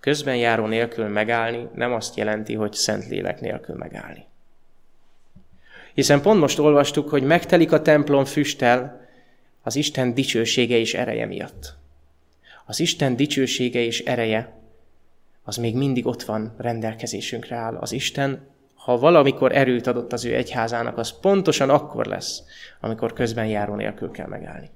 Közben 0.00 0.36
járó 0.36 0.66
nélkül 0.66 1.08
megállni 1.08 1.68
nem 1.74 1.92
azt 1.92 2.16
jelenti, 2.16 2.54
hogy 2.54 2.72
szent 2.72 3.08
lélek 3.08 3.40
nélkül 3.40 3.76
megállni. 3.76 4.24
Hiszen 5.94 6.22
pont 6.22 6.40
most 6.40 6.58
olvastuk, 6.58 7.08
hogy 7.08 7.22
megtelik 7.22 7.72
a 7.72 7.82
templom 7.82 8.24
füsttel 8.24 9.08
az 9.62 9.76
Isten 9.76 10.14
dicsősége 10.14 10.76
és 10.76 10.94
ereje 10.94 11.26
miatt. 11.26 11.78
Az 12.70 12.80
Isten 12.80 13.16
dicsősége 13.16 13.80
és 13.80 14.00
ereje 14.00 14.52
az 15.42 15.56
még 15.56 15.76
mindig 15.76 16.06
ott 16.06 16.22
van, 16.22 16.54
rendelkezésünkre 16.58 17.56
áll. 17.56 17.76
Az 17.76 17.92
Isten, 17.92 18.46
ha 18.74 18.98
valamikor 18.98 19.56
erőt 19.56 19.86
adott 19.86 20.12
az 20.12 20.24
ő 20.24 20.34
egyházának, 20.34 20.98
az 20.98 21.20
pontosan 21.20 21.70
akkor 21.70 22.06
lesz, 22.06 22.42
amikor 22.80 23.12
közben 23.12 23.46
járó 23.46 23.74
nélkül 23.74 24.10
kell 24.10 24.26
megállni. 24.26 24.70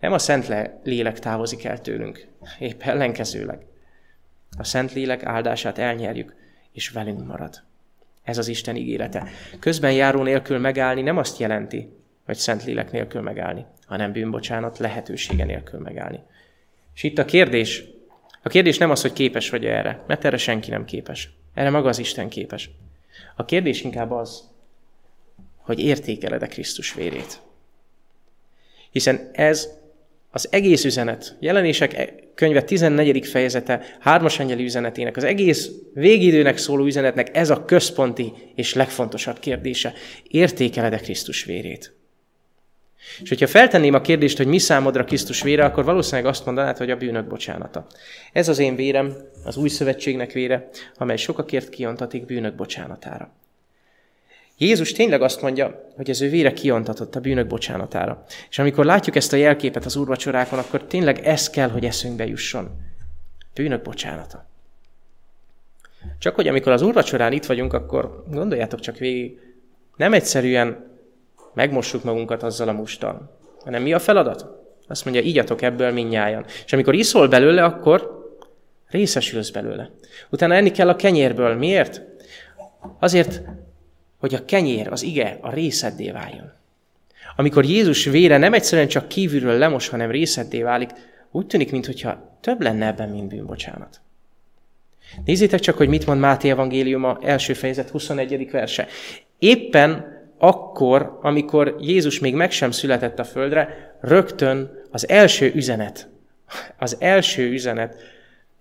Nem 0.00 0.12
a 0.12 0.18
Szent 0.18 0.52
Lélek 0.82 1.18
távozik 1.18 1.64
el 1.64 1.80
tőlünk, 1.80 2.26
épp 2.58 2.82
ellenkezőleg. 2.82 3.66
A 4.58 4.64
Szent 4.64 4.92
Lélek 4.92 5.24
áldását 5.24 5.78
elnyerjük, 5.78 6.34
és 6.72 6.88
velünk 6.88 7.26
marad. 7.26 7.62
Ez 8.22 8.38
az 8.38 8.48
Isten 8.48 8.76
ígérete. 8.76 9.28
Közben 9.58 9.92
járó 9.92 10.22
nélkül 10.22 10.58
megállni 10.58 11.02
nem 11.02 11.16
azt 11.16 11.38
jelenti, 11.38 11.92
hogy 12.24 12.36
szent 12.36 12.64
lélek 12.64 12.92
nélkül 12.92 13.20
megállni, 13.20 13.64
hanem 13.86 14.12
bűnbocsánat 14.12 14.78
lehetősége 14.78 15.44
nélkül 15.44 15.80
megállni. 15.80 16.20
És 16.94 17.02
itt 17.02 17.18
a 17.18 17.24
kérdés, 17.24 17.84
a 18.42 18.48
kérdés 18.48 18.78
nem 18.78 18.90
az, 18.90 19.02
hogy 19.02 19.12
képes 19.12 19.50
vagy 19.50 19.64
erre, 19.64 20.04
mert 20.06 20.24
erre 20.24 20.36
senki 20.36 20.70
nem 20.70 20.84
képes. 20.84 21.30
Erre 21.54 21.70
maga 21.70 21.88
az 21.88 21.98
Isten 21.98 22.28
képes. 22.28 22.70
A 23.36 23.44
kérdés 23.44 23.82
inkább 23.82 24.10
az, 24.10 24.50
hogy 25.56 25.80
értékeled-e 25.80 26.46
Krisztus 26.46 26.94
vérét. 26.94 27.40
Hiszen 28.90 29.30
ez 29.32 29.68
az 30.30 30.48
egész 30.50 30.84
üzenet, 30.84 31.36
jelenések 31.40 31.94
e- 31.94 32.14
könyve 32.34 32.62
14. 32.62 33.26
fejezete, 33.26 33.96
hármas 34.00 34.38
angyeli 34.38 34.64
üzenetének, 34.64 35.16
az 35.16 35.24
egész 35.24 35.70
végidőnek 35.94 36.56
szóló 36.56 36.84
üzenetnek 36.84 37.36
ez 37.36 37.50
a 37.50 37.64
központi 37.64 38.32
és 38.54 38.74
legfontosabb 38.74 39.38
kérdése. 39.38 39.92
Értékeled-e 40.22 40.98
Krisztus 40.98 41.44
vérét? 41.44 42.01
És 43.22 43.28
hogyha 43.28 43.46
feltenném 43.46 43.94
a 43.94 44.00
kérdést, 44.00 44.36
hogy 44.36 44.46
mi 44.46 44.58
számodra 44.58 45.04
Krisztus 45.04 45.42
vére, 45.42 45.64
akkor 45.64 45.84
valószínűleg 45.84 46.30
azt 46.30 46.44
mondanád, 46.44 46.76
hogy 46.76 46.90
a 46.90 46.96
bűnök 46.96 47.26
bocsánata. 47.26 47.86
Ez 48.32 48.48
az 48.48 48.58
én 48.58 48.76
vérem, 48.76 49.16
az 49.44 49.56
új 49.56 49.68
szövetségnek 49.68 50.32
vére, 50.32 50.68
amely 50.96 51.16
sokakért 51.16 51.68
kiontatik 51.68 52.24
bűnök 52.24 52.54
bocsánatára. 52.54 53.32
Jézus 54.58 54.92
tényleg 54.92 55.22
azt 55.22 55.42
mondja, 55.42 55.90
hogy 55.96 56.10
ez 56.10 56.20
ő 56.20 56.28
vére 56.28 56.52
kiontatott 56.52 57.14
a 57.14 57.20
bűnök 57.20 57.46
bocsánatára. 57.46 58.24
És 58.50 58.58
amikor 58.58 58.84
látjuk 58.84 59.16
ezt 59.16 59.32
a 59.32 59.36
jelképet 59.36 59.84
az 59.84 59.96
úrvacsorákon, 59.96 60.58
akkor 60.58 60.84
tényleg 60.84 61.26
ez 61.26 61.50
kell, 61.50 61.68
hogy 61.68 61.84
eszünkbe 61.84 62.26
jusson. 62.26 62.70
Bűnök 63.54 63.82
bocsánata. 63.82 64.50
Csak 66.18 66.34
hogy 66.34 66.48
amikor 66.48 66.72
az 66.72 66.82
úrvacsorán 66.82 67.32
itt 67.32 67.46
vagyunk, 67.46 67.72
akkor 67.72 68.24
gondoljátok 68.30 68.80
csak 68.80 68.96
végig, 68.98 69.38
nem 69.96 70.12
egyszerűen 70.12 70.91
megmossuk 71.54 72.04
magunkat 72.04 72.42
azzal 72.42 72.68
a 72.68 72.72
mustal, 72.72 73.38
hanem 73.64 73.82
mi 73.82 73.92
a 73.92 73.98
feladat? 73.98 74.46
Azt 74.88 75.04
mondja, 75.04 75.22
igyatok 75.22 75.62
ebből 75.62 75.92
minnyájan. 75.92 76.44
És 76.64 76.72
amikor 76.72 76.94
iszol 76.94 77.28
belőle, 77.28 77.64
akkor 77.64 78.20
részesülsz 78.86 79.50
belőle. 79.50 79.90
Utána 80.30 80.54
enni 80.54 80.70
kell 80.70 80.88
a 80.88 80.96
kenyérből. 80.96 81.54
Miért? 81.54 82.02
Azért, 82.98 83.40
hogy 84.18 84.34
a 84.34 84.44
kenyér, 84.44 84.88
az 84.88 85.02
ige 85.02 85.38
a 85.40 85.52
részeddé 85.52 86.10
váljon. 86.10 86.52
Amikor 87.36 87.64
Jézus 87.64 88.04
vére 88.04 88.36
nem 88.36 88.52
egyszerűen 88.52 88.88
csak 88.88 89.08
kívülről 89.08 89.58
lemos, 89.58 89.88
hanem 89.88 90.10
részeddé 90.10 90.62
válik, 90.62 90.90
úgy 91.30 91.46
tűnik, 91.46 91.70
mintha 91.70 92.38
több 92.40 92.60
lenne 92.62 92.86
ebben, 92.86 93.08
mint 93.08 93.28
bűnbocsánat. 93.28 94.00
Nézzétek 95.24 95.60
csak, 95.60 95.76
hogy 95.76 95.88
mit 95.88 96.06
mond 96.06 96.20
Máté 96.20 96.50
evangéliuma 96.50 97.18
első 97.22 97.52
fejezet 97.52 97.90
21. 97.90 98.50
verse. 98.50 98.86
Éppen 99.38 100.11
akkor, 100.44 101.18
amikor 101.20 101.76
Jézus 101.80 102.18
még 102.18 102.34
meg 102.34 102.50
sem 102.50 102.70
született 102.70 103.18
a 103.18 103.24
földre, 103.24 103.96
rögtön 104.00 104.70
az 104.90 105.08
első 105.08 105.52
üzenet, 105.54 106.08
az 106.78 106.96
első 107.00 107.50
üzenet 107.50 107.96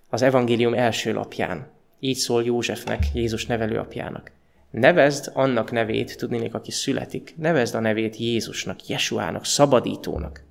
az 0.10 0.22
evangélium 0.22 0.74
első 0.74 1.14
lapján. 1.14 1.68
Így 2.00 2.16
szól 2.16 2.44
Józsefnek, 2.44 3.04
Jézus 3.14 3.46
nevelőapjának. 3.46 4.32
Nevezd 4.70 5.32
annak 5.34 5.72
nevét, 5.72 6.18
tudnék, 6.18 6.54
aki 6.54 6.72
születik, 6.72 7.34
nevezd 7.38 7.76
a 7.76 7.80
nevét 7.80 8.18
Jézusnak, 8.18 8.88
Jesuának, 8.88 9.46
szabadítónak. 9.46 10.44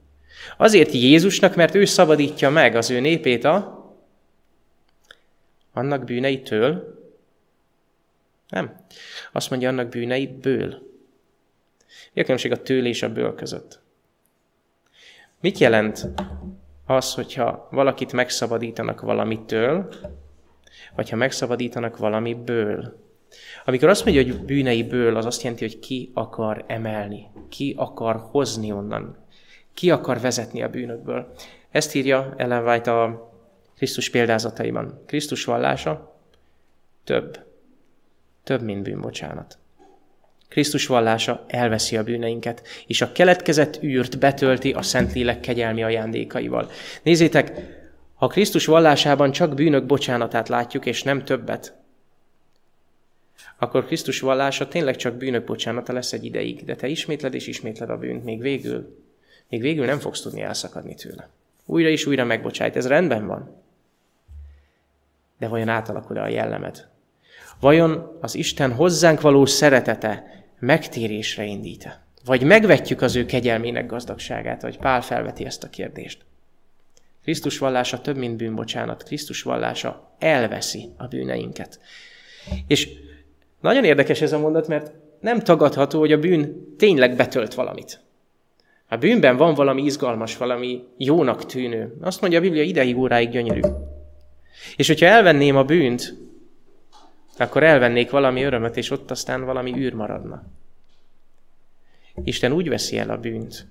Azért 0.57 0.93
Jézusnak, 0.93 1.55
mert 1.55 1.75
ő 1.75 1.85
szabadítja 1.85 2.51
meg 2.51 2.77
az 2.77 2.91
ő 2.91 3.01
népét 3.01 3.45
a 3.45 3.79
annak 5.73 6.05
bűneitől? 6.05 6.99
Nem. 8.49 8.77
Azt 9.33 9.51
mondja, 9.51 9.69
annak 9.69 9.89
bűneiből. 9.89 10.90
Mi 12.13 12.21
a 12.21 12.23
különbség 12.23 12.53
a 12.53 12.63
től 12.63 12.87
és 12.87 13.03
a 13.03 13.13
ből 13.13 13.35
között? 13.35 13.81
Mit 15.41 15.59
jelent 15.59 16.09
az, 16.87 17.15
hogyha 17.15 17.69
valakit 17.71 18.13
megszabadítanak 18.13 19.01
valamitől, 19.01 19.95
vagy 20.95 21.11
ha 21.11 21.17
megszabadítanak 21.17 21.97
valamiből? 21.97 23.09
Amikor 23.65 23.89
azt 23.89 24.05
mondja, 24.05 24.23
hogy 24.23 24.45
bűneiből, 24.45 25.17
az 25.17 25.27
azt 25.27 25.43
jelenti, 25.43 25.65
hogy 25.65 25.79
ki 25.79 26.11
akar 26.15 26.65
emelni, 26.67 27.31
ki 27.49 27.75
akar 27.77 28.17
hozni 28.31 28.73
onnan, 28.73 29.17
ki 29.75 29.91
akar 29.91 30.21
vezetni 30.21 30.63
a 30.63 30.69
bűnökből. 30.69 31.33
Ezt 31.71 31.95
írja 31.95 32.35
Ellen 32.37 32.67
White 32.67 33.01
a 33.03 33.33
Krisztus 33.77 34.11
példázataiban. 34.11 35.03
Krisztus 35.07 35.45
vallása 35.45 36.21
több. 37.05 37.39
Több, 38.45 38.63
mint 38.63 38.83
bűnbocsánat. 38.83 39.59
Krisztus 40.51 40.87
vallása 40.87 41.45
elveszi 41.47 41.97
a 41.97 42.03
bűneinket, 42.03 42.63
és 42.87 43.01
a 43.01 43.13
keletkezett 43.13 43.83
űrt 43.83 44.19
betölti 44.19 44.73
a 44.73 44.83
Szentlélek 44.83 45.41
kegyelmi 45.41 45.83
ajándékaival. 45.83 46.71
Nézzétek, 47.03 47.53
ha 48.15 48.27
Krisztus 48.27 48.67
vallásában 48.67 49.33
csak 49.33 49.55
bűnök 49.55 49.87
bocsánatát 49.87 50.49
látjuk, 50.49 50.87
és 50.87 51.03
nem 51.03 51.25
többet, 51.25 51.75
akkor 53.59 53.85
Krisztus 53.85 54.21
vallása 54.21 54.69
tényleg 54.69 54.97
csak 54.97 55.15
bűnök 55.15 55.45
bocsánata 55.45 55.93
lesz 55.93 56.13
egy 56.13 56.25
ideig, 56.25 56.65
de 56.65 56.75
te 56.75 56.87
ismétled 56.87 57.35
és 57.35 57.47
ismétled 57.47 57.91
a 57.91 57.99
bűnt, 57.99 58.25
még 58.25 58.41
végül, 58.41 59.05
még 59.49 59.61
végül 59.61 59.85
nem 59.85 59.99
fogsz 59.99 60.21
tudni 60.21 60.41
elszakadni 60.43 60.95
tőle. 60.95 61.29
Újra 61.65 61.89
és 61.89 62.07
újra 62.07 62.25
megbocsájt, 62.25 62.77
ez 62.77 62.87
rendben 62.87 63.27
van. 63.27 63.63
De 65.39 65.49
vajon 65.49 65.69
átalakul-e 65.69 66.23
a 66.23 66.29
jellemed? 66.29 66.89
Vajon 67.61 68.19
az 68.21 68.35
Isten 68.35 68.73
hozzánk 68.73 69.21
való 69.21 69.47
szeretete 69.47 70.40
megtérésre 70.61 71.45
indít 71.45 72.01
Vagy 72.25 72.43
megvetjük 72.43 73.03
az 73.03 73.17
ő 73.17 73.27
kegyelmének 73.27 73.87
gazdagságát, 73.87 74.63
vagy 74.63 74.79
Pál 74.79 75.03
felveti 75.03 75.45
ezt 75.45 75.65
a 75.65 75.69
kérdést. 75.69 76.19
Krisztus 77.23 77.59
vallása 77.59 78.01
több, 78.01 78.17
mint 78.17 78.37
bűnbocsánat. 78.37 79.03
Krisztus 79.03 79.43
vallása 79.43 80.15
elveszi 80.19 80.89
a 80.97 81.07
bűneinket. 81.07 81.81
És 82.67 82.89
nagyon 83.61 83.85
érdekes 83.85 84.21
ez 84.21 84.33
a 84.33 84.39
mondat, 84.39 84.69
mert 84.69 84.93
nem 85.21 85.41
tagadható, 85.41 85.99
hogy 85.99 86.13
a 86.13 86.19
bűn 86.19 86.75
tényleg 86.77 87.17
betölt 87.17 87.55
valamit. 87.55 88.01
A 88.89 88.97
bűnben 88.97 89.37
van 89.37 89.55
valami 89.55 89.83
izgalmas, 89.83 90.37
valami 90.37 90.83
jónak 90.97 91.47
tűnő. 91.47 91.97
Azt 92.01 92.21
mondja 92.21 92.39
a 92.39 92.43
Biblia, 92.43 92.63
ideig 92.63 92.99
óráig 92.99 93.31
gyönyörű. 93.31 93.61
És 94.77 94.87
hogyha 94.87 95.07
elvenném 95.07 95.57
a 95.57 95.65
bűnt, 95.65 96.15
akkor 97.41 97.63
elvennék 97.63 98.11
valami 98.11 98.43
örömöt, 98.43 98.77
és 98.77 98.91
ott 98.91 99.11
aztán 99.11 99.45
valami 99.45 99.77
űr 99.77 99.93
maradna. 99.93 100.43
Isten 102.25 102.53
úgy 102.53 102.69
veszi 102.69 102.99
el 102.99 103.11
a 103.11 103.19
bűnt 103.19 103.67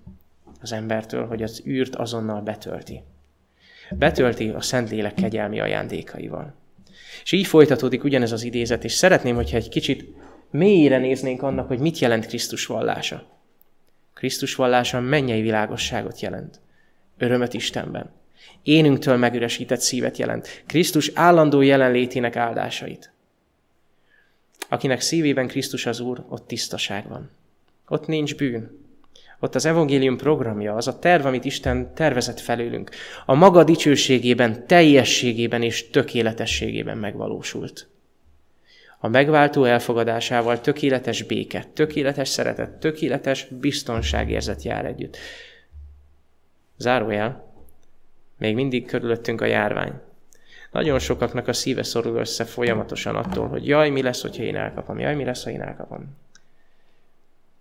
az 0.62 0.72
embertől, 0.72 1.28
hogy 1.28 1.44
az 1.44 1.64
űrt 1.68 1.96
azonnal 1.96 2.42
betölti. 2.42 3.04
Betölti 3.92 4.50
a 4.50 4.62
Szentlélek 4.62 5.14
kegyelmi 5.14 5.60
ajándékaival. 5.60 6.54
És 7.24 7.32
így 7.32 7.48
folytatódik 7.48 8.04
ugyanez 8.04 8.32
az 8.32 8.44
idézet, 8.44 8.84
és 8.84 8.94
szeretném, 8.94 9.36
hogyha 9.36 9.58
egy 9.58 9.70
kicsit 9.70 10.14
mélyre 10.52 10.98
néznénk 10.98 11.42
annak, 11.42 11.68
hogy 11.68 11.80
mit 11.80 12.00
jelent 12.00 12.26
Krisztus 12.26 12.66
vallása. 12.66 13.40
Krisztus 14.14 14.56
vallása 14.56 15.00
mennyei 15.00 15.42
világosságot 15.42 16.20
jelent. 16.20 16.60
Örömöt 17.18 17.54
Istenben. 17.54 18.10
Énünktől 18.64 19.18
megüresített 19.18 19.80
szívet 19.80 20.18
jelent. 20.18 20.64
Krisztus 20.66 21.12
állandó 21.14 21.62
jelenlétének 21.62 22.36
áldásait. 22.36 23.12
Akinek 24.70 25.02
szívében 25.02 25.48
Krisztus 25.48 25.86
az 25.86 26.00
Úr, 26.00 26.24
ott 26.30 26.48
tisztaság 26.48 27.08
van. 27.08 27.30
Ott 27.88 28.08
nincs 28.08 28.36
bűn. 28.36 28.78
Ott 29.40 29.56
az 29.56 29.66
evangélium 29.66 30.18
programja, 30.18 30.76
az 30.76 30.88
a 30.88 31.00
terv, 31.00 31.26
amit 31.26 31.46
Isten 31.46 31.94
tervezett 31.94 32.40
felőlünk, 32.40 32.90
a 33.26 33.34
maga 33.34 33.64
dicsőségében, 33.64 34.68
teljességében 34.68 35.64
és 35.64 35.90
tökéletességében 35.90 36.98
megvalósult. 36.98 37.88
A 39.00 39.08
megváltó 39.08 39.64
elfogadásával 39.64 40.62
tökéletes 40.62 41.24
béke, 41.24 41.66
tökéletes 41.74 42.30
szeretet, 42.30 42.72
tökéletes 42.72 43.48
biztonságérzet 43.60 44.64
jár 44.64 44.86
együtt. 44.86 45.18
Zárójel, 46.78 47.54
még 48.38 48.56
mindig 48.56 48.86
körülöttünk 48.86 49.42
a 49.42 49.46
járvány. 49.46 49.94
Nagyon 50.72 51.00
sokaknak 51.00 51.48
a 51.48 51.54
szíve 51.54 51.84
szorul 51.84 52.18
össze 52.18 52.46
folyamatosan 52.46 53.16
attól, 53.16 53.48
hogy 53.48 53.68
jaj, 53.68 53.90
mi 53.90 54.02
lesz, 54.02 54.22
hogyha 54.22 54.44
én 54.44 54.56
elkapom, 54.56 55.00
jaj, 55.00 55.16
mi 55.16 55.24
lesz, 55.24 55.44
ha 55.44 55.50
én 55.50 55.62
elkapom. 55.62 56.18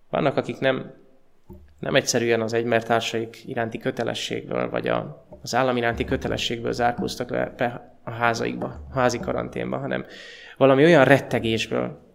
Vannak, 0.09 0.37
akik 0.37 0.59
nem, 0.59 0.93
nem 1.79 1.95
egyszerűen 1.95 2.41
az 2.41 2.53
egymertársaik 2.53 3.43
iránti 3.45 3.77
kötelességből, 3.77 4.69
vagy 4.69 4.87
a, 4.87 5.25
az 5.41 5.55
állam 5.55 5.77
iránti 5.77 6.05
kötelességből 6.05 6.71
zárkóztak 6.71 7.29
le 7.29 7.53
be 7.57 7.95
a 8.03 8.11
házaikba, 8.11 8.85
a 8.89 8.93
házi 8.93 9.19
karanténba, 9.19 9.77
hanem 9.77 10.05
valami 10.57 10.83
olyan 10.83 11.03
rettegésből, 11.03 12.07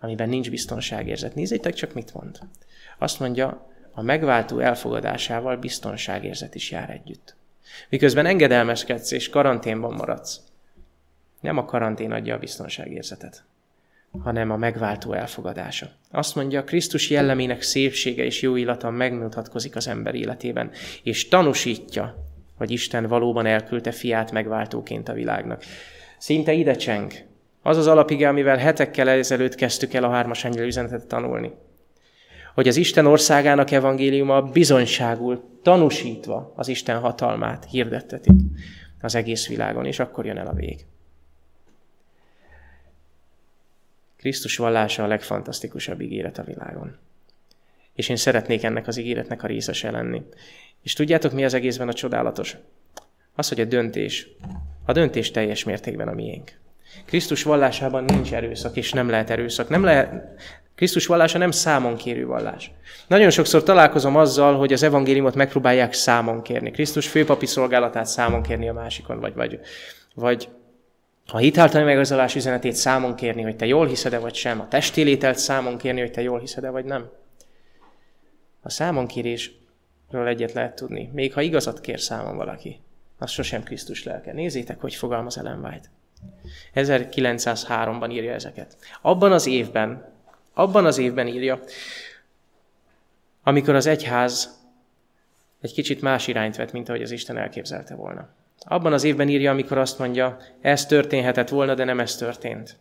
amiben 0.00 0.28
nincs 0.28 0.50
biztonságérzet. 0.50 1.34
Nézzétek 1.34 1.74
csak, 1.74 1.94
mit 1.94 2.14
mond. 2.14 2.38
Azt 2.98 3.20
mondja, 3.20 3.70
a 3.92 4.02
megváltó 4.02 4.58
elfogadásával 4.58 5.56
biztonságérzet 5.56 6.54
is 6.54 6.70
jár 6.70 6.90
együtt. 6.90 7.36
Miközben 7.88 8.26
engedelmeskedsz 8.26 9.10
és 9.10 9.28
karanténban 9.28 9.94
maradsz. 9.94 10.40
Nem 11.40 11.58
a 11.58 11.64
karantén 11.64 12.12
adja 12.12 12.34
a 12.34 12.38
biztonságérzetet, 12.38 13.44
hanem 14.22 14.50
a 14.50 14.56
megváltó 14.56 15.12
elfogadása. 15.12 15.90
Azt 16.10 16.34
mondja, 16.34 16.64
Krisztus 16.64 17.10
jellemének 17.10 17.62
szépsége 17.62 18.24
és 18.24 18.42
jó 18.42 18.56
illata 18.56 18.90
megmutatkozik 18.90 19.76
az 19.76 19.88
ember 19.88 20.14
életében, 20.14 20.70
és 21.02 21.28
tanúsítja, 21.28 22.16
hogy 22.56 22.70
Isten 22.70 23.06
valóban 23.06 23.46
elküldte 23.46 23.92
fiát 23.92 24.32
megváltóként 24.32 25.08
a 25.08 25.12
világnak. 25.12 25.64
Szinte 26.18 26.52
ide 26.52 26.74
cseng. 26.74 27.12
Az 27.62 27.76
az 27.76 27.86
alapige, 27.86 28.28
amivel 28.28 28.56
hetekkel 28.56 29.08
ezelőtt 29.08 29.54
kezdtük 29.54 29.94
el 29.94 30.04
a 30.04 30.10
hármas 30.10 30.44
üzenetet 30.44 31.06
tanulni 31.06 31.52
hogy 32.54 32.68
az 32.68 32.76
Isten 32.76 33.06
országának 33.06 33.70
evangéliuma 33.70 34.42
bizonyságul, 34.42 35.58
tanúsítva 35.62 36.52
az 36.56 36.68
Isten 36.68 36.98
hatalmát 36.98 37.66
hirdettetik 37.70 38.40
az 39.00 39.14
egész 39.14 39.48
világon, 39.48 39.86
és 39.86 39.98
akkor 39.98 40.26
jön 40.26 40.38
el 40.38 40.46
a 40.46 40.52
vég. 40.52 40.84
Krisztus 44.16 44.56
vallása 44.56 45.02
a 45.04 45.06
legfantasztikusabb 45.06 46.00
ígéret 46.00 46.38
a 46.38 46.44
világon. 46.44 46.96
És 47.94 48.08
én 48.08 48.16
szeretnék 48.16 48.62
ennek 48.62 48.86
az 48.86 48.96
ígéretnek 48.96 49.42
a 49.42 49.46
részese 49.46 49.90
lenni. 49.90 50.22
És 50.82 50.92
tudjátok, 50.92 51.32
mi 51.32 51.44
az 51.44 51.54
egészben 51.54 51.88
a 51.88 51.92
csodálatos? 51.92 52.56
Az, 53.34 53.48
hogy 53.48 53.60
a 53.60 53.64
döntés, 53.64 54.28
a 54.84 54.92
döntés 54.92 55.30
teljes 55.30 55.64
mértékben 55.64 56.08
a 56.08 56.12
miénk. 56.12 56.60
Krisztus 57.04 57.42
vallásában 57.42 58.04
nincs 58.04 58.32
erőszak, 58.32 58.76
és 58.76 58.92
nem 58.92 59.08
lehet 59.08 59.30
erőszak. 59.30 59.68
Nem 59.68 59.84
lehet, 59.84 60.24
Krisztus 60.74 61.06
vallása 61.06 61.38
nem 61.38 61.50
számon 61.50 61.96
kérő 61.96 62.26
vallás. 62.26 62.70
Nagyon 63.06 63.30
sokszor 63.30 63.62
találkozom 63.62 64.16
azzal, 64.16 64.56
hogy 64.56 64.72
az 64.72 64.82
evangéliumot 64.82 65.34
megpróbálják 65.34 65.92
számon 65.92 66.42
kérni. 66.42 66.70
Krisztus 66.70 67.08
főpapi 67.08 67.46
szolgálatát 67.46 68.06
számon 68.06 68.42
kérni 68.42 68.68
a 68.68 68.72
másikon, 68.72 69.20
vagy, 69.20 69.34
vagy, 69.34 69.60
vagy 70.14 70.48
a 71.26 71.38
hitáltani 71.38 71.84
megazolás 71.84 72.34
üzenetét 72.34 72.74
számon 72.74 73.14
kérni, 73.14 73.42
hogy 73.42 73.56
te 73.56 73.66
jól 73.66 73.86
hiszed-e 73.86 74.18
vagy 74.18 74.34
sem, 74.34 74.60
a 74.60 74.68
testélételt 74.68 75.38
számon 75.38 75.76
kérni, 75.76 76.00
hogy 76.00 76.10
te 76.10 76.22
jól 76.22 76.38
hiszed-e 76.38 76.70
vagy 76.70 76.84
nem. 76.84 77.10
A 78.60 78.70
számonkérésről 78.70 80.26
egyet 80.26 80.52
lehet 80.52 80.74
tudni, 80.74 81.10
még 81.12 81.32
ha 81.32 81.40
igazat 81.40 81.80
kér 81.80 82.00
számon 82.00 82.36
valaki, 82.36 82.80
az 83.18 83.30
sosem 83.30 83.62
Krisztus 83.62 84.04
lelke. 84.04 84.32
Nézzétek, 84.32 84.80
hogy 84.80 84.94
fogalmaz 84.94 85.38
Ellen 85.38 85.64
White. 85.64 85.90
1903-ban 86.74 88.12
írja 88.12 88.32
ezeket. 88.32 88.76
Abban 89.02 89.32
az 89.32 89.46
évben, 89.46 90.11
abban 90.52 90.86
az 90.86 90.98
évben 90.98 91.26
írja, 91.26 91.60
amikor 93.42 93.74
az 93.74 93.86
egyház 93.86 94.60
egy 95.60 95.72
kicsit 95.72 96.00
más 96.00 96.26
irányt 96.26 96.56
vett, 96.56 96.72
mint 96.72 96.88
ahogy 96.88 97.02
az 97.02 97.10
Isten 97.10 97.36
elképzelte 97.36 97.94
volna. 97.94 98.28
Abban 98.58 98.92
az 98.92 99.04
évben 99.04 99.28
írja, 99.28 99.50
amikor 99.50 99.78
azt 99.78 99.98
mondja, 99.98 100.38
ez 100.60 100.86
történhetett 100.86 101.48
volna, 101.48 101.74
de 101.74 101.84
nem 101.84 102.00
ez 102.00 102.16
történt. 102.16 102.76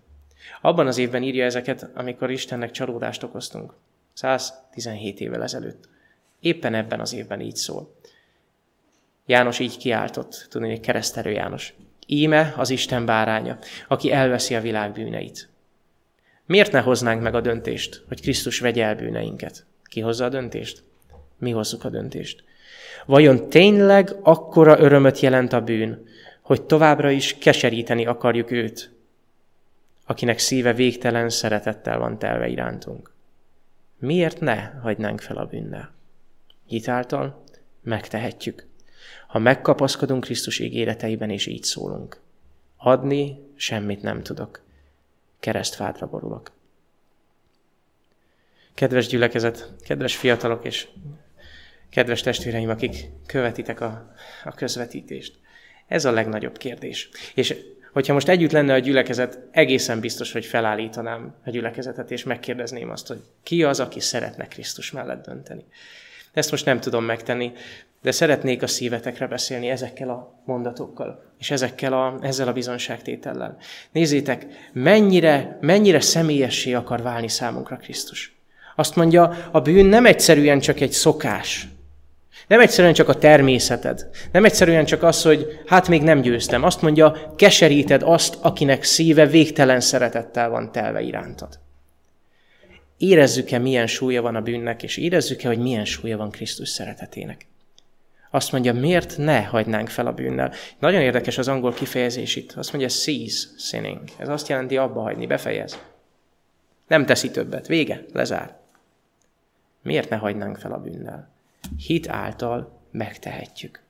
Abban 0.61 0.87
az 0.87 0.97
évben 0.97 1.23
írja 1.23 1.45
ezeket, 1.45 1.89
amikor 1.93 2.31
Istennek 2.31 2.71
csalódást 2.71 3.23
okoztunk. 3.23 3.73
117 4.13 5.19
évvel 5.19 5.43
ezelőtt. 5.43 5.89
Éppen 6.39 6.73
ebben 6.73 6.99
az 6.99 7.13
évben 7.13 7.41
így 7.41 7.55
szól. 7.55 7.95
János 9.25 9.59
így 9.59 9.77
kiáltott, 9.77 10.47
tudni, 10.49 10.69
hogy 10.69 10.79
keresztelő 10.79 11.31
János. 11.31 11.73
Íme 12.07 12.53
az 12.57 12.69
Isten 12.69 13.05
báránya, 13.05 13.57
aki 13.87 14.11
elveszi 14.11 14.55
a 14.55 14.61
világ 14.61 14.91
bűneit. 14.91 15.49
Miért 16.51 16.71
ne 16.71 16.79
hoznánk 16.79 17.21
meg 17.21 17.35
a 17.35 17.41
döntést, 17.41 18.03
hogy 18.07 18.21
Krisztus 18.21 18.59
vegye 18.59 18.85
el 18.85 18.95
bűneinket? 18.95 19.65
Ki 19.83 19.99
hozza 19.99 20.25
a 20.25 20.29
döntést? 20.29 20.83
Mi 21.37 21.51
hozzuk 21.51 21.83
a 21.83 21.89
döntést. 21.89 22.43
Vajon 23.05 23.49
tényleg 23.49 24.15
akkora 24.21 24.79
örömöt 24.79 25.19
jelent 25.19 25.53
a 25.53 25.61
bűn, 25.61 26.07
hogy 26.41 26.61
továbbra 26.61 27.09
is 27.09 27.37
keseríteni 27.37 28.05
akarjuk 28.05 28.51
őt, 28.51 28.91
akinek 30.05 30.39
szíve 30.39 30.73
végtelen 30.73 31.29
szeretettel 31.29 31.99
van 31.99 32.19
telve 32.19 32.47
irántunk? 32.47 33.11
Miért 33.97 34.39
ne 34.39 34.71
hagynánk 34.81 35.19
fel 35.19 35.37
a 35.37 35.45
bűnnel? 35.45 35.93
Hitáltal 36.65 37.43
megtehetjük, 37.81 38.67
ha 39.27 39.39
megkapaszkodunk 39.39 40.23
Krisztus 40.23 40.59
ígéreteiben, 40.59 41.29
és 41.29 41.45
így 41.45 41.63
szólunk. 41.63 42.19
Adni 42.77 43.39
semmit 43.55 44.01
nem 44.01 44.23
tudok. 44.23 44.69
Keresztfádra 45.41 46.07
borulok. 46.07 46.51
Kedves 48.73 49.07
gyülekezet, 49.07 49.73
kedves 49.83 50.15
fiatalok 50.15 50.65
és 50.65 50.87
kedves 51.89 52.21
testvéreim, 52.21 52.69
akik 52.69 52.95
követitek 53.25 53.81
a, 53.81 54.13
a 54.43 54.51
közvetítést. 54.51 55.39
Ez 55.87 56.05
a 56.05 56.11
legnagyobb 56.11 56.57
kérdés. 56.57 57.09
És 57.35 57.55
hogyha 57.91 58.13
most 58.13 58.27
együtt 58.27 58.51
lenne 58.51 58.73
a 58.73 58.79
gyülekezet, 58.79 59.39
egészen 59.51 59.99
biztos, 59.99 60.31
hogy 60.31 60.45
felállítanám 60.45 61.35
a 61.45 61.49
gyülekezetet, 61.49 62.11
és 62.11 62.23
megkérdezném 62.23 62.89
azt, 62.89 63.07
hogy 63.07 63.21
ki 63.43 63.63
az, 63.63 63.79
aki 63.79 63.99
szeretne 63.99 64.47
Krisztus 64.47 64.91
mellett 64.91 65.25
dönteni. 65.25 65.65
Ezt 66.33 66.51
most 66.51 66.65
nem 66.65 66.79
tudom 66.79 67.05
megtenni, 67.05 67.53
de 68.01 68.11
szeretnék 68.11 68.63
a 68.63 68.67
szívetekre 68.67 69.27
beszélni 69.27 69.69
ezekkel 69.69 70.09
a 70.09 70.41
mondatokkal, 70.45 71.23
és 71.39 71.51
ezekkel 71.51 71.93
a, 71.93 72.17
ezzel 72.21 72.47
a 72.47 72.53
bizonságtétellel. 72.53 73.57
Nézzétek, 73.91 74.45
mennyire, 74.73 75.57
mennyire 75.61 75.99
személyessé 75.99 76.73
akar 76.73 77.01
válni 77.01 77.27
számunkra 77.27 77.77
Krisztus. 77.77 78.35
Azt 78.75 78.95
mondja, 78.95 79.49
a 79.51 79.59
bűn 79.59 79.85
nem 79.85 80.05
egyszerűen 80.05 80.59
csak 80.59 80.79
egy 80.79 80.91
szokás, 80.91 81.67
nem 82.47 82.59
egyszerűen 82.59 82.93
csak 82.93 83.09
a 83.09 83.17
természeted. 83.17 84.09
Nem 84.31 84.45
egyszerűen 84.45 84.85
csak 84.85 85.03
az, 85.03 85.23
hogy 85.23 85.59
hát 85.65 85.87
még 85.87 86.01
nem 86.01 86.21
győztem. 86.21 86.63
Azt 86.63 86.81
mondja, 86.81 87.33
keseríted 87.35 88.01
azt, 88.03 88.37
akinek 88.41 88.83
szíve 88.83 89.25
végtelen 89.25 89.79
szeretettel 89.79 90.49
van 90.49 90.71
telve 90.71 91.01
irántad. 91.01 91.59
Érezzük-e, 92.97 93.57
milyen 93.57 93.87
súlya 93.87 94.21
van 94.21 94.35
a 94.35 94.41
bűnnek, 94.41 94.83
és 94.83 94.97
érezzük-e, 94.97 95.47
hogy 95.47 95.59
milyen 95.59 95.85
súlya 95.85 96.17
van 96.17 96.31
Krisztus 96.31 96.69
szeretetének. 96.69 97.50
Azt 98.33 98.51
mondja, 98.51 98.73
miért 98.73 99.17
ne 99.17 99.43
hagynánk 99.43 99.89
fel 99.89 100.07
a 100.07 100.13
bűnnel? 100.13 100.51
Nagyon 100.79 101.01
érdekes 101.01 101.37
az 101.37 101.47
angol 101.47 101.73
kifejezés 101.73 102.35
itt. 102.35 102.51
Azt 102.51 102.71
mondja, 102.71 102.89
cease 102.89 103.47
sinning. 103.57 104.01
Ez 104.17 104.29
azt 104.29 104.47
jelenti 104.47 104.77
abba 104.77 105.01
hagyni, 105.01 105.27
befejez. 105.27 105.79
Nem 106.87 107.05
teszi 107.05 107.31
többet. 107.31 107.67
Vége, 107.67 108.05
lezár. 108.13 108.55
Miért 109.81 110.09
ne 110.09 110.15
hagynánk 110.15 110.57
fel 110.57 110.71
a 110.71 110.77
bűnnel? 110.77 111.29
Hit 111.77 112.09
által 112.09 112.79
megtehetjük. 112.91 113.81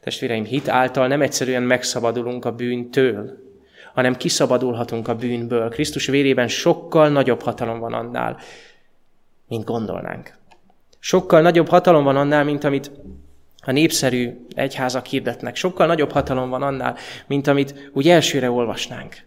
Testvéreim, 0.00 0.44
hit 0.44 0.68
által 0.68 1.06
nem 1.06 1.22
egyszerűen 1.22 1.62
megszabadulunk 1.62 2.44
a 2.44 2.52
bűntől, 2.52 3.44
hanem 3.94 4.16
kiszabadulhatunk 4.16 5.08
a 5.08 5.14
bűnből. 5.14 5.68
Krisztus 5.68 6.06
vérében 6.06 6.48
sokkal 6.48 7.08
nagyobb 7.08 7.42
hatalom 7.42 7.78
van 7.78 7.92
annál, 7.92 8.38
mint 9.48 9.64
gondolnánk. 9.64 10.34
Sokkal 11.06 11.40
nagyobb 11.40 11.68
hatalom 11.68 12.04
van 12.04 12.16
annál, 12.16 12.44
mint 12.44 12.64
amit 12.64 12.90
a 13.62 13.72
népszerű 13.72 14.46
egyházak 14.54 15.06
hirdetnek. 15.06 15.56
Sokkal 15.56 15.86
nagyobb 15.86 16.10
hatalom 16.10 16.50
van 16.50 16.62
annál, 16.62 16.96
mint 17.26 17.46
amit 17.46 17.90
úgy 17.92 18.08
elsőre 18.08 18.50
olvasnánk. 18.50 19.24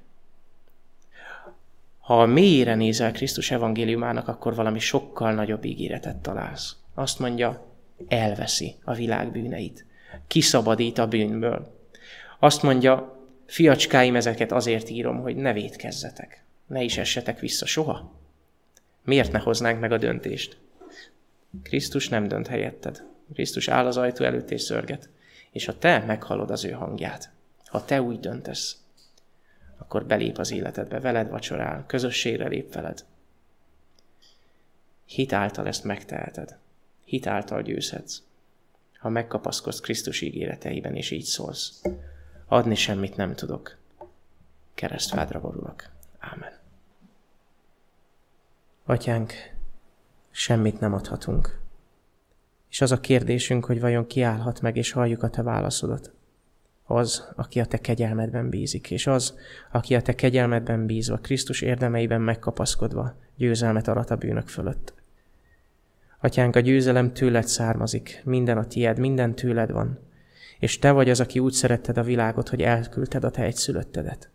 Ha 2.00 2.26
mélyére 2.26 2.76
nézel 2.76 3.12
Krisztus 3.12 3.52
evangéliumának, 3.52 4.28
akkor 4.28 4.56
valami 4.56 4.80
sokkal 4.80 5.34
nagyobb 5.34 5.66
ígéretet 5.66 6.18
találsz. 6.18 6.76
Azt 6.94 7.20
mondja, 7.20 7.66
elveszi 8.08 8.76
a 8.84 8.94
világ 8.94 9.32
bűneit. 9.32 9.86
Kiszabadít 10.28 10.98
a 10.98 11.08
bűnből. 11.08 11.76
Azt 12.40 12.64
mondja, 12.64 13.20
fiacskáim, 13.46 14.16
ezeket 14.16 14.52
azért 14.52 14.90
írom, 14.90 15.22
hogy 15.22 15.36
ne 15.36 15.54
védkezzetek. 15.54 16.44
Ne 16.68 16.82
is 16.82 16.98
essetek 16.98 17.40
vissza 17.40 17.66
soha. 17.66 18.12
Miért 19.04 19.32
ne 19.32 19.40
hoznánk 19.40 19.80
meg 19.80 19.92
a 19.92 19.98
döntést? 19.98 20.58
Krisztus 21.64 22.10
nem 22.10 22.28
dönt 22.28 22.48
helyetted. 22.48 23.04
Krisztus 23.34 23.68
áll 23.68 23.86
az 23.86 23.98
ajtó 23.98 24.26
előtt 24.26 24.52
és 24.52 24.62
szörget. 24.62 25.10
És 25.52 25.66
ha 25.66 25.78
te 25.78 26.00
meghallod 26.00 26.52
az 26.52 26.66
ő 26.66 26.72
hangját, 26.72 27.32
ha 27.66 27.86
te 27.86 28.02
úgy 28.02 28.20
döntesz, 28.20 28.78
akkor 29.78 30.06
belép 30.06 30.38
az 30.38 30.52
életedbe, 30.52 31.00
veled 31.00 31.30
vacsorál, 31.30 31.84
közösségre 31.88 32.48
lép 32.48 32.74
veled. 32.74 33.06
Hit 35.06 35.34
által 35.34 35.68
ezt 35.68 35.84
megteheted. 35.84 36.58
Hit 37.06 37.28
által 37.28 37.62
győzhetsz. 37.62 38.22
Ha 38.98 39.10
megkapaszkodsz 39.10 39.80
Krisztus 39.80 40.22
ígéreteiben, 40.22 40.96
és 40.96 41.12
így 41.12 41.24
szólsz. 41.24 41.82
Adni 42.48 42.76
semmit 42.76 43.16
nem 43.16 43.36
tudok. 43.36 43.78
Keresztfádra 44.74 45.40
borulok. 45.40 45.90
Ámen. 46.20 46.58
Atyánk, 48.86 49.34
semmit 50.40 50.80
nem 50.80 50.94
adhatunk. 50.94 51.60
És 52.70 52.82
az 52.82 52.92
a 52.92 53.00
kérdésünk, 53.00 53.66
hogy 53.66 53.80
vajon 53.80 54.08
kiállhat 54.08 54.62
meg, 54.62 54.78
és 54.78 54.92
halljuk 54.92 55.24
a 55.24 55.30
te 55.30 55.42
válaszodat. 55.42 56.12
Az, 56.86 57.28
aki 57.36 57.60
a 57.60 57.66
te 57.66 57.78
kegyelmedben 57.78 58.50
bízik, 58.50 58.92
és 58.92 59.08
az, 59.08 59.38
aki 59.72 59.96
a 59.96 60.02
te 60.02 60.16
kegyelmedben 60.16 60.86
bízva, 60.86 61.18
Krisztus 61.18 61.62
érdemeiben 61.62 62.22
megkapaszkodva, 62.22 63.16
győzelmet 63.36 63.88
arat 63.88 64.10
a 64.10 64.16
bűnök 64.16 64.48
fölött. 64.48 64.94
Atyánk, 66.20 66.56
a 66.56 66.60
győzelem 66.60 67.14
tőled 67.14 67.48
származik, 67.48 68.22
minden 68.26 68.58
a 68.58 68.68
tied, 68.68 69.00
minden 69.00 69.36
tőled 69.36 69.72
van, 69.72 70.00
és 70.60 70.80
te 70.80 70.92
vagy 70.92 71.10
az, 71.10 71.20
aki 71.20 71.40
úgy 71.40 71.54
szeretted 71.54 71.98
a 71.98 72.04
világot, 72.04 72.50
hogy 72.50 72.62
elküldted 72.62 73.24
a 73.24 73.32
te 73.32 73.44
egyszülöttedet. 73.44 74.30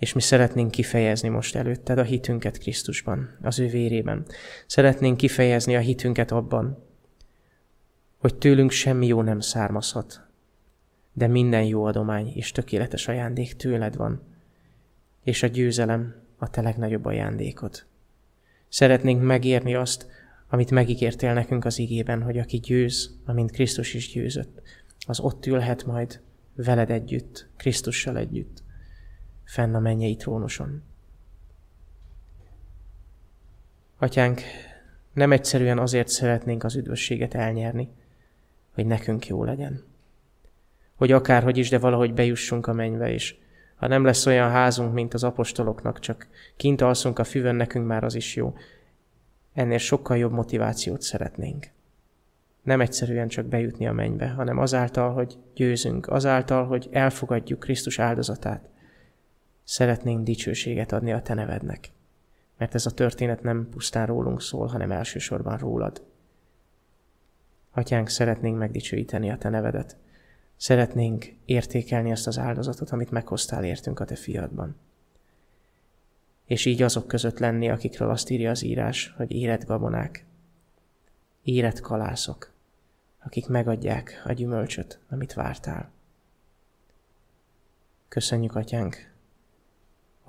És 0.00 0.12
mi 0.12 0.20
szeretnénk 0.20 0.70
kifejezni 0.70 1.28
most 1.28 1.56
előtted 1.56 1.98
a 1.98 2.02
hitünket 2.02 2.58
Krisztusban, 2.58 3.36
az 3.42 3.58
ő 3.58 3.68
vérében. 3.68 4.26
Szeretnénk 4.66 5.16
kifejezni 5.16 5.76
a 5.76 5.80
hitünket 5.80 6.30
abban, 6.30 6.84
hogy 8.18 8.34
tőlünk 8.34 8.70
semmi 8.70 9.06
jó 9.06 9.22
nem 9.22 9.40
származhat, 9.40 10.20
de 11.12 11.26
minden 11.26 11.64
jó 11.64 11.84
adomány 11.84 12.32
és 12.34 12.52
tökéletes 12.52 13.08
ajándék 13.08 13.56
tőled 13.56 13.96
van, 13.96 14.22
és 15.22 15.42
a 15.42 15.46
győzelem 15.46 16.14
a 16.38 16.50
te 16.50 16.60
legnagyobb 16.60 17.04
ajándékod. 17.04 17.86
Szeretnénk 18.68 19.22
megérni 19.22 19.74
azt, 19.74 20.06
amit 20.48 20.70
megígértél 20.70 21.32
nekünk 21.32 21.64
az 21.64 21.78
igében, 21.78 22.22
hogy 22.22 22.38
aki 22.38 22.56
győz, 22.56 23.18
amint 23.24 23.50
Krisztus 23.50 23.94
is 23.94 24.12
győzött, 24.12 24.62
az 25.06 25.20
ott 25.20 25.46
ülhet 25.46 25.84
majd 25.84 26.20
veled 26.54 26.90
együtt, 26.90 27.48
Krisztussal 27.56 28.16
együtt, 28.16 28.62
fenn 29.50 29.74
a 29.74 29.78
mennyei 29.78 30.16
trónuson. 30.16 30.82
Atyánk, 33.98 34.40
nem 35.12 35.32
egyszerűen 35.32 35.78
azért 35.78 36.08
szeretnénk 36.08 36.64
az 36.64 36.76
üdvösséget 36.76 37.34
elnyerni, 37.34 37.88
hogy 38.74 38.86
nekünk 38.86 39.26
jó 39.26 39.44
legyen. 39.44 39.84
Hogy 40.94 41.12
akárhogy 41.12 41.56
is, 41.56 41.68
de 41.68 41.78
valahogy 41.78 42.14
bejussunk 42.14 42.66
a 42.66 42.72
mennybe, 42.72 43.12
és 43.12 43.36
ha 43.76 43.86
nem 43.86 44.04
lesz 44.04 44.26
olyan 44.26 44.50
házunk, 44.50 44.92
mint 44.92 45.14
az 45.14 45.24
apostoloknak, 45.24 45.98
csak 45.98 46.28
kint 46.56 46.80
alszunk 46.80 47.18
a 47.18 47.24
füvön, 47.24 47.54
nekünk 47.54 47.86
már 47.86 48.04
az 48.04 48.14
is 48.14 48.36
jó. 48.36 48.54
Ennél 49.54 49.78
sokkal 49.78 50.16
jobb 50.16 50.32
motivációt 50.32 51.02
szeretnénk. 51.02 51.66
Nem 52.62 52.80
egyszerűen 52.80 53.28
csak 53.28 53.46
bejutni 53.46 53.86
a 53.86 53.92
mennybe, 53.92 54.28
hanem 54.28 54.58
azáltal, 54.58 55.12
hogy 55.12 55.38
győzünk, 55.54 56.08
azáltal, 56.08 56.66
hogy 56.66 56.88
elfogadjuk 56.90 57.60
Krisztus 57.60 57.98
áldozatát. 57.98 58.68
Szeretnénk 59.70 60.24
dicsőséget 60.24 60.92
adni 60.92 61.12
a 61.12 61.22
Te 61.22 61.34
nevednek. 61.34 61.90
Mert 62.58 62.74
ez 62.74 62.86
a 62.86 62.90
történet 62.90 63.42
nem 63.42 63.68
pusztán 63.70 64.06
rólunk 64.06 64.40
szól, 64.42 64.66
hanem 64.66 64.90
elsősorban 64.90 65.58
rólad. 65.58 66.02
Atyánk, 67.70 68.08
szeretnénk 68.08 68.58
megdicsőíteni 68.58 69.30
a 69.30 69.38
Te 69.38 69.48
nevedet. 69.48 69.96
Szeretnénk 70.56 71.26
értékelni 71.44 72.12
azt 72.12 72.26
az 72.26 72.38
áldozatot, 72.38 72.90
amit 72.90 73.10
meghoztál 73.10 73.64
értünk 73.64 74.00
a 74.00 74.04
Te 74.04 74.14
fiadban. 74.14 74.76
És 76.44 76.64
így 76.64 76.82
azok 76.82 77.06
között 77.06 77.38
lenni, 77.38 77.68
akikről 77.68 78.10
azt 78.10 78.30
írja 78.30 78.50
az 78.50 78.62
írás, 78.62 79.14
hogy 79.16 79.32
érett 79.32 79.64
gabonák, 79.64 80.24
érett 81.42 81.80
kalászok, 81.80 82.52
akik 83.24 83.46
megadják 83.46 84.22
a 84.24 84.32
gyümölcsöt, 84.32 85.00
amit 85.08 85.34
vártál. 85.34 85.90
Köszönjük, 88.08 88.54
Atyánk, 88.54 89.09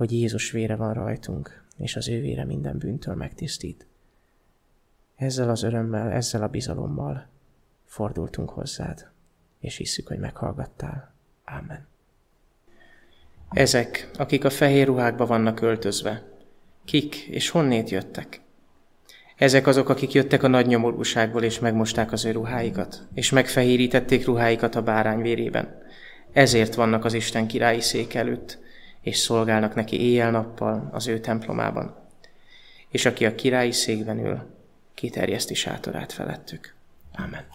hogy 0.01 0.11
Jézus 0.11 0.51
vére 0.51 0.75
van 0.75 0.93
rajtunk, 0.93 1.63
és 1.77 1.95
az 1.95 2.09
ő 2.09 2.21
vére 2.21 2.45
minden 2.45 2.77
bűntől 2.77 3.15
megtisztít. 3.15 3.85
Ezzel 5.15 5.49
az 5.49 5.63
örömmel, 5.63 6.11
ezzel 6.11 6.43
a 6.43 6.47
bizalommal 6.47 7.27
fordultunk 7.85 8.49
hozzád, 8.49 9.07
és 9.59 9.77
hisszük, 9.77 10.07
hogy 10.07 10.19
meghallgattál. 10.19 11.13
Amen. 11.45 11.87
Ezek, 13.49 14.11
akik 14.17 14.43
a 14.43 14.49
fehér 14.49 14.85
ruhákba 14.85 15.25
vannak 15.25 15.61
öltözve, 15.61 16.23
kik 16.85 17.15
és 17.15 17.49
honnét 17.49 17.89
jöttek? 17.89 18.41
Ezek 19.35 19.67
azok, 19.67 19.89
akik 19.89 20.11
jöttek 20.11 20.43
a 20.43 20.47
nagy 20.47 20.67
nyomorúságból, 20.67 21.43
és 21.43 21.59
megmosták 21.59 22.11
az 22.11 22.25
ő 22.25 22.31
ruháikat, 22.31 23.07
és 23.13 23.29
megfehérítették 23.29 24.25
ruháikat 24.25 24.75
a 24.75 24.81
bárány 24.83 25.21
vérében. 25.21 25.81
Ezért 26.31 26.75
vannak 26.75 27.05
az 27.05 27.13
Isten 27.13 27.47
királyi 27.47 27.81
szék 27.81 28.13
előtt, 28.13 28.59
és 29.01 29.17
szolgálnak 29.17 29.75
neki 29.75 30.01
éjjel-nappal 30.01 30.89
az 30.91 31.07
ő 31.07 31.19
templomában. 31.19 31.95
És 32.89 33.05
aki 33.05 33.25
a 33.25 33.35
királyi 33.35 33.71
székben 33.71 34.25
ül, 34.25 34.41
kiterjeszti 34.93 35.53
sátorát 35.53 36.11
felettük. 36.11 36.73
Amen. 37.13 37.45